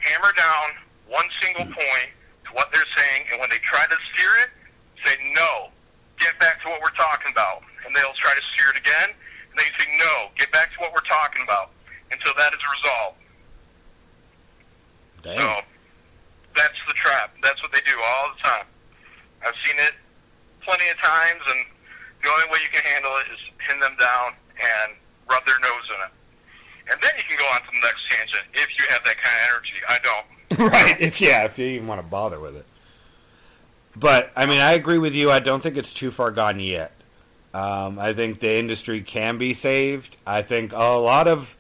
[0.06, 0.78] Hammer down
[1.10, 2.14] one single point
[2.46, 4.50] to what they're saying, and when they try to steer it,
[5.02, 5.74] say no.
[6.20, 9.56] Get back to what we're talking about, and they'll try to steer it again, and
[9.58, 10.30] they say no.
[10.38, 11.72] Get back to what we're talking about
[12.12, 13.22] until that is resolved.
[15.22, 15.42] Damn.
[15.42, 15.50] So
[16.56, 17.36] that's the trap.
[17.44, 18.66] That's what they do all the time.
[19.46, 19.94] I've seen it
[20.66, 21.60] plenty of times, and
[22.24, 24.98] the only way you can handle it is pin them down and
[25.30, 26.14] rub their nose in it.
[26.90, 29.36] And then you can go on to the next tangent if you have that kind
[29.38, 29.78] of energy.
[29.88, 30.72] I don't.
[30.72, 31.00] right.
[31.00, 32.66] If yeah, if you even want to bother with it.
[33.98, 35.32] But I mean, I agree with you.
[35.32, 36.92] I don't think it's too far gone yet.
[37.54, 40.18] Um, I think the industry can be saved.
[40.28, 41.58] I think a lot of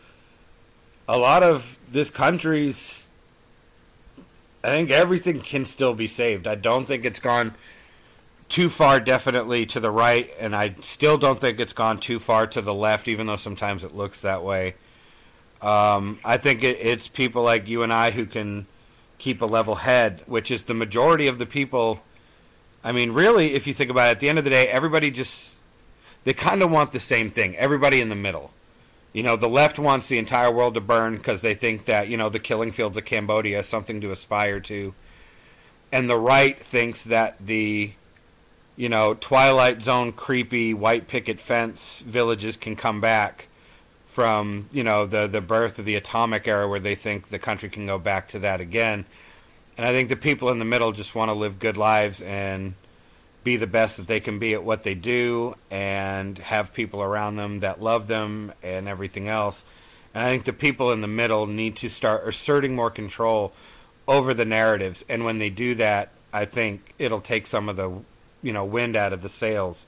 [1.08, 3.10] a lot of this country's.
[4.64, 6.46] I think everything can still be saved.
[6.48, 7.54] I don't think it's gone
[8.50, 12.48] too far, definitely to the right, and I still don't think it's gone too far
[12.48, 14.76] to the left, even though sometimes it looks that way.
[15.62, 18.68] Um, I think it, it's people like you and I who can
[19.18, 22.02] keep a level head, which is the majority of the people.
[22.84, 25.12] I mean, really, if you think about it, at the end of the day, everybody
[25.12, 25.58] just
[26.24, 27.56] they kind of want the same thing.
[27.56, 28.52] Everybody in the middle.
[29.14, 32.18] You know, the left wants the entire world to burn because they think that you
[32.18, 34.94] know the killing fields of Cambodia is something to aspire to,
[35.92, 37.94] and the right thinks that the
[38.76, 43.48] you know Twilight Zone creepy white picket fence villages can come back
[44.06, 47.70] from you know the the birth of the atomic era where they think the country
[47.70, 49.06] can go back to that again
[49.78, 52.74] and i think the people in the middle just want to live good lives and
[53.44, 57.38] be the best that they can be at what they do and have people around
[57.38, 59.64] them that love them and everything else.
[60.14, 63.54] And i think the people in the middle need to start asserting more control
[64.06, 65.06] over the narratives.
[65.08, 68.02] And when they do that i think it'll take some of the
[68.44, 69.88] you know wind out of the sails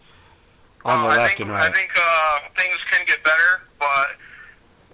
[0.86, 1.70] on the Uh, I left think, and right.
[1.70, 4.07] I think uh, things can get better, but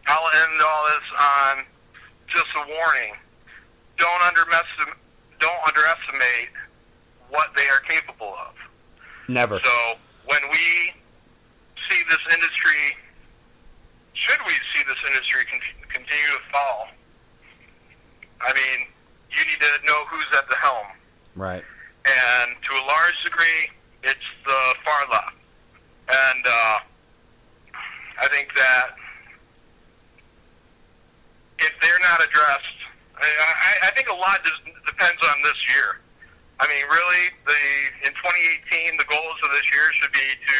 [0.08, 1.66] I'll end all this on
[2.28, 3.14] just a warning.
[3.98, 4.96] Don't underestimate,
[5.40, 6.50] don't underestimate
[7.30, 8.54] what they are capable of.
[9.28, 9.96] never So
[10.26, 10.94] when we
[11.90, 12.98] see this industry,
[14.14, 15.60] should we see this industry con-
[15.90, 16.88] continue to fall,
[18.42, 18.88] I mean,
[19.32, 20.88] you need to know who's at the helm.
[21.36, 21.64] right
[22.06, 23.70] And to a large degree,
[24.04, 25.36] it's the far left.
[26.08, 26.78] And uh,
[28.22, 28.96] I think that
[31.60, 32.78] if they're not addressed,
[33.22, 36.04] I, I, think a lot just depends on this year.
[36.60, 37.62] I mean, really, the
[38.08, 40.60] in 2018, the goals of this year should be to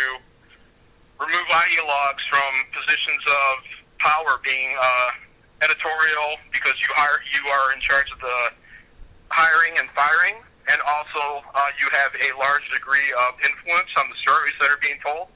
[1.20, 3.54] remove ideologues from positions of
[4.00, 5.10] power, being uh,
[5.64, 8.40] editorial, because you hire you are in charge of the
[9.32, 10.40] hiring and firing,
[10.72, 14.82] and also uh, you have a large degree of influence on the stories that are
[14.84, 15.28] being told.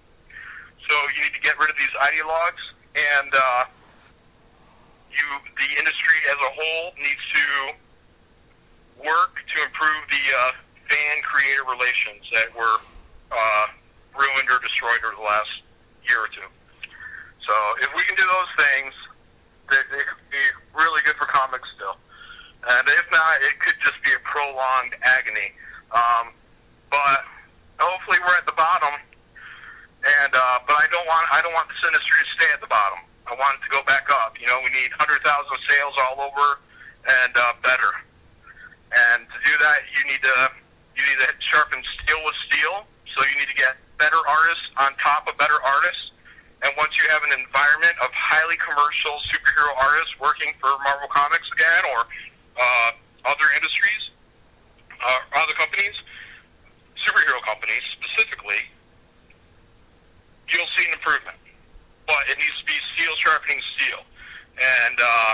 [0.87, 2.63] So you need to get rid of these ideologues,
[2.95, 3.63] and uh,
[5.19, 5.27] you
[5.59, 7.45] the industry as a whole needs to
[9.03, 10.51] work to improve the uh,
[10.87, 12.79] fan-creator relations that were
[13.31, 13.65] uh,
[14.15, 15.63] ruined or destroyed over the last
[16.07, 16.47] year or two.
[17.45, 18.93] So if we can do those things,
[19.71, 20.43] they could be
[20.73, 21.97] really good for comics still.
[22.67, 25.55] And if not, it could just be a prolonged agony.
[25.95, 26.35] Um,
[26.91, 27.23] but
[27.79, 28.99] hopefully, we're at the bottom.
[29.99, 32.71] And uh, but I don't want I don't want this industry to stay at the
[32.71, 32.99] bottom.
[33.30, 34.34] I want it to go back up.
[34.41, 36.57] You know, we need hundred thousand sales all over
[37.06, 37.93] and uh, better.
[38.89, 40.38] And to do that, you need to
[40.97, 42.89] you need to sharpen steel with steel.
[43.14, 46.11] So you need to get better artists on top of better artists.
[46.65, 51.47] And once you have an environment of highly commercial superhero artists working for Marvel Comics
[51.53, 52.03] again, or
[52.57, 52.91] uh,
[53.30, 54.11] other industries,
[54.99, 55.95] uh, other companies,
[56.99, 58.68] superhero companies specifically,
[60.51, 61.38] you'll see an improvement.
[62.10, 64.02] But it needs to be steel sharpening steel.
[64.57, 65.34] And uh,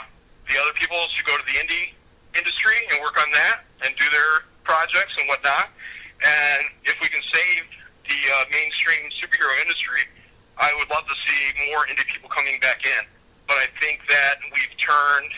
[0.52, 1.96] the other people should go to the indie
[2.36, 5.72] industry and work on that and do their projects and whatnot.
[6.20, 7.64] And if we can save
[8.12, 10.04] the uh, mainstream superhero industry,
[10.60, 13.04] I would love to see more indie people coming back in.
[13.48, 15.32] But I think that we've turned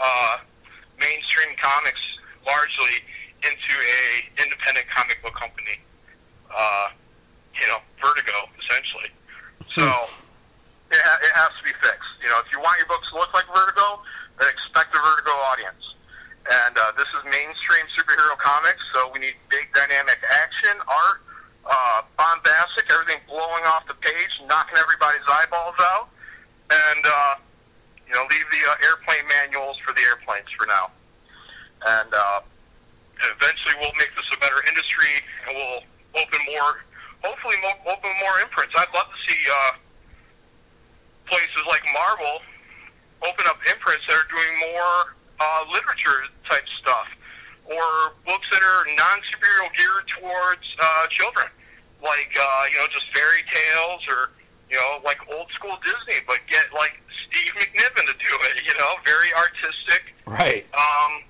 [0.00, 0.38] uh,
[0.96, 2.00] mainstream comics
[2.46, 3.04] largely
[3.44, 5.76] into a independent comic book company.
[6.48, 6.88] Uh,
[7.54, 9.12] you know, Vertigo, essentially.
[9.68, 9.84] So
[10.90, 12.12] it, ha- it has to be fixed.
[12.22, 14.02] You know, if you want your books to look like Vertigo,
[14.38, 15.94] then expect a Vertigo audience.
[16.50, 21.22] And uh, this is mainstream superhero comics, so we need big dynamic action, art,
[21.68, 26.08] uh, bombastic, everything blowing off the page, knocking everybody's eyeballs out,
[26.72, 27.34] and uh,
[28.08, 30.90] you know, leave the uh, airplane manuals for the airplanes for now.
[31.86, 32.40] And uh,
[33.38, 35.84] eventually, we'll make this a better industry, and we'll
[36.18, 36.82] open more,
[37.22, 38.74] hopefully, more, open more imprints.
[38.74, 39.72] I'd love to see uh,
[41.30, 42.42] places like Marvel
[43.22, 47.06] open up imprints that are doing more uh, literature type stuff
[47.70, 51.46] or books that are non superhero geared towards uh, children,
[52.02, 54.34] like uh, you know just fairy tales or
[54.68, 58.66] you know like old school Disney, but get like Steve McNiven to do it.
[58.66, 60.14] You know, very artistic.
[60.26, 60.66] Right.
[60.74, 61.22] Um,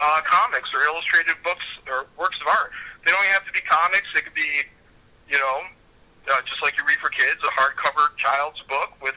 [0.00, 2.72] uh, comics or illustrated books or works of art.
[3.04, 4.06] They don't have to be comics.
[4.14, 4.62] They could be,
[5.28, 5.62] you know,
[6.30, 9.14] uh, just like you read for kids, a hardcover child's book with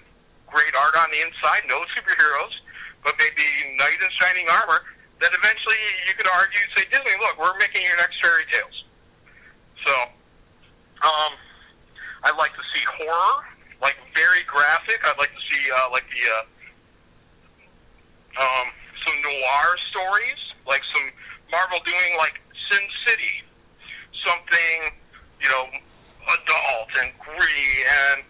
[0.47, 2.59] great art on the inside, no superheroes,
[3.03, 3.43] but maybe
[3.77, 4.83] knight in shining armor.
[5.19, 5.77] That eventually
[6.07, 8.85] you could argue, say Disney, look, we're making your next fairy tales.
[9.85, 9.93] So,
[11.05, 11.33] um,
[12.23, 13.45] I'd like to see horror,
[13.81, 14.97] like very graphic.
[15.05, 16.43] I'd like to see uh, like the uh,
[18.41, 18.67] um,
[19.05, 21.05] some noir stories, like some
[21.51, 23.45] Marvel doing like Sin City,
[24.25, 24.97] something
[25.41, 25.65] you know
[26.27, 28.23] adult and gritty and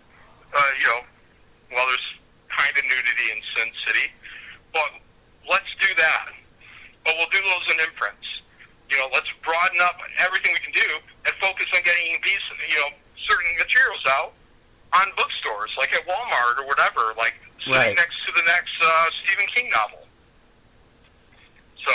[0.53, 1.01] uh, you know
[1.76, 2.09] well there's
[2.51, 4.11] kind of nudity in Sin City,
[4.73, 4.91] but
[5.49, 6.27] let's do that.
[7.05, 8.27] But we'll do those in imprints.
[8.91, 10.89] You know, let's broaden up everything we can do
[11.26, 14.34] and focus on getting these you know certain materials out
[14.93, 17.95] on bookstores, like at Walmart or whatever, like sitting Right.
[17.95, 20.03] next to the next uh, Stephen King novel.
[21.88, 21.93] So,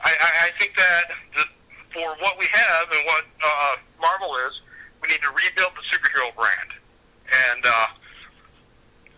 [0.00, 1.04] I, I, I think that
[1.36, 1.44] the,
[1.96, 4.60] for what we have and what uh, Marvel is,
[5.00, 6.76] we need to rebuild the superhero brand.
[7.48, 7.88] And uh,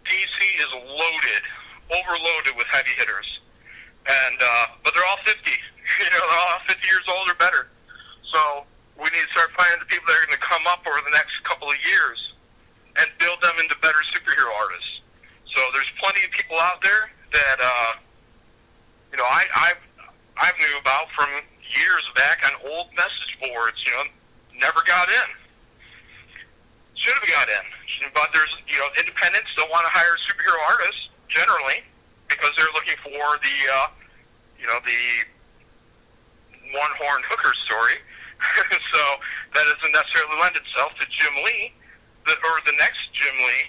[0.07, 1.43] DC is loaded,
[1.91, 3.27] overloaded with heavy hitters.
[4.07, 5.35] And uh, but they're all 50.
[5.89, 7.73] You know, they're all 50 years old or better.
[8.29, 8.69] So
[9.01, 11.17] we need to start finding the people that are going to come up over the
[11.17, 12.37] next couple of years
[13.01, 15.01] and build them into better superhero artists.
[15.49, 17.93] So there's plenty of people out there that uh,
[19.11, 19.83] you know I I've
[20.37, 21.41] I've knew about from
[21.75, 23.79] years back on old message boards.
[23.85, 24.05] You know,
[24.61, 25.29] never got in.
[26.95, 27.65] Should have got in,
[28.13, 31.87] but there's you know independents don't want to hire superhero artists generally
[32.27, 33.87] because they're looking for the uh,
[34.59, 35.01] you know the
[36.75, 38.03] one horn hooker story.
[38.95, 39.03] so
[39.55, 41.75] that doesn't necessarily lend itself to Jim Lee
[42.27, 43.65] the, or the next Jim Lee.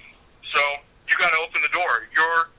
[0.51, 0.61] So
[1.09, 2.09] you got to open the door.
[2.13, 2.51] Your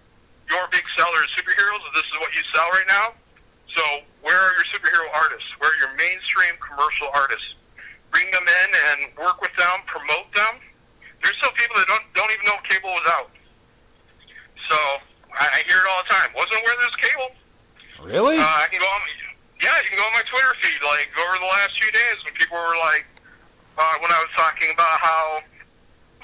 [0.50, 1.82] your big seller is superheroes.
[1.94, 3.06] This is what you sell right now.
[3.76, 3.82] So
[4.22, 5.48] where are your superhero artists?
[5.58, 7.54] Where are your mainstream commercial artists?
[8.10, 10.58] Bring them in and work with them, promote them.
[11.22, 13.30] There's still people that don't don't even know cable was out.
[14.68, 14.76] So
[15.36, 16.28] I, I hear it all the time.
[16.34, 17.30] Wasn't aware there's cable.
[18.02, 18.38] Really?
[18.40, 19.00] Uh, I can go on.
[19.62, 20.80] Yeah, you can go on my Twitter feed.
[20.82, 23.04] Like over the last few days, when people were like,
[23.78, 25.44] uh, when I was talking about how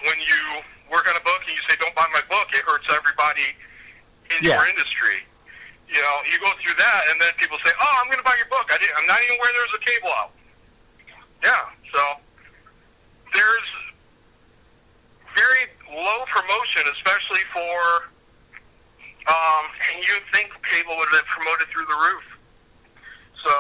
[0.03, 0.41] when you
[0.91, 3.55] work on a book and you say don't buy my book, it hurts everybody
[4.35, 4.59] in Yeah.
[4.59, 5.23] your industry.
[5.87, 8.35] You know, you go through that, and then people say, "Oh, I'm going to buy
[8.37, 10.31] your book." I didn't, I'm not even aware there's a cable out.
[11.45, 11.63] Yeah,
[11.95, 12.01] so
[13.33, 13.71] there's
[15.35, 15.65] very
[15.95, 18.11] low promotion, especially for.
[19.27, 22.23] Um, and you think cable would have been promoted through the roof.
[23.43, 23.53] So,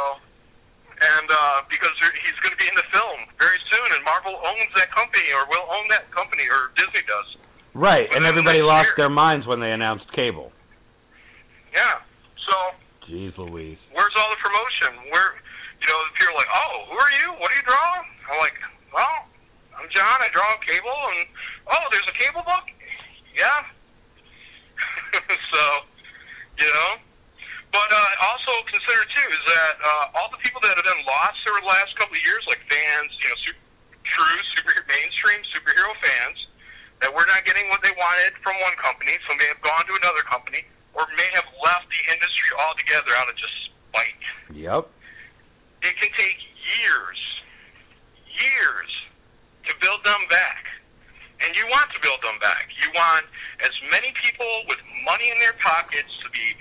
[1.18, 1.90] and uh, because
[2.22, 5.44] he's going to be in the film very soon, and Marvel owns that company or
[5.50, 7.36] will own that company, or Disney does.
[7.74, 8.08] right.
[8.14, 9.06] And everybody lost year.
[9.06, 10.52] their minds when they announced cable.
[11.74, 11.98] Yeah.
[12.46, 12.54] So
[13.02, 13.90] Jeez Louise.
[13.92, 14.94] where's all the promotion?
[15.10, 15.34] Where,
[15.82, 17.34] you know, people are like, oh, who are you?
[17.38, 18.02] What do you draw?
[18.30, 18.58] I'm like,
[18.94, 19.26] well,
[19.78, 20.18] I'm Jon.
[20.22, 21.26] I draw cable, and
[21.70, 22.66] oh, there's a cable book.
[23.34, 23.66] Yeah.
[25.52, 25.62] so,
[26.58, 27.02] you know.
[27.74, 31.44] But uh, also consider too is that uh, all the people that have been lost
[31.44, 33.60] over the last couple of years, like fans, you know, su-
[34.02, 36.48] true super mainstream superhero fans,
[37.04, 39.94] that were not getting what they wanted from one company, so may have gone to
[40.00, 40.64] another company,
[40.96, 44.24] or may have left the industry altogether out of just spite.
[44.56, 44.88] Yep.
[45.82, 47.20] It can take years,
[48.32, 48.90] years
[49.68, 50.72] to build them back.
[51.44, 52.72] And you want to build them back.
[52.80, 53.28] You want
[53.60, 56.56] as many people with money in their pockets to be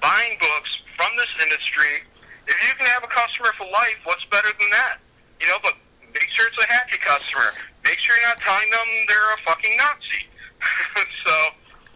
[0.00, 2.06] buying books from this industry.
[2.46, 5.02] If you can have a customer for life, what's better than that?
[5.42, 5.74] You know, but
[6.14, 7.50] make sure it's a happy customer.
[7.82, 10.22] Make sure you're not telling them they're a fucking Nazi.
[11.26, 11.34] so,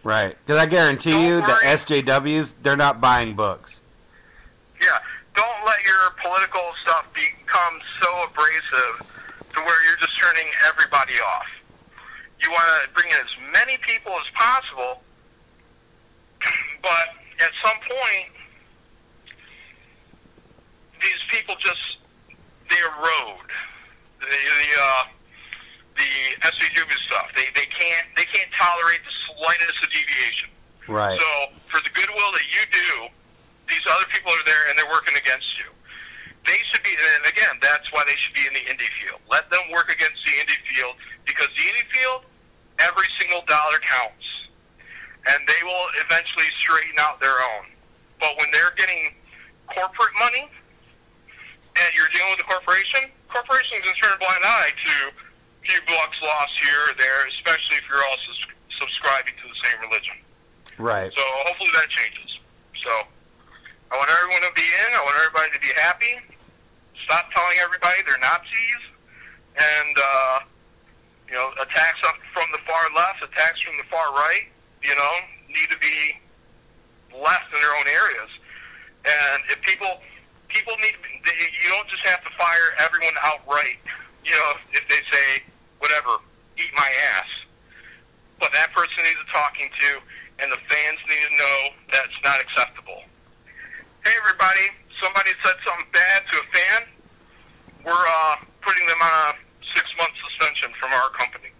[0.05, 0.37] Right.
[0.45, 1.57] Because I guarantee Don't you, the.
[1.65, 3.81] SJWs, they're not buying books.
[4.79, 4.99] yeah,
[5.35, 9.01] don't let your political stuff become so abrasive
[9.51, 11.47] to where you're just turning everybody off.
[12.39, 15.01] You want to bring in as many people as possible,
[16.83, 17.07] but
[17.41, 18.29] at some point,
[21.01, 21.97] these people just
[22.69, 23.49] they erode
[24.19, 25.03] the the, uh,
[25.95, 26.11] the
[26.43, 27.31] SJW stuff.
[27.35, 30.49] They they can't they can't tolerate the slightest of deviation.
[30.87, 31.19] Right.
[31.19, 31.29] So
[31.71, 32.91] for the goodwill that you do,
[33.67, 35.69] these other people are there and they're working against you.
[36.45, 39.17] They should be, and again, that's why they should be in the indie field.
[39.33, 40.93] Let them work against the indie field
[41.25, 42.21] because the indie field,
[42.77, 44.45] every single dollar counts,
[45.25, 47.65] and they will eventually straighten out their own.
[48.21, 49.17] But when they're getting
[49.73, 54.95] corporate money, and you're dealing with a corporation, corporations can turn a blind eye to
[55.65, 58.31] few bucks lost here or there, especially if you're also
[58.77, 60.17] subscribing to the same religion.
[60.77, 61.11] Right.
[61.11, 62.39] So hopefully that changes.
[62.81, 62.91] So
[63.91, 64.89] I want everyone to be in.
[64.93, 66.13] I want everybody to be happy.
[67.05, 68.81] Stop telling everybody they're Nazis,
[69.57, 70.37] and uh,
[71.29, 72.01] you know attacks
[72.33, 74.49] from the far left, attacks from the far right.
[74.81, 75.13] You know
[75.47, 76.17] need to be
[77.15, 78.31] left in their own areas.
[79.05, 80.01] And if people
[80.49, 83.79] people need, they, you don't just have to fire everyone outright.
[84.25, 85.45] You know, if they say
[85.85, 86.17] whatever,
[86.57, 87.29] eat my ass.
[88.41, 89.89] But that person needs a talking to,
[90.41, 91.57] and the fans need to know
[91.93, 93.05] that's not acceptable.
[94.01, 94.73] Hey, everybody!
[94.97, 96.79] Somebody said something bad to a fan.
[97.85, 98.35] We're uh,
[98.65, 99.31] putting them on a
[99.77, 101.53] six-month suspension from our company.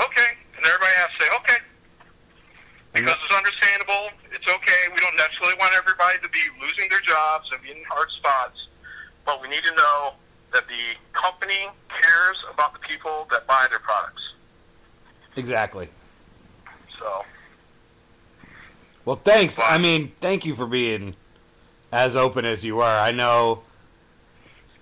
[0.00, 1.60] Okay, and everybody has to say okay
[2.96, 4.10] because it's understandable.
[4.34, 4.82] It's okay.
[4.90, 8.66] We don't necessarily want everybody to be losing their jobs and be in hard spots,
[9.24, 10.18] but we need to know
[10.52, 14.34] that the company cares about the people that buy their products.
[15.36, 15.88] Exactly.
[16.98, 17.24] So.
[19.04, 19.58] Well, thanks.
[19.62, 21.14] I mean, thank you for being
[21.92, 22.98] as open as you are.
[22.98, 23.62] I know,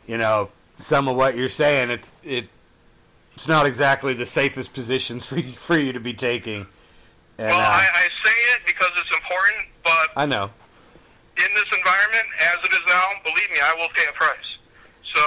[0.07, 1.91] you know, some of what you're saying.
[1.91, 2.49] It's it.
[3.35, 6.67] It's not exactly the safest positions for you, for you to be taking.
[7.39, 10.51] And, well, uh, I, I say it because it's important, but I know
[11.39, 14.58] in this environment, as it is now, believe me, I will pay a price.
[15.15, 15.23] So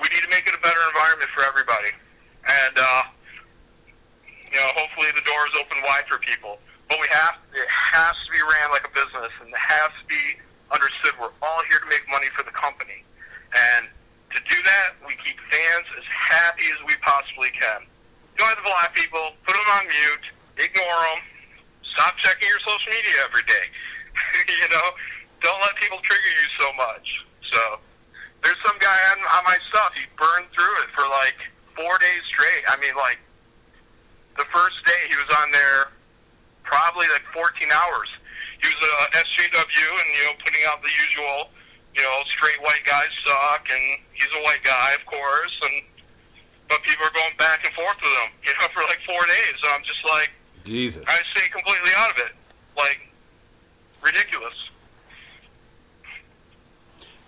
[0.00, 1.92] we need to make it a better environment for everybody,
[2.46, 3.02] and uh,
[4.24, 6.58] you know, hopefully the doors open wide for people.
[6.88, 10.04] But we have it has to be ran like a business, and it has to
[10.10, 10.40] be
[10.70, 11.14] understood.
[11.20, 13.06] We're all here to make money for the company,
[13.54, 13.86] and
[14.34, 17.86] to do that, we keep fans as happy as we possibly can.
[18.38, 20.30] Don't have to block people, put them on mute
[20.60, 21.20] ignore them.
[21.82, 23.66] Stop checking your social media every day.
[24.62, 24.86] you know,
[25.40, 27.06] don't let people trigger you so much.
[27.50, 27.60] So
[28.42, 29.92] there's some guy on, on my stuff.
[29.94, 31.36] He burned through it for like
[31.76, 32.64] four days straight.
[32.68, 33.18] I mean, like
[34.36, 35.92] the first day he was on there
[36.64, 38.08] probably like 14 hours.
[38.62, 38.94] He was a
[39.24, 41.50] SJW and you know putting out the usual,
[41.96, 45.82] you know, straight white guys suck, and he's a white guy, of course, and
[46.70, 49.58] but people are going back and forth with him, you know, for like four days.
[49.58, 50.30] So I'm just like,
[50.64, 51.04] Jesus.
[51.08, 52.32] I stay completely out of it.
[52.76, 53.10] Like,
[54.02, 54.69] ridiculous.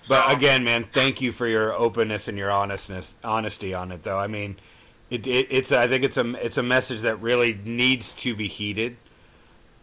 [0.09, 4.03] But again, man, thank you for your openness and your honestness, honesty on it.
[4.03, 4.57] Though I mean,
[5.11, 8.49] it, it, it's I think it's a it's a message that really needs to be
[8.49, 8.97] heeded.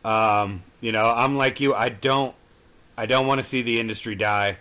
[0.03, 1.73] Um, you know, I'm like you.
[1.73, 2.35] I don't
[2.97, 4.57] I don't want to see the industry die.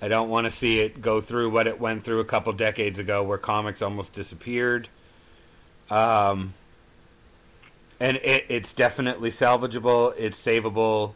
[0.00, 2.98] I don't want to see it go through what it went through a couple decades
[2.98, 4.88] ago, where comics almost disappeared.
[5.90, 6.54] Um,
[8.00, 10.14] and it, it's definitely salvageable.
[10.16, 11.14] It's savable,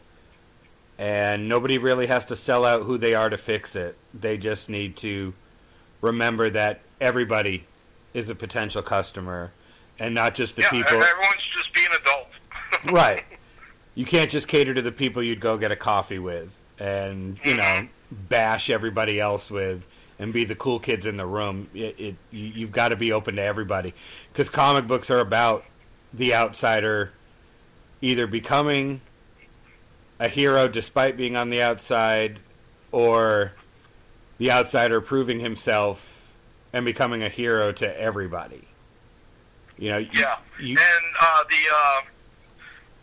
[0.97, 3.97] and nobody really has to sell out who they are to fix it.
[4.13, 5.33] They just need to
[6.01, 7.65] remember that everybody
[8.13, 9.51] is a potential customer,
[9.99, 11.01] and not just the yeah, people.
[11.01, 12.27] Everyone's just being adult.
[12.91, 13.23] right.
[13.95, 17.55] You can't just cater to the people you'd go get a coffee with, and you
[17.55, 18.15] know, mm-hmm.
[18.29, 19.87] bash everybody else with
[20.19, 21.69] and be the cool kids in the room.
[21.73, 23.93] It, it you, have got to be open to everybody
[24.31, 25.65] because comic books are about
[26.13, 27.11] the outsider
[28.01, 29.01] either becoming
[30.23, 32.39] a hero despite being on the outside
[32.93, 33.51] or
[34.37, 36.33] the outsider proving himself
[36.71, 38.63] and becoming a hero to everybody.
[39.77, 40.39] You know, yeah.
[40.61, 42.01] You, and uh, the uh,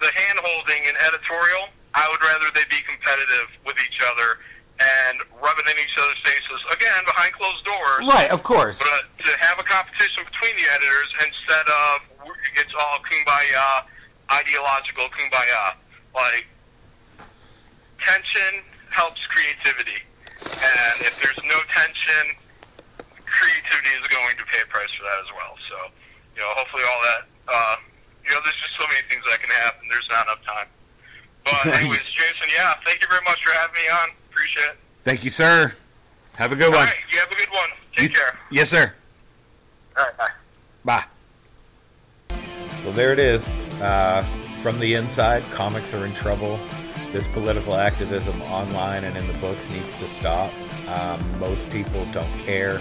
[0.01, 4.41] the hand holding in editorial, I would rather they be competitive with each other
[4.81, 8.09] and rubbing in each other's faces again behind closed doors.
[8.09, 8.81] Right, of course.
[8.81, 13.85] But uh, to have a competition between the editors instead of it's all kumbaya,
[14.33, 15.77] ideological kumbaya.
[16.15, 16.49] Like
[18.01, 20.03] tension helps creativity,
[20.43, 22.37] and if there's no tension,
[23.27, 25.55] creativity is going to pay a price for that as well.
[25.69, 25.77] So,
[26.35, 27.23] you know, hopefully all that.
[27.47, 27.77] Uh,
[28.25, 29.89] you know, there's just so many things that can happen.
[29.91, 30.69] There's not enough time.
[31.45, 34.09] But anyways, Jason, yeah, thank you very much for having me on.
[34.31, 34.77] Appreciate it.
[35.03, 35.75] Thank you, sir.
[36.35, 36.87] Have a good all one.
[36.87, 37.71] Right, you have a good one.
[37.97, 38.39] Take you, care.
[38.51, 38.93] Yes, sir.
[39.99, 41.05] All right, bye.
[42.29, 42.37] Bye.
[42.73, 43.59] So there it is.
[43.81, 44.23] Uh,
[44.63, 46.59] from the inside, comics are in trouble.
[47.13, 50.53] This political activism online and in the books needs to stop.
[50.87, 52.79] Um, most people don't care,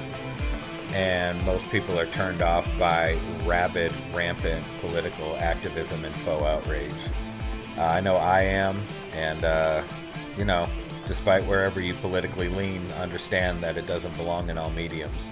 [0.93, 6.93] and most people are turned off by rabid, rampant political activism and faux outrage.
[7.76, 8.80] Uh, I know I am,
[9.14, 9.81] and uh,
[10.38, 10.68] you know,
[11.07, 15.27] despite wherever you politically lean, understand that it doesn't belong in all mediums.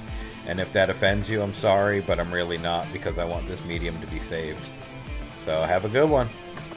[0.48, 3.68] And if that offends you, I'm sorry, but I'm really not because I want this
[3.68, 4.72] medium to be saved.
[5.40, 6.30] So have a good one.